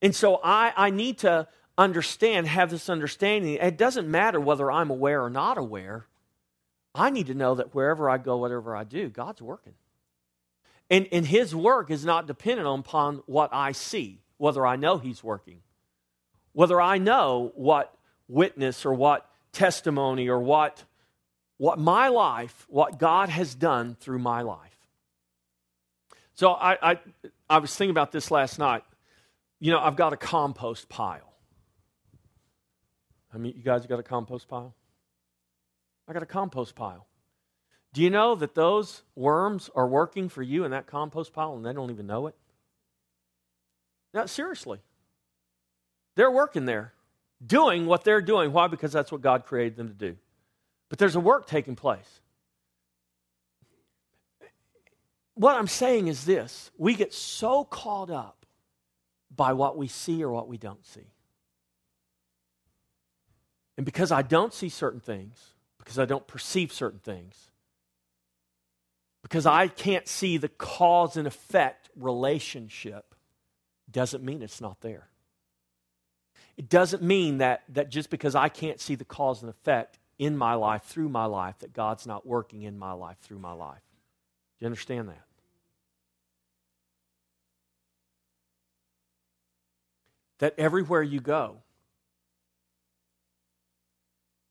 And 0.00 0.14
so 0.14 0.40
I, 0.42 0.72
I 0.76 0.90
need 0.90 1.18
to 1.18 1.46
understand, 1.78 2.46
have 2.46 2.70
this 2.70 2.88
understanding. 2.88 3.54
It 3.54 3.78
doesn't 3.78 4.08
matter 4.08 4.40
whether 4.40 4.70
I'm 4.70 4.90
aware 4.90 5.22
or 5.22 5.30
not 5.30 5.58
aware. 5.58 6.06
I 6.94 7.10
need 7.10 7.26
to 7.28 7.34
know 7.34 7.54
that 7.56 7.74
wherever 7.74 8.08
I 8.08 8.18
go, 8.18 8.36
whatever 8.36 8.76
I 8.76 8.84
do, 8.84 9.08
God's 9.08 9.42
working. 9.42 9.74
And, 10.90 11.08
and 11.10 11.26
His 11.26 11.54
work 11.54 11.90
is 11.90 12.04
not 12.04 12.26
dependent 12.26 12.68
upon 12.68 13.22
what 13.26 13.50
I 13.52 13.72
see, 13.72 14.20
whether 14.36 14.66
I 14.66 14.76
know 14.76 14.98
He's 14.98 15.24
working 15.24 15.60
whether 16.54 16.80
I 16.80 16.96
know 16.98 17.52
what 17.54 17.94
witness 18.26 18.86
or 18.86 18.94
what 18.94 19.28
testimony 19.52 20.28
or 20.28 20.40
what 20.40 20.82
what 21.56 21.78
my 21.78 22.08
life, 22.08 22.66
what 22.68 22.98
God 22.98 23.28
has 23.28 23.54
done 23.54 23.96
through 24.00 24.18
my 24.18 24.42
life. 24.42 24.76
So 26.34 26.50
I, 26.50 26.92
I, 26.92 26.98
I 27.48 27.58
was 27.58 27.74
thinking 27.74 27.92
about 27.92 28.10
this 28.10 28.30
last 28.30 28.58
night. 28.58 28.82
You 29.60 29.70
know, 29.70 29.78
I've 29.78 29.94
got 29.94 30.12
a 30.12 30.16
compost 30.16 30.88
pile. 30.88 31.32
I 33.32 33.38
mean, 33.38 33.54
you 33.56 33.62
guys 33.62 33.86
got 33.86 34.00
a 34.00 34.02
compost 34.02 34.48
pile? 34.48 34.74
I 36.08 36.12
got 36.12 36.22
a 36.22 36.26
compost 36.26 36.74
pile. 36.74 37.06
Do 37.92 38.02
you 38.02 38.10
know 38.10 38.34
that 38.34 38.56
those 38.56 39.02
worms 39.14 39.70
are 39.76 39.86
working 39.86 40.28
for 40.28 40.42
you 40.42 40.64
in 40.64 40.72
that 40.72 40.86
compost 40.86 41.32
pile 41.32 41.54
and 41.54 41.64
they 41.64 41.72
don't 41.72 41.90
even 41.90 42.08
know 42.08 42.26
it? 42.26 42.34
Now, 44.12 44.26
seriously. 44.26 44.80
They're 46.16 46.30
working 46.30 46.64
there, 46.64 46.92
doing 47.44 47.86
what 47.86 48.04
they're 48.04 48.22
doing. 48.22 48.52
Why? 48.52 48.68
Because 48.68 48.92
that's 48.92 49.10
what 49.10 49.20
God 49.20 49.44
created 49.46 49.76
them 49.76 49.88
to 49.88 49.94
do. 49.94 50.16
But 50.88 50.98
there's 50.98 51.16
a 51.16 51.20
work 51.20 51.46
taking 51.46 51.76
place. 51.76 52.20
What 55.34 55.56
I'm 55.56 55.66
saying 55.66 56.06
is 56.06 56.24
this 56.24 56.70
we 56.78 56.94
get 56.94 57.12
so 57.12 57.64
caught 57.64 58.10
up 58.10 58.46
by 59.34 59.52
what 59.52 59.76
we 59.76 59.88
see 59.88 60.22
or 60.22 60.30
what 60.30 60.48
we 60.48 60.56
don't 60.56 60.84
see. 60.86 61.08
And 63.76 63.84
because 63.84 64.12
I 64.12 64.22
don't 64.22 64.54
see 64.54 64.68
certain 64.68 65.00
things, 65.00 65.54
because 65.78 65.98
I 65.98 66.04
don't 66.04 66.26
perceive 66.28 66.72
certain 66.72 67.00
things, 67.00 67.50
because 69.22 69.46
I 69.46 69.66
can't 69.66 70.06
see 70.06 70.36
the 70.36 70.48
cause 70.48 71.16
and 71.16 71.26
effect 71.26 71.90
relationship, 71.96 73.16
doesn't 73.90 74.22
mean 74.22 74.42
it's 74.42 74.60
not 74.60 74.80
there. 74.80 75.08
It 76.56 76.68
doesn't 76.68 77.02
mean 77.02 77.38
that, 77.38 77.62
that 77.70 77.90
just 77.90 78.10
because 78.10 78.34
I 78.34 78.48
can't 78.48 78.80
see 78.80 78.94
the 78.94 79.04
cause 79.04 79.42
and 79.42 79.50
effect 79.50 79.98
in 80.18 80.36
my 80.36 80.54
life, 80.54 80.84
through 80.84 81.08
my 81.08 81.24
life, 81.24 81.58
that 81.58 81.72
God's 81.72 82.06
not 82.06 82.26
working 82.26 82.62
in 82.62 82.78
my 82.78 82.92
life, 82.92 83.16
through 83.22 83.40
my 83.40 83.52
life. 83.52 83.82
Do 84.58 84.64
you 84.64 84.66
understand 84.66 85.08
that? 85.08 85.24
That 90.38 90.54
everywhere 90.58 91.02
you 91.02 91.20
go, 91.20 91.56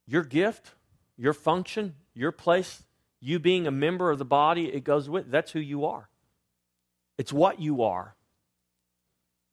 your 0.07 0.23
gift, 0.23 0.71
your 1.17 1.33
function, 1.33 1.95
your 2.13 2.31
place, 2.31 2.83
you 3.21 3.39
being 3.39 3.67
a 3.67 3.71
member 3.71 4.11
of 4.11 4.17
the 4.17 4.25
body, 4.25 4.73
it 4.73 4.83
goes 4.83 5.09
with 5.09 5.31
that's 5.31 5.51
who 5.51 5.59
you 5.59 5.85
are. 5.85 6.09
It's 7.17 7.31
what 7.31 7.61
you 7.61 7.83
are. 7.83 8.15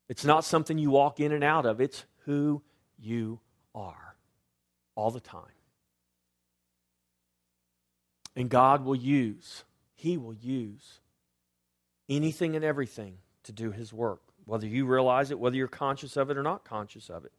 It's 0.09 0.25
not 0.25 0.43
something 0.43 0.77
you 0.77 0.89
walk 0.89 1.21
in 1.21 1.31
and 1.31 1.43
out 1.43 1.65
of, 1.65 1.79
it's 1.79 2.03
who 2.31 2.61
you 2.97 3.41
are 3.75 4.15
all 4.95 5.11
the 5.11 5.19
time. 5.19 5.41
And 8.37 8.49
God 8.49 8.85
will 8.85 8.95
use, 8.95 9.65
He 9.95 10.17
will 10.17 10.33
use 10.33 11.01
anything 12.07 12.55
and 12.55 12.63
everything 12.63 13.17
to 13.43 13.51
do 13.51 13.71
His 13.71 13.91
work, 13.91 14.21
whether 14.45 14.65
you 14.65 14.85
realize 14.85 15.29
it, 15.29 15.39
whether 15.39 15.57
you're 15.57 15.67
conscious 15.67 16.15
of 16.15 16.29
it 16.29 16.37
or 16.37 16.43
not 16.43 16.63
conscious 16.63 17.09
of 17.09 17.25
it. 17.25 17.33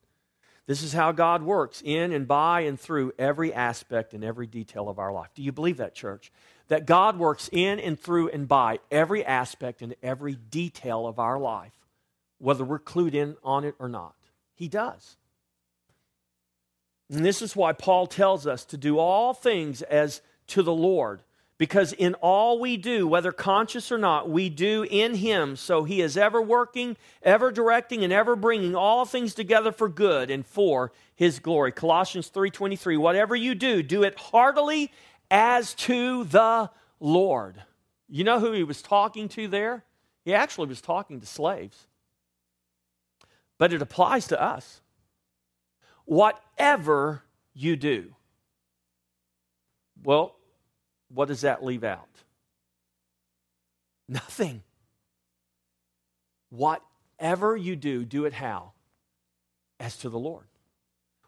This 0.66 0.82
is 0.82 0.93
how 0.93 1.11
God 1.12 1.43
works 1.43 1.82
in 1.82 2.12
and 2.12 2.28
by 2.28 2.61
and 2.61 2.78
through 2.78 3.12
every 3.18 3.55
aspect 3.55 4.12
and 4.12 4.22
every 4.22 4.47
detail 4.47 4.90
of 4.90 4.99
our 4.99 5.11
life. 5.11 5.30
Do 5.34 5.43
you 5.43 5.53
believe 5.53 5.78
that, 5.78 5.95
church? 5.95 6.30
That 6.68 6.84
God 6.84 7.18
works 7.18 7.49
in 7.51 7.80
and 7.80 7.99
through 7.99 8.28
and 8.28 8.47
by 8.47 8.80
every 8.90 9.24
aspect 9.24 9.80
and 9.80 9.95
every 10.03 10.34
detail 10.34 11.07
of 11.07 11.18
our 11.18 11.38
life, 11.38 11.72
whether 12.38 12.62
we're 12.62 12.78
clued 12.78 13.14
in 13.14 13.36
on 13.43 13.64
it 13.64 13.74
or 13.78 13.88
not. 13.88 14.14
He 14.55 14.68
does. 14.68 15.16
And 17.11 17.24
this 17.24 17.42
is 17.42 17.55
why 17.55 17.72
Paul 17.72 18.07
tells 18.07 18.46
us 18.46 18.64
to 18.66 18.76
do 18.76 18.98
all 18.98 19.34
things 19.34 19.82
as 19.82 20.22
to 20.48 20.62
the 20.62 20.72
Lord. 20.72 21.22
Because 21.59 21.92
in 21.92 22.14
all 22.14 22.59
we 22.59 22.76
do, 22.76 23.07
whether 23.07 23.30
conscious 23.30 23.92
or 23.92 23.98
not, 23.98 24.28
we 24.28 24.48
do 24.48 24.84
in 24.90 25.14
Him. 25.14 25.55
So 25.55 25.84
He 25.84 26.00
is 26.00 26.16
ever 26.16 26.42
working, 26.42 26.96
ever 27.22 27.53
directing, 27.53 28.03
and 28.03 28.12
ever 28.12 28.34
bringing 28.34 28.74
all 28.74 29.05
things 29.05 29.34
together 29.34 29.70
for 29.70 29.88
good 29.88 30.30
and 30.30 30.44
for 30.44 30.90
His 31.14 31.38
glory. 31.38 31.70
Colossians 31.70 32.30
3.23, 32.30 32.98
whatever 32.98 33.36
you 33.36 33.55
do, 33.55 33.82
do 33.82 34.03
it 34.03 34.18
heartily 34.18 34.90
as 35.30 35.74
to 35.74 36.24
the 36.24 36.70
Lord. 36.98 37.62
You 38.09 38.24
know 38.24 38.40
who 38.40 38.53
He 38.53 38.64
was 38.64 38.82
talking 38.82 39.28
to 39.28 39.46
there? 39.46 39.84
He 40.24 40.34
actually 40.34 40.66
was 40.66 40.80
talking 40.80 41.20
to 41.20 41.26
slaves. 41.26 41.86
But 43.63 43.73
it 43.73 43.81
applies 43.81 44.27
to 44.27 44.43
us. 44.43 44.81
Whatever 46.05 47.23
you 47.55 47.77
do. 47.77 48.13
Well, 50.03 50.35
what 51.15 51.29
does 51.29 51.43
that 51.43 51.63
leave 51.63 51.85
out? 51.85 52.09
Nothing. 54.09 54.65
Whatever 56.51 57.57
you 57.57 57.77
do, 57.77 58.05
do 58.05 58.25
it 58.25 58.33
how? 58.33 58.73
As 59.79 59.97
to 59.99 60.09
the 60.09 60.19
Lord. 60.19 60.49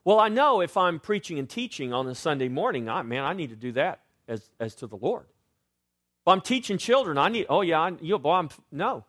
Well, 0.05 0.18
I 0.18 0.28
know 0.28 0.61
if 0.61 0.76
I'm 0.76 0.99
preaching 0.99 1.39
and 1.39 1.49
teaching 1.49 1.93
on 1.93 2.09
a 2.09 2.16
Sunday 2.16 2.49
morning, 2.49 2.89
I, 2.89 3.03
man, 3.03 3.22
I 3.22 3.35
need 3.35 3.51
to 3.51 3.57
do 3.57 3.70
that 3.74 4.01
as, 4.26 4.51
as 4.59 4.74
to 4.74 4.89
the 4.89 4.97
Lord. 4.97 5.26
If 5.26 6.26
I'm 6.26 6.41
teaching 6.41 6.78
children, 6.78 7.16
I 7.16 7.28
need, 7.28 7.47
oh 7.49 7.61
yeah, 7.61 7.78
I, 7.78 7.93
you, 8.01 8.18
boy, 8.18 8.32
I'm, 8.32 8.49
no. 8.72 9.05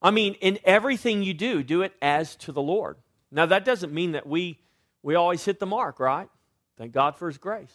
I 0.00 0.10
mean, 0.10 0.34
in 0.34 0.58
everything 0.64 1.22
you 1.22 1.34
do, 1.34 1.62
do 1.62 1.82
it 1.82 1.92
as 2.00 2.36
to 2.36 2.52
the 2.52 2.62
Lord. 2.62 2.96
Now, 3.30 3.46
that 3.46 3.64
doesn't 3.64 3.92
mean 3.92 4.12
that 4.12 4.26
we, 4.26 4.58
we 5.02 5.14
always 5.14 5.44
hit 5.44 5.58
the 5.58 5.66
mark, 5.66 6.00
right? 6.00 6.28
Thank 6.76 6.92
God 6.92 7.16
for 7.16 7.26
His 7.28 7.38
grace. 7.38 7.74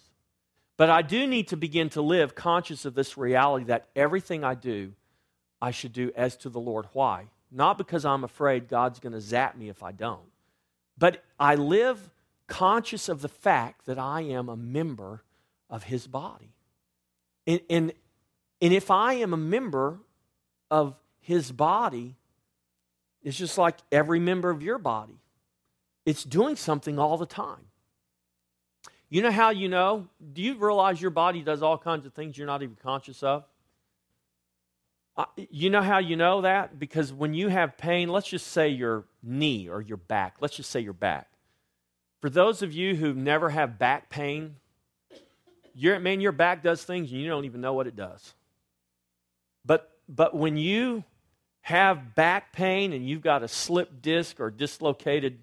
But 0.77 0.89
I 0.89 1.01
do 1.01 1.27
need 1.27 1.49
to 1.49 1.57
begin 1.57 1.89
to 1.89 2.01
live 2.01 2.33
conscious 2.33 2.85
of 2.85 2.95
this 2.95 3.17
reality 3.17 3.65
that 3.65 3.87
everything 3.95 4.43
I 4.43 4.55
do, 4.55 4.93
I 5.61 5.71
should 5.71 5.93
do 5.93 6.11
as 6.15 6.35
to 6.37 6.49
the 6.49 6.59
Lord. 6.59 6.87
Why? 6.93 7.27
Not 7.51 7.77
because 7.77 8.05
I'm 8.05 8.23
afraid 8.23 8.67
God's 8.67 8.99
going 8.99 9.13
to 9.13 9.21
zap 9.21 9.55
me 9.55 9.69
if 9.69 9.83
I 9.83 9.91
don't, 9.91 10.31
but 10.97 11.23
I 11.39 11.55
live 11.55 12.09
conscious 12.47 13.09
of 13.09 13.21
the 13.21 13.29
fact 13.29 13.85
that 13.85 13.99
I 13.99 14.21
am 14.21 14.49
a 14.49 14.57
member 14.57 15.23
of 15.69 15.83
His 15.83 16.07
body. 16.07 16.53
And, 17.45 17.61
and, 17.69 17.93
and 18.61 18.73
if 18.73 18.89
I 18.89 19.13
am 19.13 19.33
a 19.33 19.37
member 19.37 19.99
of 20.71 20.95
His 21.23 21.51
body, 21.51 22.15
is 23.23 23.37
just 23.37 23.57
like 23.57 23.77
every 23.91 24.19
member 24.19 24.49
of 24.49 24.61
your 24.61 24.77
body, 24.77 25.17
it's 26.05 26.23
doing 26.23 26.55
something 26.55 26.99
all 26.99 27.17
the 27.17 27.25
time. 27.25 27.65
You 29.09 29.21
know 29.21 29.31
how 29.31 29.51
you 29.51 29.69
know? 29.69 30.07
Do 30.33 30.41
you 30.41 30.55
realize 30.55 31.01
your 31.01 31.11
body 31.11 31.41
does 31.41 31.61
all 31.61 31.77
kinds 31.77 32.05
of 32.05 32.13
things 32.13 32.37
you're 32.37 32.47
not 32.47 32.61
even 32.61 32.75
conscious 32.75 33.23
of? 33.23 33.45
You 35.49 35.69
know 35.69 35.81
how 35.81 35.99
you 35.99 36.15
know 36.15 36.41
that? 36.41 36.79
Because 36.79 37.13
when 37.13 37.33
you 37.33 37.47
have 37.47 37.77
pain, 37.77 38.09
let's 38.09 38.27
just 38.27 38.47
say 38.47 38.69
your 38.69 39.05
knee 39.21 39.69
or 39.69 39.81
your 39.81 39.97
back, 39.97 40.37
let's 40.41 40.55
just 40.55 40.71
say 40.71 40.79
your 40.79 40.93
back. 40.93 41.29
For 42.19 42.29
those 42.29 42.61
of 42.61 42.73
you 42.73 42.95
who 42.95 43.13
never 43.13 43.49
have 43.49 43.77
back 43.77 44.09
pain, 44.09 44.55
your, 45.75 45.99
man, 45.99 46.19
your 46.19 46.31
back 46.31 46.63
does 46.63 46.83
things 46.83 47.11
and 47.11 47.21
you 47.21 47.27
don't 47.27 47.45
even 47.45 47.61
know 47.61 47.73
what 47.73 47.85
it 47.85 47.95
does. 47.95 48.33
But, 49.63 49.91
but 50.09 50.35
when 50.35 50.57
you 50.57 51.03
have 51.63 52.13
back 52.13 52.51
pain 52.51 52.91
and 52.91 53.07
you've 53.07 53.21
got 53.21 53.41
a 53.41 53.47
slipped 53.47 54.01
disc 54.01 54.39
or 54.41 54.51
dislocated 54.51 55.39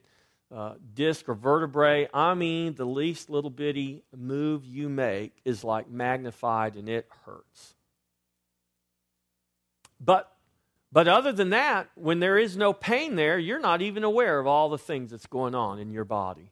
uh, 0.55 0.75
disc 0.95 1.29
or 1.29 1.35
vertebrae, 1.35 2.09
I 2.13 2.35
mean, 2.35 2.75
the 2.75 2.85
least 2.85 3.31
little 3.31 3.51
bitty 3.51 4.03
move 4.15 4.65
you 4.65 4.91
make 4.91 5.33
is 5.45 5.65
like 5.65 5.91
magnified 5.91 6.77
and 6.77 6.89
it 6.89 7.09
hurts. 7.25 7.75
But, 9.99 10.31
but 10.93 11.09
other 11.09 11.33
than 11.33 11.51
that, 11.51 11.89
when 11.95 12.21
there 12.21 12.37
is 12.37 12.55
no 12.55 12.75
pain 12.75 13.17
there, 13.17 13.39
you're 13.39 13.59
not 13.59 13.81
even 13.81 14.05
aware 14.05 14.39
of 14.39 14.47
all 14.47 14.69
the 14.69 14.79
things 14.79 15.13
that's 15.13 15.27
going 15.27 15.55
on 15.55 15.79
in 15.79 15.91
your 15.91 16.05
body. 16.05 16.51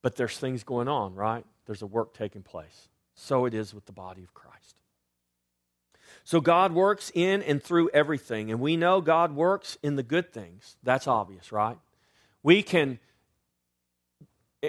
But 0.00 0.16
there's 0.16 0.38
things 0.38 0.64
going 0.64 0.88
on, 0.88 1.14
right? 1.14 1.44
There's 1.66 1.82
a 1.82 1.86
work 1.86 2.14
taking 2.14 2.42
place. 2.42 2.88
So 3.14 3.44
it 3.44 3.52
is 3.52 3.74
with 3.74 3.84
the 3.84 3.92
body 3.92 4.22
of 4.22 4.32
Christ. 4.32 4.76
So 6.24 6.40
God 6.40 6.72
works 6.72 7.10
in 7.14 7.42
and 7.42 7.62
through 7.62 7.90
everything. 7.90 8.50
And 8.50 8.60
we 8.60 8.76
know 8.76 9.00
God 9.00 9.34
works 9.34 9.76
in 9.82 9.96
the 9.96 10.02
good 10.02 10.32
things. 10.32 10.76
That's 10.82 11.06
obvious, 11.06 11.52
right? 11.52 11.76
We 12.42 12.62
can, 12.62 12.98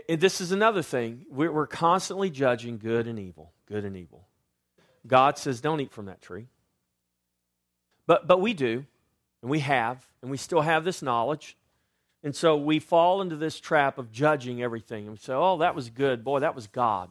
and 0.10 0.20
this 0.20 0.42
is 0.42 0.52
another 0.52 0.82
thing, 0.82 1.26
we're 1.30 1.68
constantly 1.68 2.30
judging 2.30 2.78
good 2.78 3.08
and 3.08 3.20
evil, 3.20 3.52
good 3.68 3.86
and 3.86 3.96
evil. 3.96 4.28
God 5.06 5.38
says, 5.38 5.62
don't 5.62 5.80
eat 5.80 5.92
from 5.92 6.06
that 6.06 6.22
tree. 6.22 6.48
But, 8.08 8.28
but 8.28 8.42
we 8.42 8.54
do, 8.54 8.86
and 9.42 9.52
we 9.52 9.60
have, 9.60 10.06
and 10.22 10.32
we 10.32 10.38
still 10.38 10.62
have 10.62 10.84
this 10.84 11.02
knowledge. 11.02 11.58
And 12.24 12.36
so 12.36 12.56
we 12.58 12.80
fall 12.80 13.22
into 13.22 13.36
this 13.36 13.60
trap 13.60 13.98
of 13.98 14.12
judging 14.12 14.64
everything. 14.64 15.04
And 15.04 15.12
we 15.12 15.18
say, 15.18 15.34
oh, 15.34 15.58
that 15.58 15.76
was 15.76 15.90
good. 15.90 16.24
Boy, 16.24 16.40
that 16.40 16.56
was 16.56 16.68
God. 16.68 17.10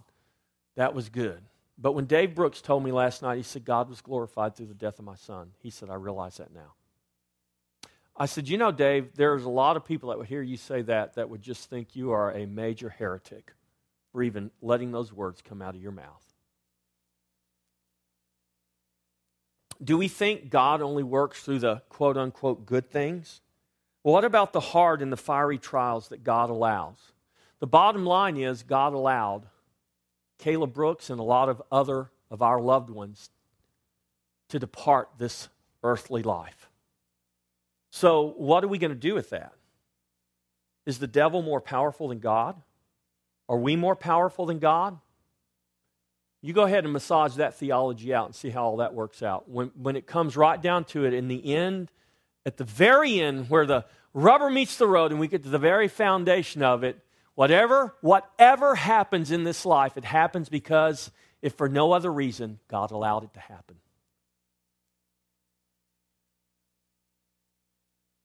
That 0.74 0.94
was 0.94 1.10
good. 1.10 1.42
But 1.82 1.92
when 1.92 2.06
Dave 2.06 2.36
Brooks 2.36 2.62
told 2.62 2.84
me 2.84 2.92
last 2.92 3.22
night, 3.22 3.38
he 3.38 3.42
said, 3.42 3.64
God 3.64 3.88
was 3.90 4.00
glorified 4.00 4.54
through 4.54 4.66
the 4.66 4.74
death 4.74 5.00
of 5.00 5.04
my 5.04 5.16
son. 5.16 5.50
He 5.58 5.68
said, 5.68 5.90
I 5.90 5.94
realize 5.94 6.36
that 6.36 6.54
now. 6.54 6.74
I 8.16 8.26
said, 8.26 8.48
You 8.48 8.56
know, 8.56 8.70
Dave, 8.70 9.16
there's 9.16 9.42
a 9.42 9.50
lot 9.50 9.76
of 9.76 9.84
people 9.84 10.10
that 10.10 10.18
would 10.18 10.28
hear 10.28 10.42
you 10.42 10.56
say 10.56 10.82
that 10.82 11.16
that 11.16 11.28
would 11.28 11.42
just 11.42 11.68
think 11.68 11.96
you 11.96 12.12
are 12.12 12.30
a 12.30 12.46
major 12.46 12.88
heretic. 12.88 13.52
for 14.12 14.22
even 14.22 14.52
letting 14.60 14.92
those 14.92 15.12
words 15.12 15.42
come 15.42 15.60
out 15.60 15.74
of 15.74 15.82
your 15.82 15.90
mouth. 15.90 16.22
Do 19.82 19.98
we 19.98 20.06
think 20.06 20.50
God 20.50 20.82
only 20.82 21.02
works 21.02 21.42
through 21.42 21.58
the 21.60 21.82
quote 21.88 22.16
unquote 22.16 22.64
good 22.64 22.90
things? 22.90 23.40
Well, 24.04 24.14
what 24.14 24.24
about 24.24 24.52
the 24.52 24.60
hard 24.60 25.02
and 25.02 25.10
the 25.10 25.16
fiery 25.16 25.58
trials 25.58 26.08
that 26.08 26.22
God 26.22 26.50
allows? 26.50 27.12
The 27.58 27.66
bottom 27.66 28.06
line 28.06 28.36
is 28.36 28.62
God 28.62 28.92
allowed 28.92 29.46
Caleb 30.42 30.72
Brooks 30.72 31.08
and 31.08 31.20
a 31.20 31.22
lot 31.22 31.48
of 31.48 31.62
other 31.70 32.10
of 32.28 32.42
our 32.42 32.60
loved 32.60 32.90
ones 32.90 33.30
to 34.48 34.58
depart 34.58 35.08
this 35.16 35.48
earthly 35.84 36.24
life. 36.24 36.68
So, 37.90 38.34
what 38.36 38.64
are 38.64 38.68
we 38.68 38.78
going 38.78 38.90
to 38.90 38.96
do 38.96 39.14
with 39.14 39.30
that? 39.30 39.52
Is 40.84 40.98
the 40.98 41.06
devil 41.06 41.42
more 41.42 41.60
powerful 41.60 42.08
than 42.08 42.18
God? 42.18 42.60
Are 43.48 43.58
we 43.58 43.76
more 43.76 43.94
powerful 43.94 44.46
than 44.46 44.58
God? 44.58 44.98
You 46.40 46.52
go 46.52 46.64
ahead 46.64 46.82
and 46.82 46.92
massage 46.92 47.36
that 47.36 47.54
theology 47.54 48.12
out 48.12 48.26
and 48.26 48.34
see 48.34 48.50
how 48.50 48.64
all 48.64 48.76
that 48.78 48.94
works 48.94 49.22
out. 49.22 49.48
When, 49.48 49.70
when 49.80 49.94
it 49.94 50.08
comes 50.08 50.36
right 50.36 50.60
down 50.60 50.84
to 50.86 51.04
it, 51.04 51.14
in 51.14 51.28
the 51.28 51.54
end, 51.54 51.92
at 52.44 52.56
the 52.56 52.64
very 52.64 53.20
end, 53.20 53.48
where 53.48 53.64
the 53.64 53.84
rubber 54.12 54.50
meets 54.50 54.76
the 54.76 54.88
road 54.88 55.12
and 55.12 55.20
we 55.20 55.28
get 55.28 55.44
to 55.44 55.50
the 55.50 55.58
very 55.60 55.86
foundation 55.86 56.64
of 56.64 56.82
it, 56.82 56.98
whatever, 57.34 57.94
whatever 58.00 58.74
happens 58.74 59.30
in 59.30 59.44
this 59.44 59.64
life, 59.64 59.96
it 59.96 60.04
happens 60.04 60.48
because, 60.48 61.10
if 61.40 61.54
for 61.54 61.68
no 61.68 61.92
other 61.92 62.12
reason, 62.12 62.58
God 62.68 62.90
allowed 62.90 63.24
it 63.24 63.34
to 63.34 63.40
happen. 63.40 63.76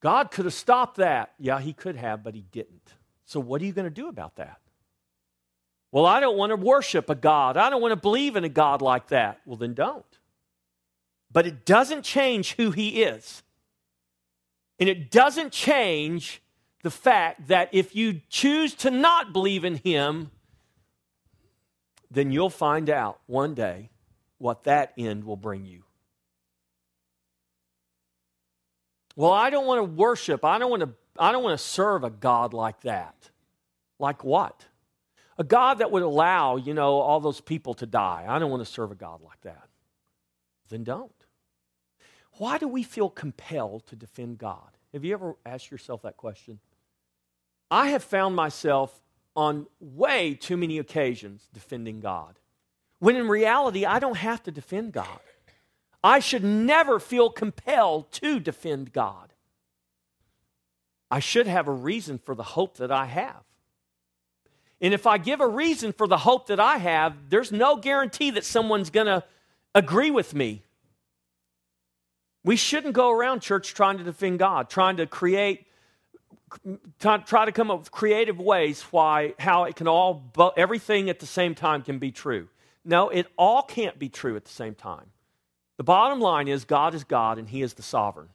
God 0.00 0.30
could 0.30 0.44
have 0.44 0.54
stopped 0.54 0.98
that. 0.98 1.32
Yeah, 1.38 1.60
he 1.60 1.72
could 1.72 1.96
have, 1.96 2.22
but 2.22 2.34
he 2.34 2.42
didn't. 2.42 2.94
So, 3.24 3.40
what 3.40 3.60
are 3.60 3.64
you 3.64 3.72
going 3.72 3.84
to 3.84 3.90
do 3.90 4.08
about 4.08 4.36
that? 4.36 4.60
Well, 5.90 6.06
I 6.06 6.20
don't 6.20 6.36
want 6.36 6.50
to 6.50 6.56
worship 6.56 7.08
a 7.10 7.14
God. 7.14 7.56
I 7.56 7.70
don't 7.70 7.80
want 7.80 7.92
to 7.92 8.00
believe 8.00 8.36
in 8.36 8.44
a 8.44 8.48
God 8.48 8.82
like 8.82 9.08
that. 9.08 9.40
Well, 9.46 9.56
then 9.56 9.74
don't. 9.74 10.04
But 11.30 11.46
it 11.46 11.64
doesn't 11.64 12.02
change 12.02 12.54
who 12.54 12.70
he 12.70 13.02
is. 13.02 13.42
And 14.78 14.88
it 14.88 15.10
doesn't 15.10 15.52
change 15.52 16.42
the 16.82 16.90
fact 16.90 17.48
that 17.48 17.68
if 17.72 17.94
you 17.94 18.20
choose 18.28 18.74
to 18.74 18.90
not 18.90 19.32
believe 19.32 19.64
in 19.64 19.76
him, 19.76 20.30
then 22.10 22.30
you'll 22.30 22.50
find 22.50 22.88
out 22.88 23.20
one 23.26 23.54
day 23.54 23.90
what 24.38 24.64
that 24.64 24.92
end 24.96 25.24
will 25.24 25.36
bring 25.36 25.66
you. 25.66 25.82
Well, 29.16 29.32
I 29.32 29.50
don't 29.50 29.66
want 29.66 29.80
to 29.80 29.84
worship. 29.84 30.44
I 30.44 30.58
don't 30.58 30.70
want 30.70 30.82
to 30.82 30.90
I 31.18 31.32
don't 31.32 31.42
want 31.42 31.58
to 31.58 31.64
serve 31.64 32.04
a 32.04 32.10
God 32.10 32.54
like 32.54 32.82
that. 32.82 33.30
Like 33.98 34.22
what? 34.22 34.66
A 35.36 35.44
God 35.44 35.78
that 35.78 35.90
would 35.90 36.02
allow, 36.02 36.56
you 36.56 36.74
know, 36.74 37.00
all 37.00 37.18
those 37.18 37.40
people 37.40 37.74
to 37.74 37.86
die. 37.86 38.24
I 38.28 38.38
don't 38.38 38.50
want 38.50 38.64
to 38.64 38.72
serve 38.72 38.92
a 38.92 38.94
God 38.94 39.20
like 39.20 39.40
that. 39.42 39.68
Then 40.68 40.84
don't. 40.84 41.12
Why 42.34 42.58
do 42.58 42.68
we 42.68 42.84
feel 42.84 43.10
compelled 43.10 43.86
to 43.86 43.96
defend 43.96 44.38
God? 44.38 44.76
Have 44.92 45.04
you 45.04 45.12
ever 45.12 45.34
asked 45.44 45.70
yourself 45.70 46.02
that 46.02 46.16
question? 46.16 46.60
I 47.70 47.88
have 47.88 48.02
found 48.02 48.34
myself 48.34 49.00
on 49.36 49.66
way 49.80 50.34
too 50.34 50.56
many 50.56 50.78
occasions 50.78 51.48
defending 51.52 52.00
God. 52.00 52.38
When 52.98 53.16
in 53.16 53.28
reality, 53.28 53.84
I 53.84 53.98
don't 53.98 54.16
have 54.16 54.42
to 54.44 54.50
defend 54.50 54.92
God. 54.92 55.20
I 56.02 56.18
should 56.18 56.44
never 56.44 56.98
feel 56.98 57.30
compelled 57.30 58.10
to 58.12 58.40
defend 58.40 58.92
God. 58.92 59.32
I 61.10 61.20
should 61.20 61.46
have 61.46 61.68
a 61.68 61.72
reason 61.72 62.18
for 62.18 62.34
the 62.34 62.42
hope 62.42 62.78
that 62.78 62.90
I 62.90 63.06
have. 63.06 63.42
And 64.80 64.94
if 64.94 65.06
I 65.06 65.18
give 65.18 65.40
a 65.40 65.48
reason 65.48 65.92
for 65.92 66.06
the 66.06 66.18
hope 66.18 66.48
that 66.48 66.60
I 66.60 66.78
have, 66.78 67.30
there's 67.30 67.50
no 67.50 67.76
guarantee 67.76 68.30
that 68.30 68.44
someone's 68.44 68.90
going 68.90 69.06
to 69.06 69.24
agree 69.74 70.10
with 70.10 70.34
me. 70.34 70.62
We 72.44 72.56
shouldn't 72.56 72.94
go 72.94 73.10
around 73.10 73.40
church 73.40 73.74
trying 73.74 73.98
to 73.98 74.04
defend 74.04 74.38
God, 74.38 74.68
trying 74.70 74.96
to 74.98 75.06
create, 75.06 75.66
try 76.98 77.44
to 77.44 77.52
come 77.52 77.70
up 77.70 77.78
with 77.78 77.90
creative 77.90 78.38
ways 78.38 78.82
why, 78.90 79.34
how 79.38 79.64
it 79.64 79.76
can 79.76 79.88
all, 79.88 80.22
everything 80.56 81.10
at 81.10 81.20
the 81.20 81.26
same 81.26 81.54
time 81.54 81.82
can 81.82 81.98
be 81.98 82.10
true. 82.10 82.48
No, 82.84 83.08
it 83.08 83.26
all 83.36 83.62
can't 83.62 83.98
be 83.98 84.08
true 84.08 84.36
at 84.36 84.44
the 84.44 84.52
same 84.52 84.74
time. 84.74 85.06
The 85.76 85.84
bottom 85.84 86.20
line 86.20 86.48
is 86.48 86.64
God 86.64 86.94
is 86.94 87.04
God 87.04 87.38
and 87.38 87.48
He 87.48 87.62
is 87.62 87.74
the 87.74 87.82
sovereign. 87.82 88.28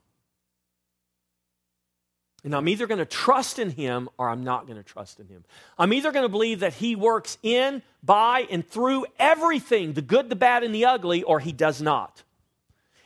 And 2.44 2.54
I'm 2.54 2.68
either 2.68 2.88
going 2.88 3.00
to 3.00 3.06
trust 3.06 3.58
in 3.58 3.70
him 3.70 4.10
or 4.18 4.30
I'm 4.30 4.44
not 4.44 4.68
going 4.68 4.78
to 4.78 4.84
trust 4.84 5.20
in 5.20 5.28
him. 5.28 5.46
I'm 5.78 5.94
either 5.94 6.12
going 6.12 6.26
to 6.26 6.30
believe 6.30 6.60
that 6.60 6.74
he 6.74 6.96
works 6.96 7.38
in, 7.42 7.82
by, 8.04 8.48
and 8.52 8.68
through 8.68 9.06
everything 9.18 9.94
the 9.94 10.02
good, 10.02 10.30
the 10.30 10.36
bad, 10.36 10.64
and 10.64 10.76
the 10.76 10.86
ugly, 10.86 11.24
or 11.24 11.40
he 11.40 11.54
does 11.54 11.82
not. 11.82 12.24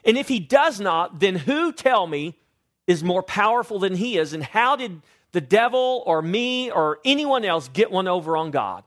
And 0.03 0.17
if 0.17 0.27
he 0.27 0.39
does 0.39 0.79
not, 0.79 1.19
then 1.19 1.35
who, 1.35 1.71
tell 1.71 2.07
me, 2.07 2.39
is 2.87 3.03
more 3.03 3.21
powerful 3.21 3.79
than 3.79 3.95
he 3.95 4.17
is? 4.17 4.33
And 4.33 4.43
how 4.43 4.75
did 4.75 5.01
the 5.33 5.41
devil 5.41 6.03
or 6.05 6.21
me 6.21 6.71
or 6.71 6.99
anyone 7.05 7.45
else 7.45 7.67
get 7.67 7.91
one 7.91 8.07
over 8.07 8.35
on 8.37 8.49
God? 8.51 8.83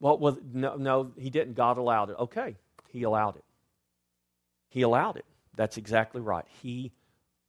Well, 0.00 0.18
well 0.18 0.38
no, 0.52 0.76
no, 0.76 1.12
he 1.18 1.28
didn't. 1.28 1.54
God 1.54 1.76
allowed 1.76 2.10
it. 2.10 2.16
Okay, 2.18 2.56
he 2.88 3.02
allowed 3.02 3.36
it. 3.36 3.44
He 4.70 4.82
allowed 4.82 5.16
it. 5.16 5.24
That's 5.56 5.76
exactly 5.76 6.20
right. 6.20 6.44
He 6.62 6.92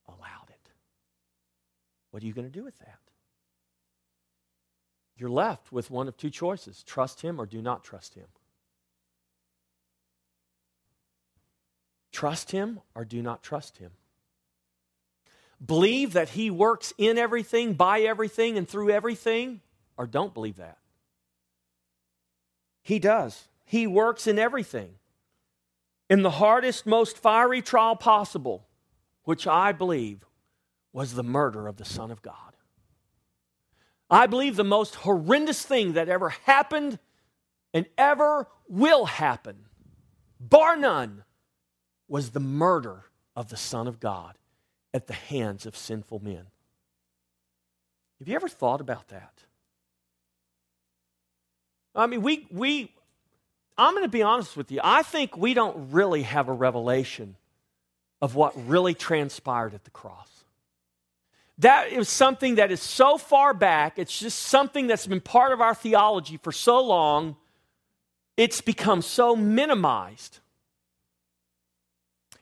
allowed 0.08 0.50
it. 0.50 0.70
what 2.12 2.24
are 2.24 2.26
you 2.26 2.34
going 2.34 2.48
to 2.48 2.54
do 2.54 2.64
with 2.64 2.78
that? 2.80 2.98
You're 5.16 5.30
left 5.30 5.72
with 5.72 5.92
one 5.92 6.08
of 6.08 6.18
two 6.18 6.30
choices 6.30 6.82
trust 6.84 7.22
Him 7.22 7.40
or 7.40 7.46
do 7.46 7.62
not 7.62 7.84
trust 7.84 8.16
Him. 8.16 8.26
Trust 12.12 12.52
Him 12.52 12.80
or 12.96 13.06
do 13.06 13.22
not 13.22 13.44
trust 13.44 13.78
Him. 13.78 13.92
Believe 15.64 16.14
that 16.14 16.30
He 16.30 16.50
works 16.50 16.94
in 16.98 17.18
everything, 17.18 17.74
by 17.74 18.02
everything, 18.02 18.58
and 18.58 18.68
through 18.68 18.90
everything, 18.90 19.62
or 19.98 20.08
don't 20.08 20.34
believe 20.34 20.58
that. 20.58 20.78
He 22.82 23.00
does. 23.00 23.48
He 23.66 23.86
works 23.86 24.26
in 24.26 24.40
everything. 24.40 24.96
In 26.10 26.24
the 26.24 26.32
hardest, 26.32 26.86
most 26.86 27.18
fiery 27.18 27.62
trial 27.62 27.96
possible, 27.96 28.68
which 29.24 29.46
I 29.46 29.72
believe 29.72 30.26
was 30.92 31.14
the 31.14 31.24
murder 31.24 31.68
of 31.68 31.78
the 31.78 31.86
Son 31.86 32.10
of 32.10 32.22
God. 32.22 32.34
I 34.10 34.26
believe 34.26 34.56
the 34.56 34.64
most 34.64 34.96
horrendous 34.96 35.62
thing 35.62 35.94
that 35.94 36.10
ever 36.10 36.30
happened 36.30 36.98
and 37.74 37.86
ever 37.96 38.48
will 38.68 39.06
happen, 39.06 39.66
bar 40.40 40.76
none, 40.76 41.24
was 42.10 42.32
the 42.32 42.40
murder 42.40 43.06
of 43.36 43.50
the 43.50 43.58
Son 43.58 43.88
of 43.88 44.00
God 44.00 44.38
at 44.94 45.08
the 45.08 45.14
hands 45.14 45.66
of 45.66 45.78
sinful 45.78 46.20
men. 46.24 46.46
Have 48.20 48.28
you 48.28 48.36
ever 48.36 48.50
thought 48.50 48.82
about 48.82 49.08
that? 49.10 49.34
I 51.96 52.08
mean, 52.08 52.22
we, 52.22 52.48
we 52.52 52.92
I'm 53.78 53.94
going 53.94 54.04
to 54.04 54.10
be 54.10 54.24
honest 54.24 54.58
with 54.58 54.72
you. 54.72 54.82
I 54.84 55.04
think 55.04 55.38
we 55.38 55.54
don't 55.54 55.92
really 55.92 56.24
have 56.24 56.50
a 56.50 56.54
revelation 56.54 57.36
of 58.22 58.36
what 58.36 58.54
really 58.68 58.94
transpired 58.94 59.74
at 59.74 59.86
the 59.86 59.92
cross 59.92 60.40
that 61.60 61.92
is 61.92 62.08
something 62.08 62.56
that 62.56 62.72
is 62.72 62.82
so 62.82 63.18
far 63.18 63.54
back. 63.54 64.00
It's 64.00 64.18
just 64.18 64.40
something 64.40 64.88
that's 64.88 65.06
been 65.06 65.22
part 65.22 65.52
of 65.52 65.62
our 65.62 65.76
theology 65.76 66.38
for 66.38 66.54
so 66.54 66.82
long. 66.82 67.36
It's 68.38 68.62
become 68.62 69.02
so 69.02 69.36
minimized. 69.36 70.40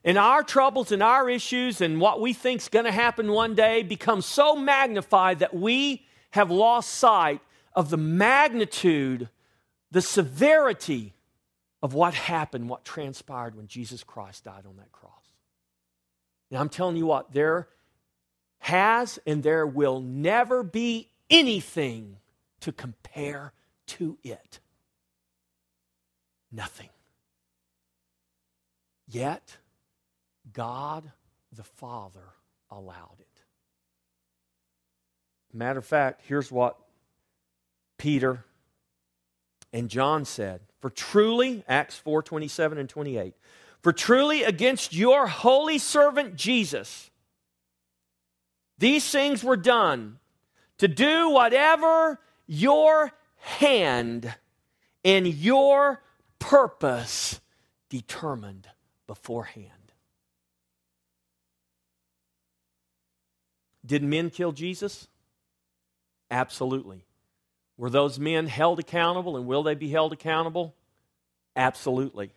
And 0.08 0.18
our 0.18 0.42
troubles 0.42 0.94
and 0.94 1.04
our 1.04 1.30
issues 1.30 1.82
and 1.82 2.00
what 2.00 2.22
we 2.22 2.32
think 2.32 2.62
is 2.62 2.70
going 2.70 2.86
to 2.86 2.94
happen 2.94 3.30
one 3.30 3.56
day 3.56 3.84
become 3.84 4.22
so 4.22 4.56
magnified 4.56 5.40
that 5.40 5.54
we 5.54 6.06
have 6.32 6.50
lost 6.50 6.92
sight 6.92 7.42
of 7.74 7.90
the 7.90 7.98
magnitude, 7.98 9.28
the 9.92 10.02
severity 10.02 11.14
of 11.84 11.94
what 11.94 12.14
happened, 12.14 12.70
what 12.70 12.86
transpired 12.86 13.54
when 13.54 13.68
Jesus 13.68 14.02
Christ 14.02 14.46
died 14.46 14.64
on 14.66 14.78
that 14.78 14.94
cross. 14.94 15.12
Now, 16.50 16.62
I'm 16.62 16.70
telling 16.70 16.96
you 16.96 17.06
what, 17.06 17.34
there 17.34 17.68
has 18.60 19.20
and 19.28 19.44
there 19.44 19.68
will 19.68 20.00
never 20.00 20.64
be 20.64 21.10
anything 21.30 22.16
to 22.62 22.72
compare 22.72 23.52
to 23.88 24.18
it. 24.24 24.62
Nothing. 26.50 26.88
Yet, 29.06 29.58
God 30.58 31.12
the 31.56 31.64
Father 31.64 32.34
allowed 32.72 33.18
it. 33.20 33.44
Matter 35.54 35.78
of 35.78 35.86
fact, 35.86 36.24
here's 36.26 36.52
what 36.52 36.76
Peter 38.00 38.44
and 39.72 39.88
John 39.88 40.26
said. 40.26 40.62
For 40.82 40.90
truly, 40.90 41.64
Acts 41.68 41.98
4 42.00 42.24
27 42.24 42.80
and 42.80 42.90
28, 42.90 43.36
for 43.84 43.94
truly 43.94 44.44
against 44.44 44.96
your 44.96 45.28
holy 45.28 45.78
servant 45.78 46.36
Jesus, 46.36 47.12
these 48.80 49.08
things 49.08 49.44
were 49.44 49.58
done 49.58 50.18
to 50.80 50.88
do 50.88 51.30
whatever 51.30 52.20
your 52.48 53.12
hand 53.36 54.34
and 55.06 55.28
your 55.28 56.02
purpose 56.40 57.40
determined 57.90 58.68
beforehand. 59.06 59.77
Did 63.88 64.04
men 64.04 64.30
kill 64.30 64.52
Jesus? 64.52 65.08
Absolutely. 66.30 67.06
Were 67.78 67.90
those 67.90 68.20
men 68.20 68.48
held 68.48 68.80
accountable 68.80 69.38
and 69.38 69.48
will 69.48 69.64
they 69.64 69.76
be 69.76 69.90
held 69.90 70.12
accountable? 70.12 70.76
Absolutely. 71.56 72.32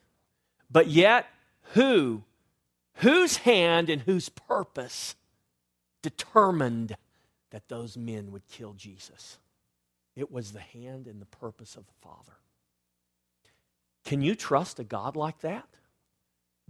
But 0.70 0.86
yet, 0.86 1.26
who, 1.74 2.22
whose 2.94 3.38
hand 3.38 3.90
and 3.90 4.02
whose 4.02 4.28
purpose 4.28 5.16
determined 6.02 6.96
that 7.50 7.68
those 7.68 7.96
men 7.96 8.30
would 8.30 8.46
kill 8.48 8.74
Jesus? 8.74 9.38
It 10.14 10.30
was 10.30 10.52
the 10.52 10.60
hand 10.60 11.06
and 11.06 11.20
the 11.20 11.26
purpose 11.26 11.76
of 11.76 11.86
the 11.86 11.92
Father. 12.00 12.32
Can 14.04 14.22
you 14.22 14.34
trust 14.34 14.78
a 14.78 14.84
God 14.84 15.16
like 15.16 15.40
that? 15.40 15.68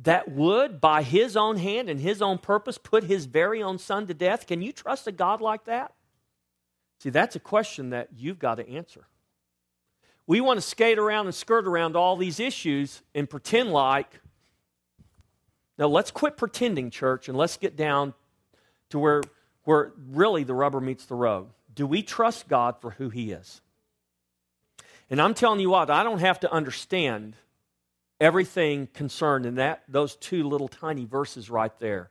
That 0.05 0.31
would, 0.31 0.81
by 0.81 1.03
his 1.03 1.37
own 1.37 1.59
hand 1.59 1.91
and 1.91 2.01
his 2.01 2.23
own 2.23 2.39
purpose, 2.39 2.79
put 2.79 3.05
his 3.05 3.27
very 3.27 3.63
own 3.63 3.79
son 3.79 4.07
to 4.07 4.15
death? 4.15 4.47
Can 4.47 4.63
you 4.63 4.73
trust 4.73 5.07
a 5.07 5.13
God 5.13 5.41
like 5.41 5.65
that? 5.65 5.93
See, 7.01 7.11
that's 7.11 7.37
a 7.37 7.41
question 7.41 7.91
that 7.91 8.09
you've 8.17 8.39
got 8.39 8.57
to 8.57 8.69
answer. 8.69 9.07
We 10.27 10.41
want 10.41 10.59
to 10.59 10.63
skate 10.63 10.99
around 10.99 11.27
and 11.27 11.35
skirt 11.35 11.67
around 11.67 11.97
all 11.97 12.17
these 12.17 12.41
issues 12.41 13.03
and 13.15 13.29
pretend 13.29 13.73
like. 13.73 14.21
Now, 15.77 15.89
let's 15.89 16.11
quit 16.11 16.37
pretending, 16.37 16.91
church, 16.91 17.29
and 17.29 17.37
let's 17.37 17.57
get 17.57 17.77
down 17.77 18.15
to 18.91 18.99
where, 18.99 19.23
where 19.65 19.93
really 20.11 20.45
the 20.45 20.55
rubber 20.55 20.81
meets 20.81 21.07
the 21.07 21.15
road. 21.15 21.49
Do 21.75 21.87
we 21.87 22.03
trust 22.03 22.49
God 22.49 22.77
for 22.81 22.93
who 22.93 23.09
He 23.09 23.33
is? 23.33 23.61
And 25.11 25.21
I'm 25.21 25.35
telling 25.35 25.61
you 25.61 25.71
what, 25.71 25.91
I 25.91 26.05
don't 26.05 26.21
have 26.21 26.41
to 26.41 26.53
understand 26.53 27.35
everything 28.21 28.87
concerned 28.93 29.47
in 29.47 29.57
that 29.57 29.83
those 29.89 30.15
two 30.17 30.45
little 30.45 30.69
tiny 30.69 31.05
verses 31.05 31.51
right 31.51 31.77
there 31.79 32.11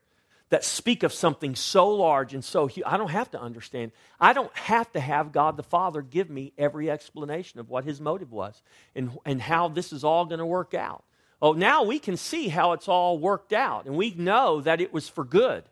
that 0.50 0.64
speak 0.64 1.04
of 1.04 1.14
something 1.14 1.56
so 1.56 1.90
large 1.90 2.34
and 2.34 2.44
so 2.44 2.66
huge. 2.66 2.86
I 2.88 2.98
don't 2.98 3.12
have 3.12 3.32
to 3.32 3.40
understand. 3.40 3.92
I 4.20 4.34
don't 4.34 4.56
have 4.58 4.92
to 4.94 5.00
have 5.00 5.32
God 5.32 5.58
the 5.58 5.64
Father 5.64 6.02
give 6.02 6.30
me 6.30 6.54
every 6.58 6.90
explanation 6.90 7.60
of 7.60 7.70
what 7.70 7.86
his 7.86 8.02
motive 8.02 8.32
was 8.32 8.62
and, 8.96 9.18
and 9.26 9.42
how 9.42 9.68
this 9.68 9.94
is 9.94 10.04
all 10.04 10.26
going 10.26 10.40
to 10.40 10.46
work 10.46 10.74
out. 10.74 11.04
Oh, 11.42 11.54
now 11.54 11.84
we 11.84 12.00
can 12.00 12.18
see 12.18 12.50
how 12.50 12.74
it's 12.74 12.88
all 12.88 13.18
worked 13.18 13.54
out, 13.54 13.86
and 13.86 13.96
we 13.96 14.12
know 14.12 14.60
that 14.60 14.82
it 14.82 14.92
was 14.92 15.08
for 15.08 15.24
good. 15.24 15.64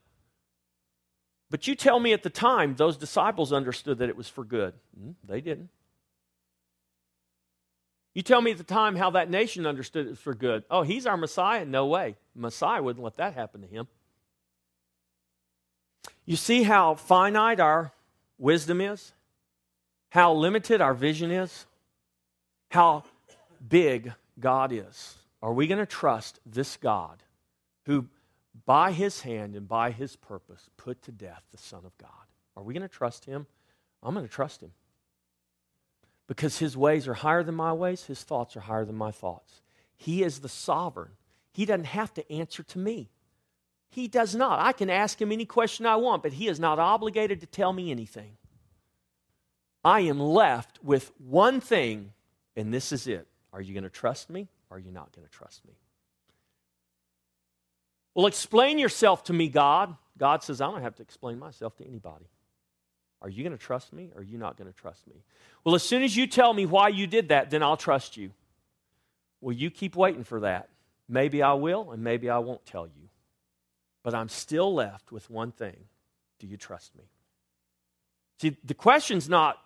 But 1.50 1.68
you 1.68 1.76
tell 1.76 2.00
me 2.00 2.14
at 2.14 2.24
the 2.24 2.30
time 2.30 2.76
those 2.76 2.96
disciples 2.98 3.52
understood 3.52 3.98
that 3.98 4.10
it 4.10 4.16
was 4.16 4.30
for 4.30 4.46
good. 4.46 4.74
Mm, 4.98 5.16
they 5.26 5.42
didn't. 5.42 5.70
You 8.18 8.24
tell 8.24 8.42
me 8.42 8.50
at 8.50 8.58
the 8.58 8.64
time 8.64 8.96
how 8.96 9.12
that 9.12 9.30
nation 9.30 9.68
understood 9.68 10.08
it 10.08 10.18
for 10.18 10.34
good. 10.34 10.64
Oh, 10.72 10.82
he's 10.82 11.06
our 11.06 11.18
Messiah? 11.18 11.66
No 11.66 11.86
way. 11.86 12.16
Messiah 12.34 12.82
wouldn't 12.82 13.04
let 13.04 13.18
that 13.18 13.36
happen 13.36 13.62
to 13.62 13.68
him. 13.68 13.88
You 16.26 16.36
see 16.36 16.64
how 16.64 16.96
finite 16.96 17.60
our 17.60 17.92
wisdom 18.40 18.82
is? 18.82 19.14
How 20.10 20.34
limited 20.34 20.82
our 20.82 20.96
vision 20.96 21.30
is? 21.30 21.68
How 22.72 23.04
big 23.70 24.12
God 24.40 24.72
is. 24.72 25.14
Are 25.44 25.54
we 25.54 25.68
going 25.68 25.78
to 25.78 25.86
trust 25.86 26.40
this 26.44 26.76
God 26.76 27.22
who, 27.86 28.08
by 28.66 28.94
his 28.94 29.22
hand 29.22 29.56
and 29.56 29.68
by 29.68 29.92
his 29.92 30.16
purpose, 30.16 30.72
put 30.76 31.04
to 31.04 31.12
death 31.12 31.44
the 31.52 31.60
Son 31.60 31.82
of 31.86 31.96
God? 32.00 32.10
Are 32.56 32.64
we 32.64 32.74
going 32.74 32.82
to 32.82 32.88
trust 32.88 33.26
him? 33.26 33.46
I'm 34.02 34.16
going 34.16 34.26
to 34.26 34.34
trust 34.34 34.62
him 34.62 34.72
because 36.28 36.60
his 36.60 36.76
ways 36.76 37.08
are 37.08 37.14
higher 37.14 37.44
than 37.44 37.56
my 37.56 37.74
ways, 37.74 38.04
his 38.06 38.22
thoughts 38.24 38.56
are 38.56 38.62
higher 38.62 38.86
than 38.86 38.96
my 38.96 39.12
thoughts. 39.12 39.62
He 39.96 40.24
is 40.24 40.40
the 40.40 40.50
sovereign. 40.50 41.12
He 41.54 41.66
doesn't 41.66 41.86
have 41.86 42.14
to 42.16 42.32
answer 42.32 42.64
to 42.64 42.80
me. 42.80 43.10
He 43.90 44.08
does 44.08 44.36
not. 44.36 44.60
I 44.60 44.74
can 44.74 44.90
ask 44.90 45.20
him 45.20 45.32
any 45.32 45.46
question 45.46 45.86
I 45.86 45.96
want, 45.96 46.22
but 46.22 46.34
he 46.34 46.48
is 46.48 46.60
not 46.60 46.78
obligated 46.78 47.40
to 47.40 47.48
tell 47.48 47.74
me 47.74 47.90
anything. 47.90 48.38
I 49.84 50.02
am 50.02 50.20
left 50.20 50.80
with 50.84 51.12
one 51.18 51.62
thing, 51.62 52.12
and 52.56 52.74
this 52.74 52.92
is 52.92 53.08
it. 53.08 53.28
Are 53.54 53.62
you 53.62 53.74
going 53.74 53.86
to 53.86 53.90
trust 53.90 54.30
me? 54.30 54.50
Or 54.70 54.78
are 54.78 54.80
you 54.80 54.92
not 54.92 55.16
going 55.16 55.26
to 55.26 55.32
trust 55.32 55.66
me? 55.66 55.74
Well, 58.14 58.26
explain 58.26 58.80
yourself 58.80 59.24
to 59.26 59.34
me, 59.34 59.48
God. 59.48 59.96
God 60.18 60.44
says, 60.44 60.60
I 60.60 60.66
don't 60.70 60.82
have 60.82 60.96
to 60.96 61.04
explain 61.04 61.40
myself 61.40 61.78
to 61.78 61.88
anybody. 61.88 62.26
Are 63.22 63.30
you 63.30 63.44
going 63.44 63.58
to 63.58 63.64
trust 63.64 63.94
me 63.94 64.12
or 64.16 64.22
are 64.22 64.24
you 64.24 64.38
not 64.38 64.58
going 64.58 64.72
to 64.72 64.78
trust 64.78 65.08
me? 65.08 65.16
Well, 65.64 65.76
as 65.76 65.84
soon 65.84 66.04
as 66.04 66.16
you 66.16 66.28
tell 66.28 66.54
me 66.54 66.66
why 66.66 66.90
you 66.90 67.08
did 67.08 67.30
that, 67.30 67.50
then 67.50 67.64
I'll 67.64 67.78
trust 67.78 68.16
you. 68.16 68.32
Well, 69.42 69.54
you 69.54 69.72
keep 69.72 69.96
waiting 69.96 70.24
for 70.24 70.42
that. 70.42 70.70
Maybe 71.10 71.42
I 71.42 71.54
will 71.54 71.92
and 71.92 72.04
maybe 72.04 72.30
I 72.30 72.38
won't 72.38 72.66
tell 72.66 72.86
you. 72.86 73.10
But 74.04 74.14
I'm 74.14 74.30
still 74.30 74.74
left 74.74 75.12
with 75.12 75.30
one 75.30 75.52
thing 75.52 75.76
Do 76.40 76.48
you 76.48 76.58
trust 76.58 76.96
me? 76.96 77.04
See, 78.40 78.56
the 78.64 78.76
question's 78.76 79.28
not 79.28 79.58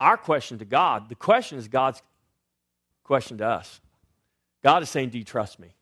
our 0.00 0.16
question 0.16 0.58
to 0.58 0.64
God, 0.64 1.08
the 1.08 1.14
question 1.14 1.58
is 1.58 1.68
God's 1.68 2.02
question 3.02 3.38
to 3.38 3.46
us. 3.46 3.80
God 4.62 4.82
is 4.82 4.90
saying, 4.90 5.10
Do 5.10 5.18
you 5.18 5.24
trust 5.24 5.58
me? 5.58 5.74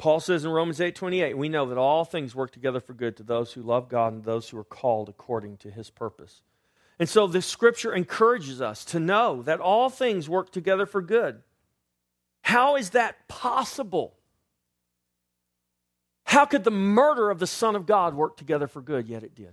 Paul 0.00 0.18
says 0.18 0.46
in 0.46 0.50
Romans 0.50 0.80
8 0.80 0.94
28, 0.94 1.36
we 1.36 1.50
know 1.50 1.66
that 1.66 1.76
all 1.76 2.06
things 2.06 2.34
work 2.34 2.50
together 2.50 2.80
for 2.80 2.94
good 2.94 3.18
to 3.18 3.22
those 3.22 3.52
who 3.52 3.62
love 3.62 3.90
God 3.90 4.14
and 4.14 4.24
those 4.24 4.48
who 4.48 4.58
are 4.58 4.64
called 4.64 5.10
according 5.10 5.58
to 5.58 5.70
his 5.70 5.90
purpose. 5.90 6.40
And 6.98 7.06
so 7.06 7.26
this 7.26 7.46
scripture 7.46 7.94
encourages 7.94 8.62
us 8.62 8.84
to 8.86 8.98
know 8.98 9.42
that 9.42 9.60
all 9.60 9.90
things 9.90 10.26
work 10.26 10.52
together 10.52 10.86
for 10.86 11.02
good. 11.02 11.42
How 12.40 12.76
is 12.76 12.90
that 12.90 13.28
possible? 13.28 14.14
How 16.24 16.46
could 16.46 16.64
the 16.64 16.70
murder 16.70 17.30
of 17.30 17.38
the 17.38 17.46
Son 17.46 17.76
of 17.76 17.84
God 17.84 18.14
work 18.14 18.38
together 18.38 18.66
for 18.66 18.80
good? 18.80 19.06
Yet 19.06 19.22
it 19.22 19.34
did. 19.34 19.52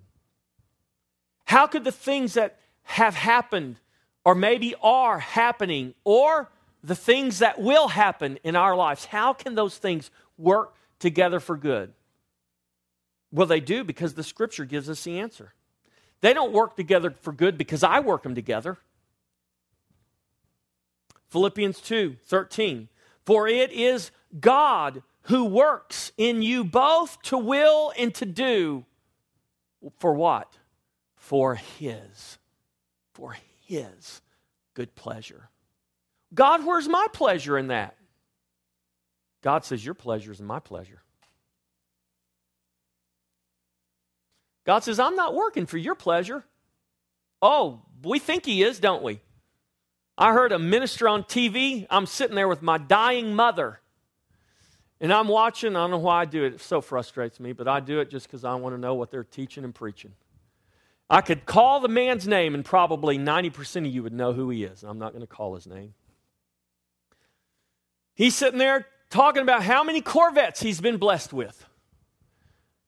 How 1.44 1.68
could 1.68 1.84
the 1.84 1.92
things 1.92 2.36
that 2.36 2.60
have 2.84 3.16
happened, 3.16 3.82
or 4.24 4.34
maybe 4.34 4.76
are 4.82 5.20
happening, 5.20 5.94
or 6.06 6.50
the 6.84 6.96
things 6.96 7.40
that 7.40 7.60
will 7.60 7.90
happen 7.90 8.40
in 8.44 8.56
our 8.56 8.76
lives, 8.76 9.06
how 9.06 9.34
can 9.34 9.56
those 9.56 9.78
things 9.78 10.10
work 10.38 10.76
together 11.00 11.40
for 11.40 11.58
good? 11.58 11.94
Well, 13.32 13.48
they 13.48 13.60
do 13.60 13.84
because 13.84 14.14
the 14.14 14.24
scripture 14.24 14.66
gives 14.66 14.90
us 14.90 15.04
the 15.04 15.20
answer. 15.20 15.54
They 16.22 16.34
don't 16.34 16.54
work 16.54 16.76
together 16.76 17.12
for 17.22 17.34
good 17.34 17.58
because 17.58 17.84
I 17.84 18.00
work 18.00 18.24
them 18.24 18.36
together. 18.36 18.78
Philippians 21.30 21.82
2 21.82 22.18
13. 22.26 22.88
For 23.26 23.48
it 23.48 23.72
is 23.72 24.12
God 24.40 25.04
who 25.24 25.44
works 25.44 26.14
in 26.18 26.42
you 26.42 26.64
both 26.64 27.22
to 27.24 27.38
will 27.38 27.92
and 27.98 28.16
to 28.16 28.26
do. 28.26 28.86
For 30.00 30.14
what? 30.14 30.54
For 31.16 31.56
His. 31.56 32.38
For 33.14 33.36
His 33.66 34.22
good 34.78 34.96
pleasure. 34.96 35.50
God, 36.34 36.66
where's 36.66 36.88
my 36.88 37.08
pleasure 37.12 37.58
in 37.58 37.68
that? 37.68 37.97
God 39.48 39.64
says, 39.64 39.86
Your 39.86 39.94
pleasure 39.94 40.34
is 40.34 40.42
my 40.42 40.60
pleasure. 40.60 41.02
God 44.66 44.80
says, 44.80 45.00
I'm 45.00 45.16
not 45.16 45.34
working 45.34 45.66
for 45.66 45.78
your 45.78 45.96
pleasure. 45.96 46.44
Oh, 47.42 47.80
we 48.04 48.20
think 48.20 48.46
He 48.46 48.62
is, 48.62 48.82
don't 48.82 49.04
we? 49.04 49.22
I 50.18 50.34
heard 50.34 50.52
a 50.52 50.60
minister 50.60 51.08
on 51.08 51.24
TV. 51.24 51.88
I'm 51.90 52.08
sitting 52.08 52.36
there 52.36 52.50
with 52.50 52.62
my 52.62 52.78
dying 52.78 53.36
mother. 53.36 53.80
And 55.00 55.14
I'm 55.14 55.30
watching. 55.30 55.78
I 55.78 55.80
don't 55.80 55.92
know 55.92 55.98
why 56.00 56.24
I 56.24 56.26
do 56.26 56.44
it. 56.44 56.56
It 56.56 56.60
so 56.60 56.82
frustrates 56.82 57.40
me, 57.40 57.54
but 57.54 57.70
I 57.70 57.80
do 57.80 58.02
it 58.02 58.10
just 58.10 58.28
because 58.28 58.44
I 58.44 58.54
want 58.56 58.76
to 58.76 58.78
know 58.78 58.96
what 58.96 59.12
they're 59.12 59.24
teaching 59.24 59.64
and 59.64 59.74
preaching. 59.74 60.12
I 61.10 61.22
could 61.22 61.46
call 61.46 61.80
the 61.80 61.88
man's 61.88 62.28
name, 62.28 62.54
and 62.54 62.66
probably 62.66 63.18
90% 63.18 63.88
of 63.88 63.94
you 63.94 64.04
would 64.04 64.12
know 64.12 64.34
who 64.34 64.50
he 64.50 64.66
is. 64.66 64.84
I'm 64.84 65.00
not 65.00 65.14
going 65.14 65.22
to 65.22 65.26
call 65.26 65.56
his 65.56 65.68
name. 65.68 65.94
He's 68.14 68.36
sitting 68.36 68.60
there 68.60 68.88
talking 69.10 69.42
about 69.42 69.64
how 69.64 69.84
many 69.84 70.02
Corvettes 70.02 70.62
he's 70.62 70.82
been 70.82 70.98
blessed 70.98 71.34
with. 71.34 71.66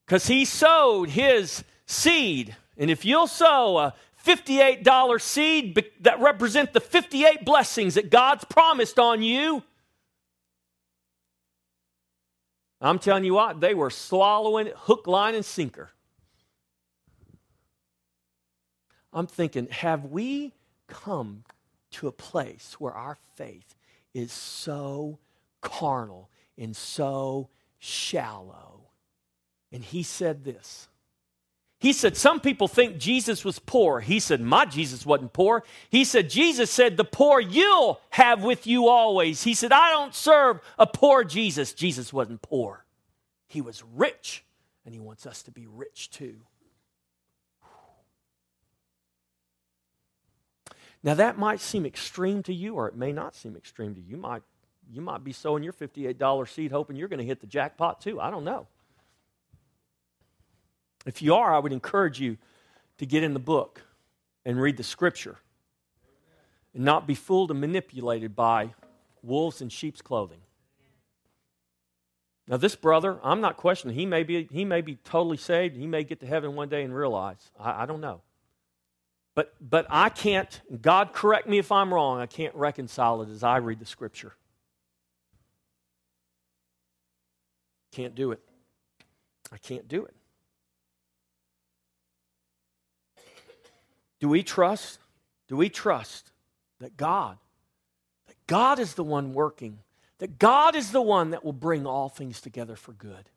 Because 0.05 0.27
he 0.27 0.45
sowed 0.45 1.09
his 1.09 1.63
seed. 1.85 2.55
And 2.77 2.89
if 2.89 3.05
you'll 3.05 3.27
sow 3.27 3.77
a 3.77 3.93
$58 4.25 5.21
seed 5.21 5.83
that 6.01 6.19
represent 6.19 6.73
the 6.73 6.79
58 6.79 7.45
blessings 7.45 7.95
that 7.95 8.09
God's 8.09 8.43
promised 8.43 8.99
on 8.99 9.21
you, 9.21 9.63
I'm 12.81 12.99
telling 12.99 13.23
you 13.25 13.33
what, 13.33 13.59
they 13.59 13.73
were 13.73 13.89
swallowing 13.89 14.71
hook, 14.73 15.05
line, 15.05 15.35
and 15.35 15.45
sinker. 15.45 15.89
I'm 19.11 19.27
thinking, 19.27 19.67
have 19.67 20.05
we 20.05 20.53
come 20.87 21.43
to 21.91 22.07
a 22.07 22.11
place 22.11 22.75
where 22.79 22.93
our 22.93 23.17
faith 23.35 23.75
is 24.13 24.31
so 24.31 25.19
carnal 25.61 26.29
and 26.57 26.75
so 26.75 27.49
shallow 27.77 28.91
And 29.71 29.83
he 29.83 30.03
said 30.03 30.43
this. 30.43 30.87
He 31.79 31.93
said, 31.93 32.17
Some 32.17 32.41
people 32.41 32.67
think 32.67 32.97
Jesus 32.97 33.45
was 33.45 33.57
poor. 33.57 34.01
He 34.01 34.19
said, 34.19 34.41
My 34.41 34.65
Jesus 34.65 35.05
wasn't 35.05 35.31
poor. 35.31 35.63
He 35.89 36.03
said, 36.03 36.29
Jesus 36.29 36.69
said, 36.69 36.97
The 36.97 37.05
poor 37.05 37.39
you'll 37.39 38.01
have 38.09 38.43
with 38.43 38.67
you 38.67 38.89
always. 38.89 39.43
He 39.43 39.53
said, 39.53 39.71
I 39.71 39.91
don't 39.91 40.13
serve 40.13 40.59
a 40.77 40.85
poor 40.85 41.23
Jesus. 41.23 41.73
Jesus 41.73 42.11
wasn't 42.11 42.41
poor, 42.41 42.85
he 43.47 43.61
was 43.61 43.83
rich, 43.95 44.43
and 44.85 44.93
he 44.93 44.99
wants 44.99 45.25
us 45.25 45.43
to 45.43 45.51
be 45.51 45.67
rich 45.67 46.09
too. 46.09 46.41
Now, 51.01 51.13
that 51.13 51.37
might 51.37 51.61
seem 51.61 51.85
extreme 51.85 52.43
to 52.43 52.53
you, 52.53 52.75
or 52.75 52.87
it 52.87 52.95
may 52.95 53.13
not 53.13 53.33
seem 53.33 53.55
extreme 53.55 53.95
to 53.95 54.01
you. 54.01 54.07
You 54.11 54.17
might, 54.17 54.41
you 54.91 55.01
might 55.01 55.23
be 55.23 55.31
sowing 55.31 55.63
your 55.63 55.73
$58 55.73 56.49
seed 56.49 56.71
hoping 56.71 56.95
you're 56.95 57.07
going 57.07 57.19
to 57.19 57.25
hit 57.25 57.41
the 57.41 57.47
jackpot 57.47 58.01
too. 58.01 58.19
I 58.19 58.31
don't 58.31 58.43
know. 58.43 58.67
If 61.05 61.21
you 61.21 61.35
are, 61.35 61.53
I 61.53 61.59
would 61.59 61.71
encourage 61.71 62.19
you 62.19 62.37
to 62.97 63.05
get 63.05 63.23
in 63.23 63.33
the 63.33 63.39
book 63.39 63.81
and 64.45 64.59
read 64.59 64.77
the 64.77 64.83
scripture 64.83 65.37
and 66.73 66.83
not 66.83 67.07
be 67.07 67.15
fooled 67.15 67.51
and 67.51 67.61
manipulated 67.61 68.35
by 68.35 68.73
wolves 69.23 69.61
in 69.61 69.69
sheep's 69.69 70.01
clothing. 70.01 70.39
Now, 72.47 72.57
this 72.57 72.75
brother, 72.75 73.19
I'm 73.23 73.41
not 73.41 73.57
questioning. 73.57 73.95
He 73.95 74.07
may 74.07 74.23
be, 74.23 74.47
he 74.51 74.65
may 74.65 74.81
be 74.81 74.95
totally 74.95 75.37
saved. 75.37 75.77
He 75.77 75.85
may 75.85 76.03
get 76.03 76.19
to 76.21 76.25
heaven 76.25 76.55
one 76.55 76.67
day 76.67 76.83
and 76.83 76.93
realize. 76.93 77.51
I, 77.59 77.83
I 77.83 77.85
don't 77.85 78.01
know. 78.01 78.21
But, 79.35 79.53
but 79.61 79.85
I 79.89 80.09
can't, 80.09 80.59
God 80.81 81.13
correct 81.13 81.47
me 81.47 81.59
if 81.59 81.71
I'm 81.71 81.93
wrong, 81.93 82.19
I 82.19 82.25
can't 82.25 82.53
reconcile 82.55 83.21
it 83.21 83.29
as 83.29 83.43
I 83.43 83.57
read 83.57 83.79
the 83.79 83.85
scripture. 83.85 84.33
Can't 87.91 88.15
do 88.15 88.31
it. 88.31 88.39
I 89.51 89.57
can't 89.57 89.87
do 89.87 90.05
it. 90.05 90.15
Do 94.19 94.27
we 94.27 94.43
trust? 94.43 94.99
Do 95.47 95.55
we 95.55 95.69
trust 95.69 96.31
that 96.79 96.97
God, 96.97 97.37
that 98.27 98.35
God 98.47 98.79
is 98.79 98.93
the 98.93 99.03
one 99.03 99.33
working, 99.33 99.79
that 100.19 100.37
God 100.37 100.75
is 100.75 100.91
the 100.91 101.01
one 101.01 101.31
that 101.31 101.43
will 101.43 101.53
bring 101.53 101.87
all 101.87 102.09
things 102.09 102.41
together 102.41 102.75
for 102.75 102.91
good? 102.93 103.29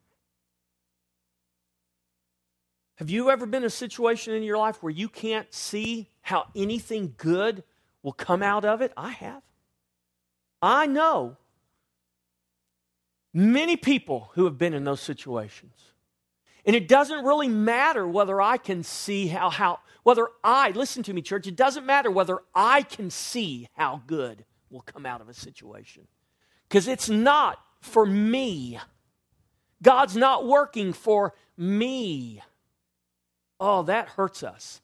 Have 2.97 3.11
you 3.11 3.31
ever 3.31 3.47
been 3.47 3.63
in 3.63 3.67
a 3.67 3.71
situation 3.71 4.35
in 4.35 4.43
your 4.43 4.59
life 4.59 4.83
where 4.83 4.93
you 4.93 5.09
can't 5.09 5.53
see 5.53 6.09
how 6.21 6.47
anything 6.55 7.15
good 7.17 7.65
will 8.03 8.13
come 8.13 8.43
out 8.43 8.65
of 8.65 8.83
it? 8.83 8.93
I 8.97 9.11
have. 9.11 9.43
I 10.61 10.87
know 10.87 11.37
many 13.33 13.77
people 13.77 14.31
who 14.35 14.45
have 14.45 14.59
been 14.59 14.75
in 14.75 14.85
those 14.85 15.01
situations. 15.01 15.75
And 16.65 16.77
it 16.77 16.87
doesn't 16.87 17.25
really 17.25 17.49
matter 17.49 18.07
whether 18.07 18.41
I 18.41 18.57
can 18.57 18.85
see 18.85 19.27
how, 19.27 19.51
how 19.51 19.81
whether 20.05 20.29
I, 20.43 20.71
listen 20.71 21.03
to 21.05 21.13
me, 21.13 21.23
church, 21.23 21.47
it 21.47 21.57
doesn't 21.57 21.87
matter 21.87 22.11
whether 22.11 22.41
I 22.55 22.83
can 22.83 23.11
see 23.11 23.69
how 23.77 24.03
good 24.07 24.45
will 24.71 24.81
come 24.81 25.07
out 25.07 25.21
of 25.21 25.29
a 25.29 25.35
situation. 25.35 26.07
Because 26.69 26.89
it's 26.89 27.09
not 27.09 27.59
for 27.81 28.05
me. 28.05 28.79
God's 29.83 30.17
not 30.17 30.47
working 30.47 30.93
for 30.93 31.35
me. 31.57 32.43
Oh, 33.61 33.83
that 33.85 34.09
hurts 34.09 34.43
us. 34.43 34.81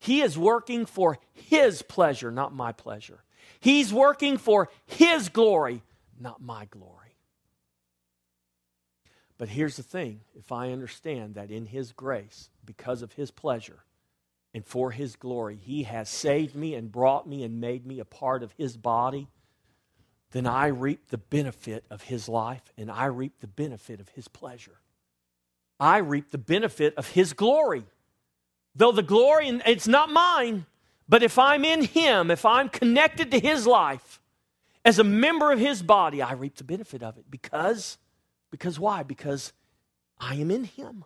He 0.00 0.22
is 0.22 0.38
working 0.38 0.86
for 0.86 1.18
His 1.32 1.82
pleasure, 1.82 2.30
not 2.30 2.54
my 2.54 2.72
pleasure. 2.72 3.22
He's 3.60 3.92
working 3.92 4.38
for 4.38 4.68
His 4.86 5.28
glory, 5.28 5.82
not 6.20 6.40
my 6.40 6.66
glory. 6.66 6.97
But 9.38 9.48
here's 9.48 9.76
the 9.76 9.82
thing 9.84 10.20
if 10.36 10.50
I 10.52 10.72
understand 10.72 11.36
that 11.36 11.50
in 11.50 11.66
His 11.66 11.92
grace, 11.92 12.50
because 12.64 13.02
of 13.02 13.12
His 13.12 13.30
pleasure, 13.30 13.84
and 14.52 14.66
for 14.66 14.90
His 14.90 15.16
glory, 15.16 15.56
He 15.56 15.84
has 15.84 16.10
saved 16.10 16.56
me 16.56 16.74
and 16.74 16.92
brought 16.92 17.28
me 17.28 17.44
and 17.44 17.60
made 17.60 17.86
me 17.86 18.00
a 18.00 18.04
part 18.04 18.42
of 18.42 18.52
His 18.58 18.76
body, 18.76 19.28
then 20.32 20.46
I 20.46 20.66
reap 20.66 21.08
the 21.08 21.18
benefit 21.18 21.84
of 21.88 22.02
His 22.02 22.28
life 22.28 22.62
and 22.76 22.90
I 22.90 23.06
reap 23.06 23.40
the 23.40 23.46
benefit 23.46 24.00
of 24.00 24.10
His 24.10 24.28
pleasure. 24.28 24.80
I 25.80 25.98
reap 25.98 26.30
the 26.30 26.38
benefit 26.38 26.94
of 26.96 27.10
His 27.10 27.32
glory. 27.32 27.84
Though 28.74 28.92
the 28.92 29.02
glory, 29.02 29.48
it's 29.66 29.88
not 29.88 30.10
mine, 30.10 30.66
but 31.08 31.22
if 31.22 31.38
I'm 31.38 31.64
in 31.64 31.84
Him, 31.84 32.30
if 32.30 32.44
I'm 32.44 32.68
connected 32.68 33.30
to 33.30 33.38
His 33.38 33.66
life, 33.66 34.20
as 34.84 34.98
a 34.98 35.04
member 35.04 35.52
of 35.52 35.60
His 35.60 35.82
body, 35.82 36.20
I 36.20 36.32
reap 36.32 36.56
the 36.56 36.64
benefit 36.64 37.02
of 37.02 37.16
it 37.16 37.24
because 37.30 37.98
because 38.50 38.78
why? 38.78 39.02
Because 39.02 39.52
I 40.18 40.34
am 40.36 40.50
in 40.50 40.64
Him. 40.64 41.04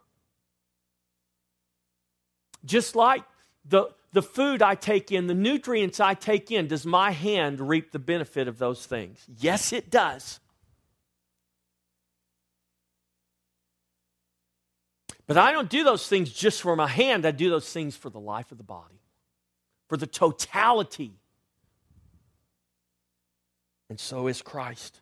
Just 2.64 2.94
like 2.94 3.24
the, 3.64 3.88
the 4.12 4.22
food 4.22 4.62
I 4.62 4.74
take 4.74 5.10
in, 5.10 5.26
the 5.26 5.34
nutrients 5.34 6.00
I 6.00 6.14
take 6.14 6.50
in, 6.50 6.68
does 6.68 6.86
my 6.86 7.10
hand 7.10 7.60
reap 7.60 7.90
the 7.92 7.98
benefit 7.98 8.48
of 8.48 8.58
those 8.58 8.86
things? 8.86 9.24
Yes, 9.38 9.72
it 9.72 9.90
does. 9.90 10.38
But 15.26 15.38
I 15.38 15.52
don't 15.52 15.70
do 15.70 15.82
those 15.84 16.06
things 16.06 16.30
just 16.30 16.62
for 16.62 16.76
my 16.76 16.88
hand, 16.88 17.24
I 17.24 17.30
do 17.30 17.48
those 17.48 17.72
things 17.72 17.96
for 17.96 18.10
the 18.10 18.20
life 18.20 18.52
of 18.52 18.58
the 18.58 18.64
body, 18.64 19.00
for 19.88 19.96
the 19.96 20.06
totality. 20.06 21.12
And 23.88 23.98
so 23.98 24.26
is 24.26 24.42
Christ 24.42 25.00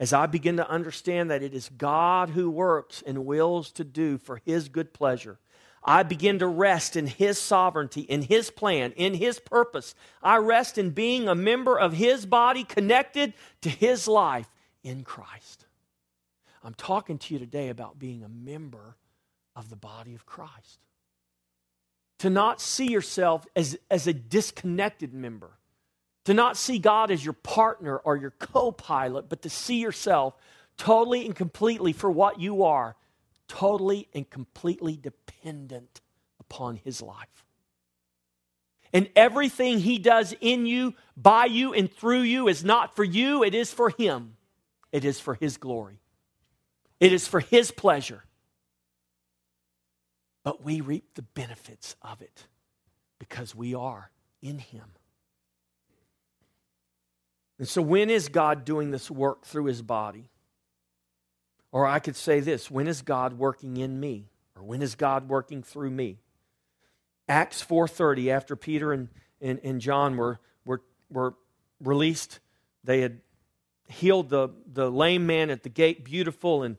as 0.00 0.12
I 0.12 0.26
begin 0.26 0.56
to 0.58 0.68
understand 0.68 1.30
that 1.30 1.42
it 1.42 1.54
is 1.54 1.70
God 1.76 2.30
who 2.30 2.50
works 2.50 3.02
and 3.04 3.26
wills 3.26 3.72
to 3.72 3.84
do 3.84 4.18
for 4.18 4.40
His 4.44 4.68
good 4.68 4.92
pleasure, 4.92 5.38
I 5.82 6.02
begin 6.02 6.38
to 6.40 6.46
rest 6.46 6.96
in 6.96 7.06
His 7.06 7.38
sovereignty, 7.38 8.02
in 8.02 8.22
His 8.22 8.50
plan, 8.50 8.92
in 8.92 9.14
His 9.14 9.40
purpose. 9.40 9.94
I 10.22 10.36
rest 10.36 10.78
in 10.78 10.90
being 10.90 11.28
a 11.28 11.34
member 11.34 11.78
of 11.78 11.94
His 11.94 12.26
body 12.26 12.64
connected 12.64 13.34
to 13.62 13.68
His 13.68 14.06
life 14.06 14.48
in 14.82 15.02
Christ. 15.02 15.66
I'm 16.62 16.74
talking 16.74 17.18
to 17.18 17.34
you 17.34 17.40
today 17.40 17.68
about 17.68 17.98
being 17.98 18.22
a 18.22 18.28
member 18.28 18.96
of 19.56 19.70
the 19.70 19.76
body 19.76 20.14
of 20.14 20.26
Christ. 20.26 20.80
To 22.20 22.30
not 22.30 22.60
see 22.60 22.90
yourself 22.90 23.46
as, 23.54 23.78
as 23.90 24.06
a 24.06 24.12
disconnected 24.12 25.14
member 25.14 25.57
to 26.28 26.34
not 26.34 26.58
see 26.58 26.78
God 26.78 27.10
as 27.10 27.24
your 27.24 27.32
partner 27.32 27.96
or 27.96 28.14
your 28.14 28.32
co 28.32 28.70
pilot, 28.70 29.30
but 29.30 29.40
to 29.40 29.48
see 29.48 29.80
yourself 29.80 30.34
totally 30.76 31.24
and 31.24 31.34
completely 31.34 31.94
for 31.94 32.10
what 32.10 32.38
you 32.38 32.64
are, 32.64 32.96
totally 33.48 34.08
and 34.12 34.28
completely 34.28 34.94
dependent 34.94 36.02
upon 36.38 36.76
His 36.76 37.00
life. 37.00 37.46
And 38.92 39.08
everything 39.16 39.78
He 39.78 39.98
does 39.98 40.34
in 40.42 40.66
you, 40.66 40.92
by 41.16 41.46
you, 41.46 41.72
and 41.72 41.90
through 41.90 42.20
you 42.20 42.46
is 42.46 42.62
not 42.62 42.94
for 42.94 43.04
you, 43.04 43.42
it 43.42 43.54
is 43.54 43.72
for 43.72 43.88
Him. 43.88 44.36
It 44.92 45.06
is 45.06 45.18
for 45.18 45.32
His 45.32 45.56
glory, 45.56 45.98
it 47.00 47.10
is 47.10 47.26
for 47.26 47.40
His 47.40 47.70
pleasure. 47.70 48.22
But 50.44 50.62
we 50.62 50.82
reap 50.82 51.14
the 51.14 51.22
benefits 51.22 51.96
of 52.02 52.20
it 52.20 52.44
because 53.18 53.54
we 53.54 53.74
are 53.74 54.10
in 54.42 54.58
Him. 54.58 54.90
And 57.58 57.66
so, 57.68 57.82
when 57.82 58.08
is 58.10 58.28
God 58.28 58.64
doing 58.64 58.90
this 58.90 59.10
work 59.10 59.44
through 59.44 59.64
his 59.64 59.82
body? 59.82 60.30
Or 61.72 61.86
I 61.86 61.98
could 61.98 62.16
say 62.16 62.40
this 62.40 62.70
when 62.70 62.88
is 62.88 63.02
God 63.02 63.38
working 63.38 63.76
in 63.76 63.98
me? 63.98 64.28
Or 64.56 64.62
when 64.62 64.82
is 64.82 64.94
God 64.94 65.28
working 65.28 65.62
through 65.62 65.90
me? 65.90 66.18
Acts 67.28 67.62
4.30, 67.62 68.30
after 68.30 68.56
Peter 68.56 68.92
and, 68.92 69.08
and, 69.40 69.60
and 69.62 69.80
John 69.80 70.16
were, 70.16 70.40
were, 70.64 70.82
were 71.10 71.34
released, 71.80 72.40
they 72.84 73.02
had 73.02 73.20
healed 73.88 74.30
the, 74.30 74.48
the 74.72 74.90
lame 74.90 75.26
man 75.26 75.50
at 75.50 75.62
the 75.62 75.68
gate, 75.68 76.04
beautiful, 76.04 76.62
and 76.62 76.76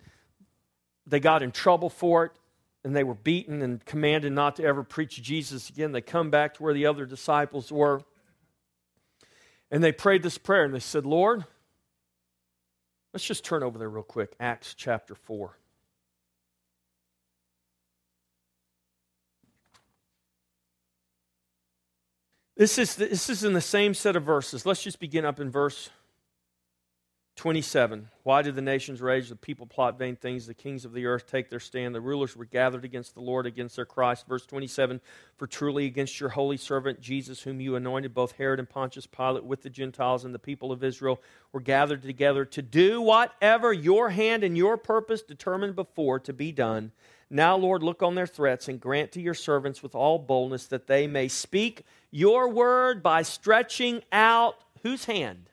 they 1.05 1.19
got 1.19 1.43
in 1.43 1.51
trouble 1.51 1.89
for 1.89 2.25
it, 2.25 2.31
and 2.83 2.95
they 2.95 3.03
were 3.03 3.13
beaten 3.13 3.61
and 3.61 3.83
commanded 3.85 4.33
not 4.33 4.55
to 4.55 4.63
ever 4.63 4.83
preach 4.83 5.21
Jesus 5.21 5.69
again. 5.69 5.91
They 5.91 6.01
come 6.01 6.31
back 6.31 6.55
to 6.55 6.63
where 6.63 6.73
the 6.73 6.87
other 6.87 7.05
disciples 7.05 7.71
were. 7.71 8.01
And 9.71 9.83
they 9.83 9.91
prayed 9.91 10.23
this 10.23 10.37
prayer 10.37 10.63
and 10.63 10.73
they 10.73 10.79
said, 10.79 11.05
Lord, 11.05 11.45
let's 13.13 13.25
just 13.25 13.45
turn 13.45 13.63
over 13.63 13.77
there 13.77 13.89
real 13.89 14.03
quick. 14.03 14.35
Acts 14.39 14.73
chapter 14.73 15.15
4. 15.15 15.55
This 22.57 22.77
is, 22.77 22.95
this 22.95 23.29
is 23.29 23.45
in 23.45 23.53
the 23.53 23.61
same 23.61 23.93
set 23.93 24.17
of 24.17 24.23
verses. 24.23 24.65
Let's 24.65 24.83
just 24.83 24.99
begin 24.99 25.23
up 25.23 25.39
in 25.39 25.49
verse 25.49 25.91
27. 27.39 28.09
Why 28.23 28.41
do 28.41 28.51
the 28.51 28.61
nations 28.61 29.01
rage? 29.01 29.29
The 29.29 29.35
people 29.37 29.65
plot 29.65 29.97
vain 29.97 30.17
things. 30.17 30.45
The 30.45 30.53
kings 30.53 30.83
of 30.83 30.91
the 30.91 31.05
earth 31.05 31.25
take 31.25 31.49
their 31.49 31.61
stand. 31.61 31.95
The 31.95 32.01
rulers 32.01 32.35
were 32.35 32.43
gathered 32.43 32.83
against 32.83 33.13
the 33.13 33.21
Lord, 33.21 33.45
against 33.45 33.77
their 33.77 33.85
Christ. 33.85 34.27
Verse 34.27 34.45
27 34.45 34.99
For 35.37 35.47
truly 35.47 35.85
against 35.85 36.19
your 36.19 36.27
holy 36.27 36.57
servant 36.57 36.99
Jesus, 36.99 37.41
whom 37.41 37.61
you 37.61 37.77
anointed, 37.77 38.13
both 38.13 38.33
Herod 38.33 38.59
and 38.59 38.69
Pontius 38.69 39.07
Pilate, 39.07 39.45
with 39.45 39.61
the 39.61 39.69
Gentiles 39.69 40.25
and 40.25 40.35
the 40.35 40.37
people 40.37 40.73
of 40.73 40.83
Israel, 40.83 41.21
were 41.53 41.61
gathered 41.61 42.01
together 42.01 42.43
to 42.43 42.61
do 42.61 43.01
whatever 43.01 43.71
your 43.71 44.09
hand 44.09 44.43
and 44.43 44.57
your 44.57 44.75
purpose 44.75 45.21
determined 45.21 45.77
before 45.77 46.19
to 46.19 46.33
be 46.33 46.51
done. 46.51 46.91
Now, 47.29 47.55
Lord, 47.55 47.83
look 47.83 48.03
on 48.03 48.15
their 48.15 48.27
threats 48.27 48.67
and 48.67 48.81
grant 48.81 49.13
to 49.13 49.21
your 49.21 49.33
servants 49.33 49.81
with 49.81 49.95
all 49.95 50.19
boldness 50.19 50.65
that 50.65 50.87
they 50.87 51.07
may 51.07 51.29
speak 51.29 51.85
your 52.11 52.49
word 52.49 53.01
by 53.01 53.21
stretching 53.21 54.03
out 54.11 54.57
whose 54.83 55.05
hand? 55.05 55.48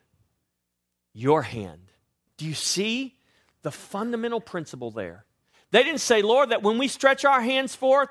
Your 1.17 1.43
hand. 1.43 1.93
Do 2.37 2.45
you 2.45 2.55
see 2.55 3.17
the 3.63 3.71
fundamental 3.71 4.41
principle 4.41 4.91
there? 4.91 5.25
They 5.71 5.83
didn't 5.83 6.01
say, 6.01 6.21
Lord, 6.21 6.51
that 6.51 6.63
when 6.63 6.77
we 6.77 6.89
stretch 6.89 7.25
our 7.25 7.41
hands 7.41 7.75
forth, 7.75 8.11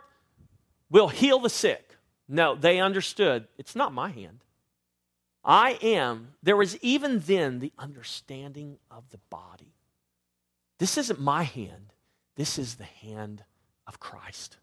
we'll 0.89 1.07
heal 1.07 1.39
the 1.39 1.49
sick. 1.49 1.95
No, 2.27 2.55
they 2.55 2.79
understood 2.79 3.47
it's 3.57 3.75
not 3.75 3.93
my 3.93 4.09
hand. 4.09 4.43
I 5.43 5.77
am. 5.83 6.29
There 6.41 6.57
was 6.57 6.77
even 6.77 7.19
then 7.19 7.59
the 7.59 7.71
understanding 7.77 8.79
of 8.89 9.07
the 9.11 9.19
body. 9.29 9.75
This 10.79 10.97
isn't 10.97 11.21
my 11.21 11.43
hand, 11.43 11.93
this 12.35 12.57
is 12.57 12.75
the 12.75 12.83
hand 12.83 13.43
of 13.85 13.99
Christ. 13.99 14.57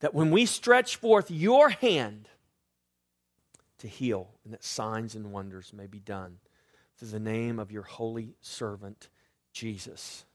That 0.00 0.12
when 0.12 0.32
we 0.32 0.44
stretch 0.44 0.96
forth 0.96 1.30
your 1.30 1.68
hand 1.68 2.28
to 3.78 3.86
heal, 3.86 4.30
and 4.44 4.52
that 4.52 4.64
signs 4.64 5.14
and 5.14 5.32
wonders 5.32 5.72
may 5.72 5.86
be 5.86 6.00
done 6.00 6.38
through 7.00 7.08
the 7.08 7.18
name 7.18 7.58
of 7.58 7.72
your 7.72 7.82
holy 7.82 8.34
servant, 8.42 9.08
Jesus. 9.54 10.26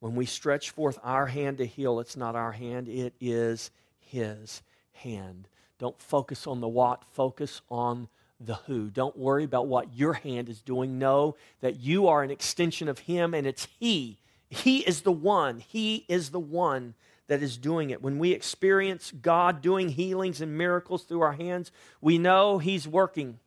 When 0.00 0.14
we 0.14 0.24
stretch 0.24 0.70
forth 0.70 0.98
our 1.04 1.26
hand 1.26 1.58
to 1.58 1.66
heal, 1.66 2.00
it's 2.00 2.16
not 2.16 2.34
our 2.34 2.52
hand, 2.52 2.88
it 2.88 3.12
is 3.20 3.70
His 3.98 4.62
hand. 4.92 5.46
Don't 5.78 6.00
focus 6.00 6.46
on 6.46 6.62
the 6.62 6.68
what, 6.68 7.04
focus 7.12 7.60
on 7.70 8.08
the 8.40 8.54
who. 8.54 8.88
Don't 8.88 9.18
worry 9.18 9.44
about 9.44 9.66
what 9.66 9.94
your 9.94 10.14
hand 10.14 10.48
is 10.48 10.62
doing. 10.62 10.98
Know 10.98 11.36
that 11.60 11.80
you 11.80 12.08
are 12.08 12.22
an 12.22 12.30
extension 12.30 12.88
of 12.88 13.00
Him 13.00 13.34
and 13.34 13.46
it's 13.46 13.68
He. 13.78 14.16
He 14.48 14.78
is 14.78 15.02
the 15.02 15.12
one. 15.12 15.58
He 15.58 16.06
is 16.08 16.30
the 16.30 16.40
one 16.40 16.94
that 17.26 17.42
is 17.42 17.58
doing 17.58 17.90
it. 17.90 18.02
When 18.02 18.18
we 18.18 18.32
experience 18.32 19.12
God 19.20 19.60
doing 19.60 19.90
healings 19.90 20.40
and 20.40 20.56
miracles 20.56 21.04
through 21.04 21.20
our 21.20 21.34
hands, 21.34 21.70
we 22.00 22.16
know 22.16 22.56
He's 22.56 22.88
working. 22.88 23.38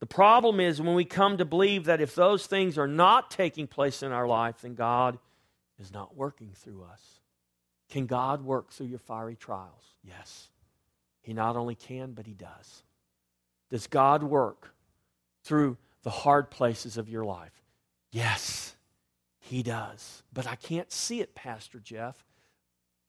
The 0.00 0.06
problem 0.06 0.60
is 0.60 0.80
when 0.80 0.94
we 0.94 1.04
come 1.04 1.38
to 1.38 1.44
believe 1.44 1.84
that 1.86 2.00
if 2.00 2.14
those 2.14 2.46
things 2.46 2.76
are 2.76 2.86
not 2.86 3.30
taking 3.30 3.66
place 3.66 4.02
in 4.02 4.12
our 4.12 4.26
life, 4.26 4.56
then 4.60 4.74
God 4.74 5.18
is 5.78 5.92
not 5.92 6.16
working 6.16 6.50
through 6.54 6.84
us. 6.84 7.20
Can 7.88 8.06
God 8.06 8.44
work 8.44 8.72
through 8.72 8.86
your 8.86 8.98
fiery 8.98 9.36
trials? 9.36 9.94
Yes. 10.02 10.48
He 11.22 11.32
not 11.32 11.56
only 11.56 11.74
can, 11.74 12.12
but 12.12 12.26
He 12.26 12.34
does. 12.34 12.82
Does 13.70 13.86
God 13.86 14.22
work 14.22 14.74
through 15.44 15.78
the 16.02 16.10
hard 16.10 16.50
places 16.50 16.98
of 16.98 17.08
your 17.08 17.24
life? 17.24 17.62
Yes, 18.12 18.76
He 19.38 19.62
does. 19.62 20.22
But 20.32 20.46
I 20.46 20.56
can't 20.56 20.92
see 20.92 21.20
it, 21.20 21.34
Pastor 21.34 21.80
Jeff. 21.80 22.24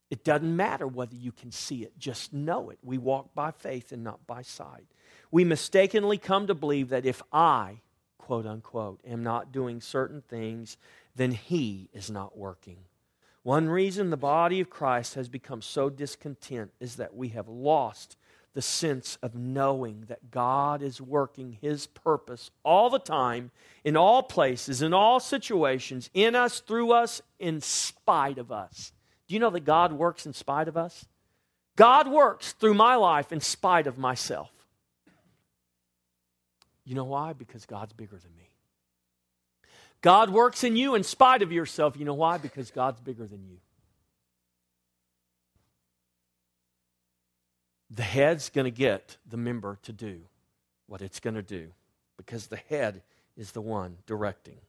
It 0.09 0.23
doesn't 0.23 0.55
matter 0.55 0.88
whether 0.88 1.15
you 1.15 1.33
can 1.33 1.51
see 1.51 1.83
it, 1.83 1.99
just 1.99 2.31
know 2.31 2.69
it. 2.69 2.79
We 2.81 2.97
walk 2.97 3.35
by 3.35 3.51
faith 3.51 3.91
and 3.91 4.03
not 4.03 4.25
by 4.25 4.41
sight 4.41 4.88
we 5.32 5.43
mistakenly 5.43 6.17
come 6.17 6.47
to 6.47 6.55
believe 6.55 6.89
that 6.89 7.05
if 7.05 7.21
I, 7.32 7.82
quote 8.17 8.45
unquote, 8.45 9.01
am 9.05 9.23
not 9.23 9.51
doing 9.51 9.82
certain 9.82 10.21
things, 10.21 10.78
then 11.15 11.32
He 11.32 11.89
is 11.93 12.09
not 12.09 12.38
working. 12.38 12.78
One 13.43 13.69
reason 13.69 14.09
the 14.09 14.17
body 14.17 14.59
of 14.59 14.69
Christ 14.69 15.15
has 15.15 15.30
become 15.30 15.61
so 15.61 15.89
discontent 15.89 16.71
is 16.80 16.97
that 16.97 17.15
we 17.15 17.30
have 17.30 17.47
lost 17.47 18.17
the 18.53 18.61
sense 18.61 19.17
of 19.21 19.36
knowing 19.36 20.05
that 20.07 20.32
God 20.32 20.82
is 20.82 20.99
working 20.99 21.57
His 21.61 21.88
purpose 21.88 22.49
all 22.63 22.89
the 22.89 22.99
time, 22.99 23.51
in 23.84 23.95
all 23.95 24.23
places, 24.23 24.82
in 24.82 24.93
all 24.93 25.19
situations, 25.19 26.09
in 26.13 26.36
us, 26.36 26.59
through 26.59 26.91
us, 26.91 27.21
in 27.39 27.61
spite 27.61 28.39
of 28.39 28.51
us. 28.51 28.91
Do 29.28 29.36
you 29.36 29.39
know 29.39 29.51
that 29.51 29.63
God 29.63 29.93
works 29.93 30.25
in 30.25 30.34
spite 30.34 30.67
of 30.67 30.75
us? 30.75 31.05
God 31.75 32.07
works 32.07 32.53
through 32.53 32.73
my 32.73 32.95
life 32.95 33.32
in 33.32 33.39
spite 33.39 33.86
of 33.86 33.97
myself. 33.97 34.51
You 36.88 36.95
know 36.95 37.03
why? 37.03 37.33
Because 37.33 37.65
God's 37.65 37.91
bigger 37.91 38.17
than 38.17 38.33
me. 38.38 38.49
God 40.01 40.29
works 40.29 40.63
in 40.63 40.77
you 40.77 40.95
in 40.95 41.03
spite 41.03 41.41
of 41.41 41.51
yourself. 41.51 41.97
You 41.97 42.05
know 42.05 42.13
why? 42.13 42.38
Because 42.38 42.71
God's 42.71 43.01
bigger 43.01 43.27
than 43.27 43.43
you. 43.43 43.57
The 47.91 48.03
head's 48.03 48.49
going 48.49 48.63
to 48.63 48.71
get 48.71 49.17
the 49.29 49.35
member 49.35 49.79
to 49.83 49.91
do 49.91 50.21
what 50.85 51.01
it's 51.01 51.19
going 51.19 51.33
to 51.35 51.41
do 51.41 51.67
because 52.15 52.47
the 52.47 52.61
head 52.69 53.01
is 53.35 53.51
the 53.51 53.61
one 53.61 53.97
directing. 54.05 54.59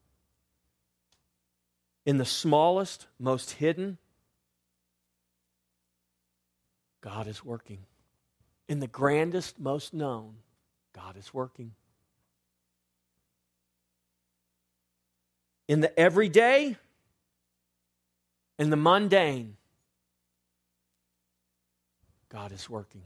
In 2.05 2.19
the 2.19 2.25
smallest, 2.25 3.07
most 3.21 3.53
hidden, 3.53 3.99
God 7.01 7.29
is 7.29 7.45
working. 7.45 7.85
In 8.67 8.81
the 8.81 8.89
grandest, 8.89 9.61
most 9.61 9.95
known, 9.95 10.35
God 10.93 11.17
is 11.17 11.33
working. 11.33 11.75
In 15.69 15.81
the 15.81 15.99
everyday 15.99 16.77
in 18.59 18.71
the 18.71 18.77
mundane, 18.77 19.57
God 22.29 22.53
is 22.53 22.69
working. 22.69 23.03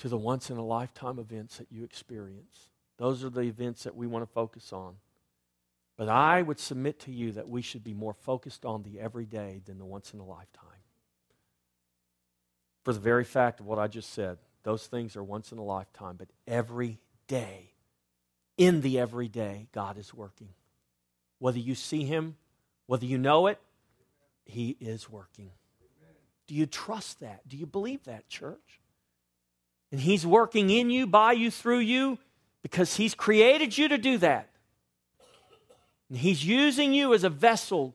To 0.00 0.08
the 0.08 0.16
once 0.16 0.50
in 0.50 0.56
a 0.56 0.64
lifetime 0.64 1.18
events 1.18 1.58
that 1.58 1.66
you 1.70 1.82
experience. 1.82 2.68
Those 2.98 3.24
are 3.24 3.30
the 3.30 3.40
events 3.40 3.84
that 3.84 3.96
we 3.96 4.06
want 4.06 4.22
to 4.22 4.32
focus 4.32 4.72
on. 4.72 4.94
But 5.96 6.08
I 6.08 6.42
would 6.42 6.60
submit 6.60 7.00
to 7.00 7.12
you 7.12 7.32
that 7.32 7.48
we 7.48 7.62
should 7.62 7.82
be 7.82 7.94
more 7.94 8.12
focused 8.12 8.64
on 8.64 8.82
the 8.82 9.00
everyday 9.00 9.62
than 9.64 9.78
the 9.78 9.84
once 9.84 10.12
in 10.12 10.20
a 10.20 10.24
lifetime. 10.24 10.62
For 12.84 12.92
the 12.92 13.00
very 13.00 13.24
fact 13.24 13.60
of 13.60 13.66
what 13.66 13.78
I 13.78 13.88
just 13.88 14.12
said, 14.12 14.38
those 14.62 14.86
things 14.86 15.16
are 15.16 15.24
once 15.24 15.50
in 15.50 15.58
a 15.58 15.64
lifetime, 15.64 16.16
but 16.16 16.28
every 16.46 16.98
day 17.26 17.70
in 18.56 18.80
the 18.80 18.98
everyday, 18.98 19.68
God 19.72 19.98
is 19.98 20.14
working. 20.14 20.48
Whether 21.38 21.58
you 21.58 21.74
see 21.74 22.04
Him, 22.04 22.36
whether 22.86 23.04
you 23.04 23.18
know 23.18 23.46
it, 23.48 23.58
He 24.44 24.76
is 24.80 25.10
working. 25.10 25.50
Do 26.46 26.54
you 26.54 26.66
trust 26.66 27.20
that? 27.20 27.46
Do 27.48 27.56
you 27.56 27.66
believe 27.66 28.04
that, 28.04 28.28
church? 28.28 28.80
And 29.90 30.00
He's 30.00 30.24
working 30.24 30.70
in 30.70 30.90
you, 30.90 31.06
by 31.06 31.32
you, 31.32 31.50
through 31.50 31.80
you, 31.80 32.18
because 32.62 32.96
He's 32.96 33.14
created 33.14 33.76
you 33.76 33.88
to 33.88 33.98
do 33.98 34.18
that. 34.18 34.48
And 36.08 36.18
He's 36.18 36.44
using 36.44 36.94
you 36.94 37.12
as 37.14 37.24
a 37.24 37.30
vessel 37.30 37.94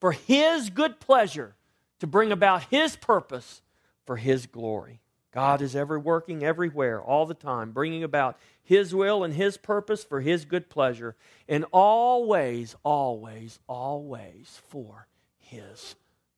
for 0.00 0.12
His 0.12 0.70
good 0.70 1.00
pleasure 1.00 1.54
to 2.00 2.06
bring 2.06 2.32
about 2.32 2.64
His 2.64 2.96
purpose 2.96 3.62
for 4.06 4.16
His 4.16 4.46
glory. 4.46 5.01
God 5.32 5.62
is 5.62 5.74
ever 5.74 5.98
working 5.98 6.44
everywhere, 6.44 7.00
all 7.00 7.24
the 7.24 7.34
time, 7.34 7.72
bringing 7.72 8.04
about 8.04 8.36
His 8.62 8.94
will 8.94 9.24
and 9.24 9.32
His 9.32 9.56
purpose 9.56 10.04
for 10.04 10.20
His 10.20 10.44
good 10.44 10.68
pleasure, 10.68 11.16
and 11.48 11.64
always, 11.72 12.76
always, 12.82 13.58
always 13.66 14.60
for 14.68 15.06
His 15.38 15.96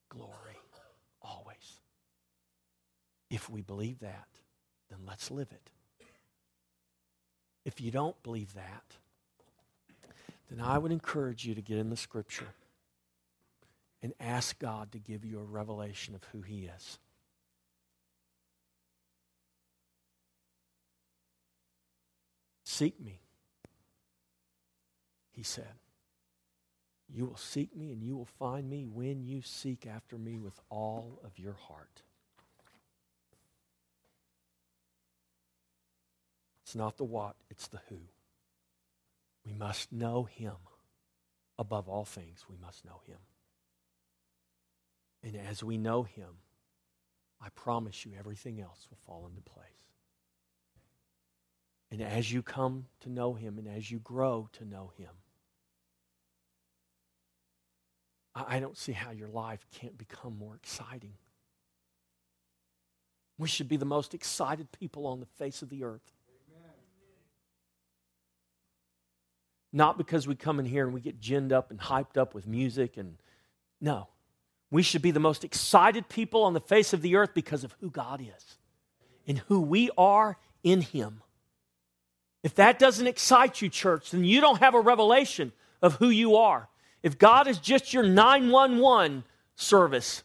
glory. 0.09 0.31
Always. 1.21 1.81
If 3.31 3.51
we 3.51 3.63
believe 3.63 3.99
that, 4.01 4.29
then 4.91 5.01
let's 5.07 5.31
live 5.31 5.49
it. 5.51 5.71
If 7.65 7.81
you 7.81 7.91
don't 7.91 8.21
believe 8.23 8.55
that, 8.55 8.85
then 10.51 10.65
I 10.65 10.79
would 10.79 10.93
encourage 10.93 11.45
you 11.45 11.55
to 11.57 11.63
get 11.63 11.79
in 11.79 11.91
the 11.91 11.97
Scripture 11.97 12.55
and 14.03 14.13
ask 14.21 14.59
God 14.59 14.93
to 14.93 14.99
give 14.99 15.25
you 15.25 15.41
a 15.41 15.45
revelation 15.45 16.15
of 16.15 16.23
who 16.25 16.43
He 16.43 16.67
is. 16.77 16.99
Seek 22.75 23.01
me, 23.01 23.21
he 25.31 25.45
said. 25.45 25.75
You 27.09 27.25
will 27.25 27.37
seek 27.37 27.77
me 27.77 27.93
and 27.93 28.03
you 28.03 28.17
will 28.17 28.25
find 28.25 28.69
me 28.69 28.85
when 28.85 29.23
you 29.23 29.43
seek 29.43 29.87
after 29.87 30.19
me 30.19 30.41
with 30.41 30.61
all 30.71 31.21
of 31.23 31.39
your 31.39 31.53
heart. 31.53 32.03
It's 36.65 36.75
not 36.75 36.97
the 36.97 37.05
what, 37.05 37.37
it's 37.49 37.69
the 37.69 37.79
who. 37.89 38.01
We 39.47 39.53
must 39.53 39.93
know 39.93 40.25
him. 40.25 40.57
Above 41.57 41.89
all 41.89 42.05
things, 42.05 42.47
we 42.51 42.57
must 42.61 42.85
know 42.85 43.03
him. 43.07 43.19
And 45.23 45.37
as 45.49 45.63
we 45.63 45.79
know 45.79 46.03
him, 46.03 46.41
I 47.41 47.51
promise 47.51 48.05
you 48.05 48.15
everything 48.19 48.61
else 48.61 48.89
will 48.91 48.99
fall 49.07 49.29
into 49.29 49.43
place. 49.43 49.84
And 51.95 52.03
as 52.03 52.33
you 52.33 52.43
come 52.43 52.87
to 53.03 53.09
know 53.09 53.35
Him 53.35 53.57
and 53.57 53.69
as 53.69 53.89
you 53.89 54.01
grow 54.01 54.49
to 54.55 54.65
know 54.65 54.91
Him, 54.99 55.11
I 58.35 58.59
don't 58.59 58.77
see 58.77 58.91
how 58.91 59.13
your 59.13 59.29
life 59.29 59.65
can't 59.71 59.97
become 59.97 60.37
more 60.37 60.57
exciting. 60.57 61.13
We 63.39 63.47
should 63.47 63.69
be 63.69 63.77
the 63.77 63.85
most 63.85 64.13
excited 64.13 64.73
people 64.73 65.07
on 65.07 65.21
the 65.21 65.27
face 65.39 65.63
of 65.63 65.69
the 65.69 65.85
earth. 65.85 66.03
Not 69.73 69.97
because 69.97 70.27
we 70.27 70.35
come 70.35 70.59
in 70.59 70.67
here 70.67 70.87
and 70.87 70.93
we 70.93 71.01
get 71.01 71.21
ginned 71.21 71.53
up 71.53 71.71
and 71.71 71.79
hyped 71.79 72.17
up 72.17 72.35
with 72.35 72.49
music 72.49 72.97
and 72.97 73.19
no. 73.81 74.09
We 74.69 74.83
should 74.83 75.03
be 75.03 75.13
the 75.13 75.21
most 75.21 75.45
excited 75.45 76.09
people 76.09 76.43
on 76.43 76.55
the 76.55 76.61
face 76.61 76.93
of 76.93 77.03
the 77.03 77.15
earth 77.15 77.31
because 77.35 77.63
of 77.63 77.77
who 77.79 77.89
God 77.89 78.21
is 78.21 78.59
and 79.29 79.39
who 79.47 79.61
we 79.61 79.91
are 79.97 80.39
in 80.65 80.81
Him. 80.81 81.21
If 82.45 82.55
that 82.57 82.79
doesn't 82.79 83.07
excite 83.07 83.63
you, 83.63 83.71
church, 83.71 84.11
then 84.11 84.23
you 84.23 84.43
don't 84.43 84.61
have 84.61 84.75
a 84.75 84.81
revelation 84.81 85.51
of 85.81 85.95
who 85.95 86.11
you 86.11 86.37
are. 86.37 86.69
If 87.03 87.19
God 87.19 87.49
is 87.49 87.59
just 87.59 87.95
your 87.95 88.03
911 88.03 89.25
service 89.57 90.23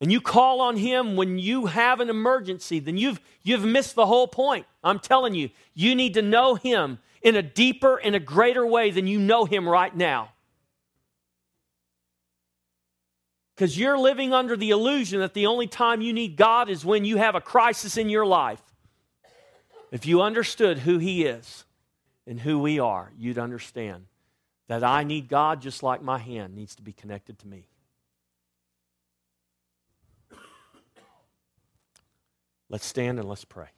and 0.00 0.10
you 0.10 0.20
call 0.20 0.60
on 0.60 0.76
Him 0.76 1.14
when 1.14 1.38
you 1.38 1.66
have 1.66 2.00
an 2.00 2.10
emergency, 2.10 2.80
then 2.80 2.96
you've, 2.96 3.20
you've 3.44 3.64
missed 3.64 3.94
the 3.94 4.06
whole 4.06 4.26
point. 4.26 4.66
I'm 4.82 4.98
telling 4.98 5.34
you, 5.34 5.50
you 5.72 5.94
need 5.94 6.14
to 6.14 6.22
know 6.22 6.56
Him 6.56 6.98
in 7.22 7.36
a 7.36 7.42
deeper 7.42 7.96
and 7.96 8.16
a 8.16 8.20
greater 8.20 8.66
way 8.66 8.90
than 8.90 9.06
you 9.06 9.20
know 9.20 9.44
Him 9.44 9.68
right 9.68 9.94
now. 9.94 10.30
Because 13.54 13.78
you're 13.78 13.98
living 13.98 14.32
under 14.32 14.56
the 14.56 14.70
illusion 14.70 15.20
that 15.20 15.32
the 15.32 15.46
only 15.46 15.68
time 15.68 16.00
you 16.02 16.12
need 16.12 16.36
God 16.36 16.68
is 16.68 16.84
when 16.84 17.04
you 17.04 17.18
have 17.18 17.36
a 17.36 17.40
crisis 17.40 17.96
in 17.96 18.08
your 18.08 18.26
life. 18.26 18.60
If 19.90 20.06
you 20.06 20.22
understood 20.22 20.78
who 20.78 20.98
He 20.98 21.24
is 21.24 21.64
and 22.26 22.40
who 22.40 22.58
we 22.58 22.78
are, 22.78 23.12
you'd 23.16 23.38
understand 23.38 24.06
that 24.68 24.82
I 24.82 25.04
need 25.04 25.28
God 25.28 25.62
just 25.62 25.82
like 25.82 26.02
my 26.02 26.18
hand 26.18 26.54
needs 26.54 26.74
to 26.76 26.82
be 26.82 26.92
connected 26.92 27.38
to 27.40 27.48
me. 27.48 27.68
Let's 32.68 32.86
stand 32.86 33.20
and 33.20 33.28
let's 33.28 33.44
pray. 33.44 33.68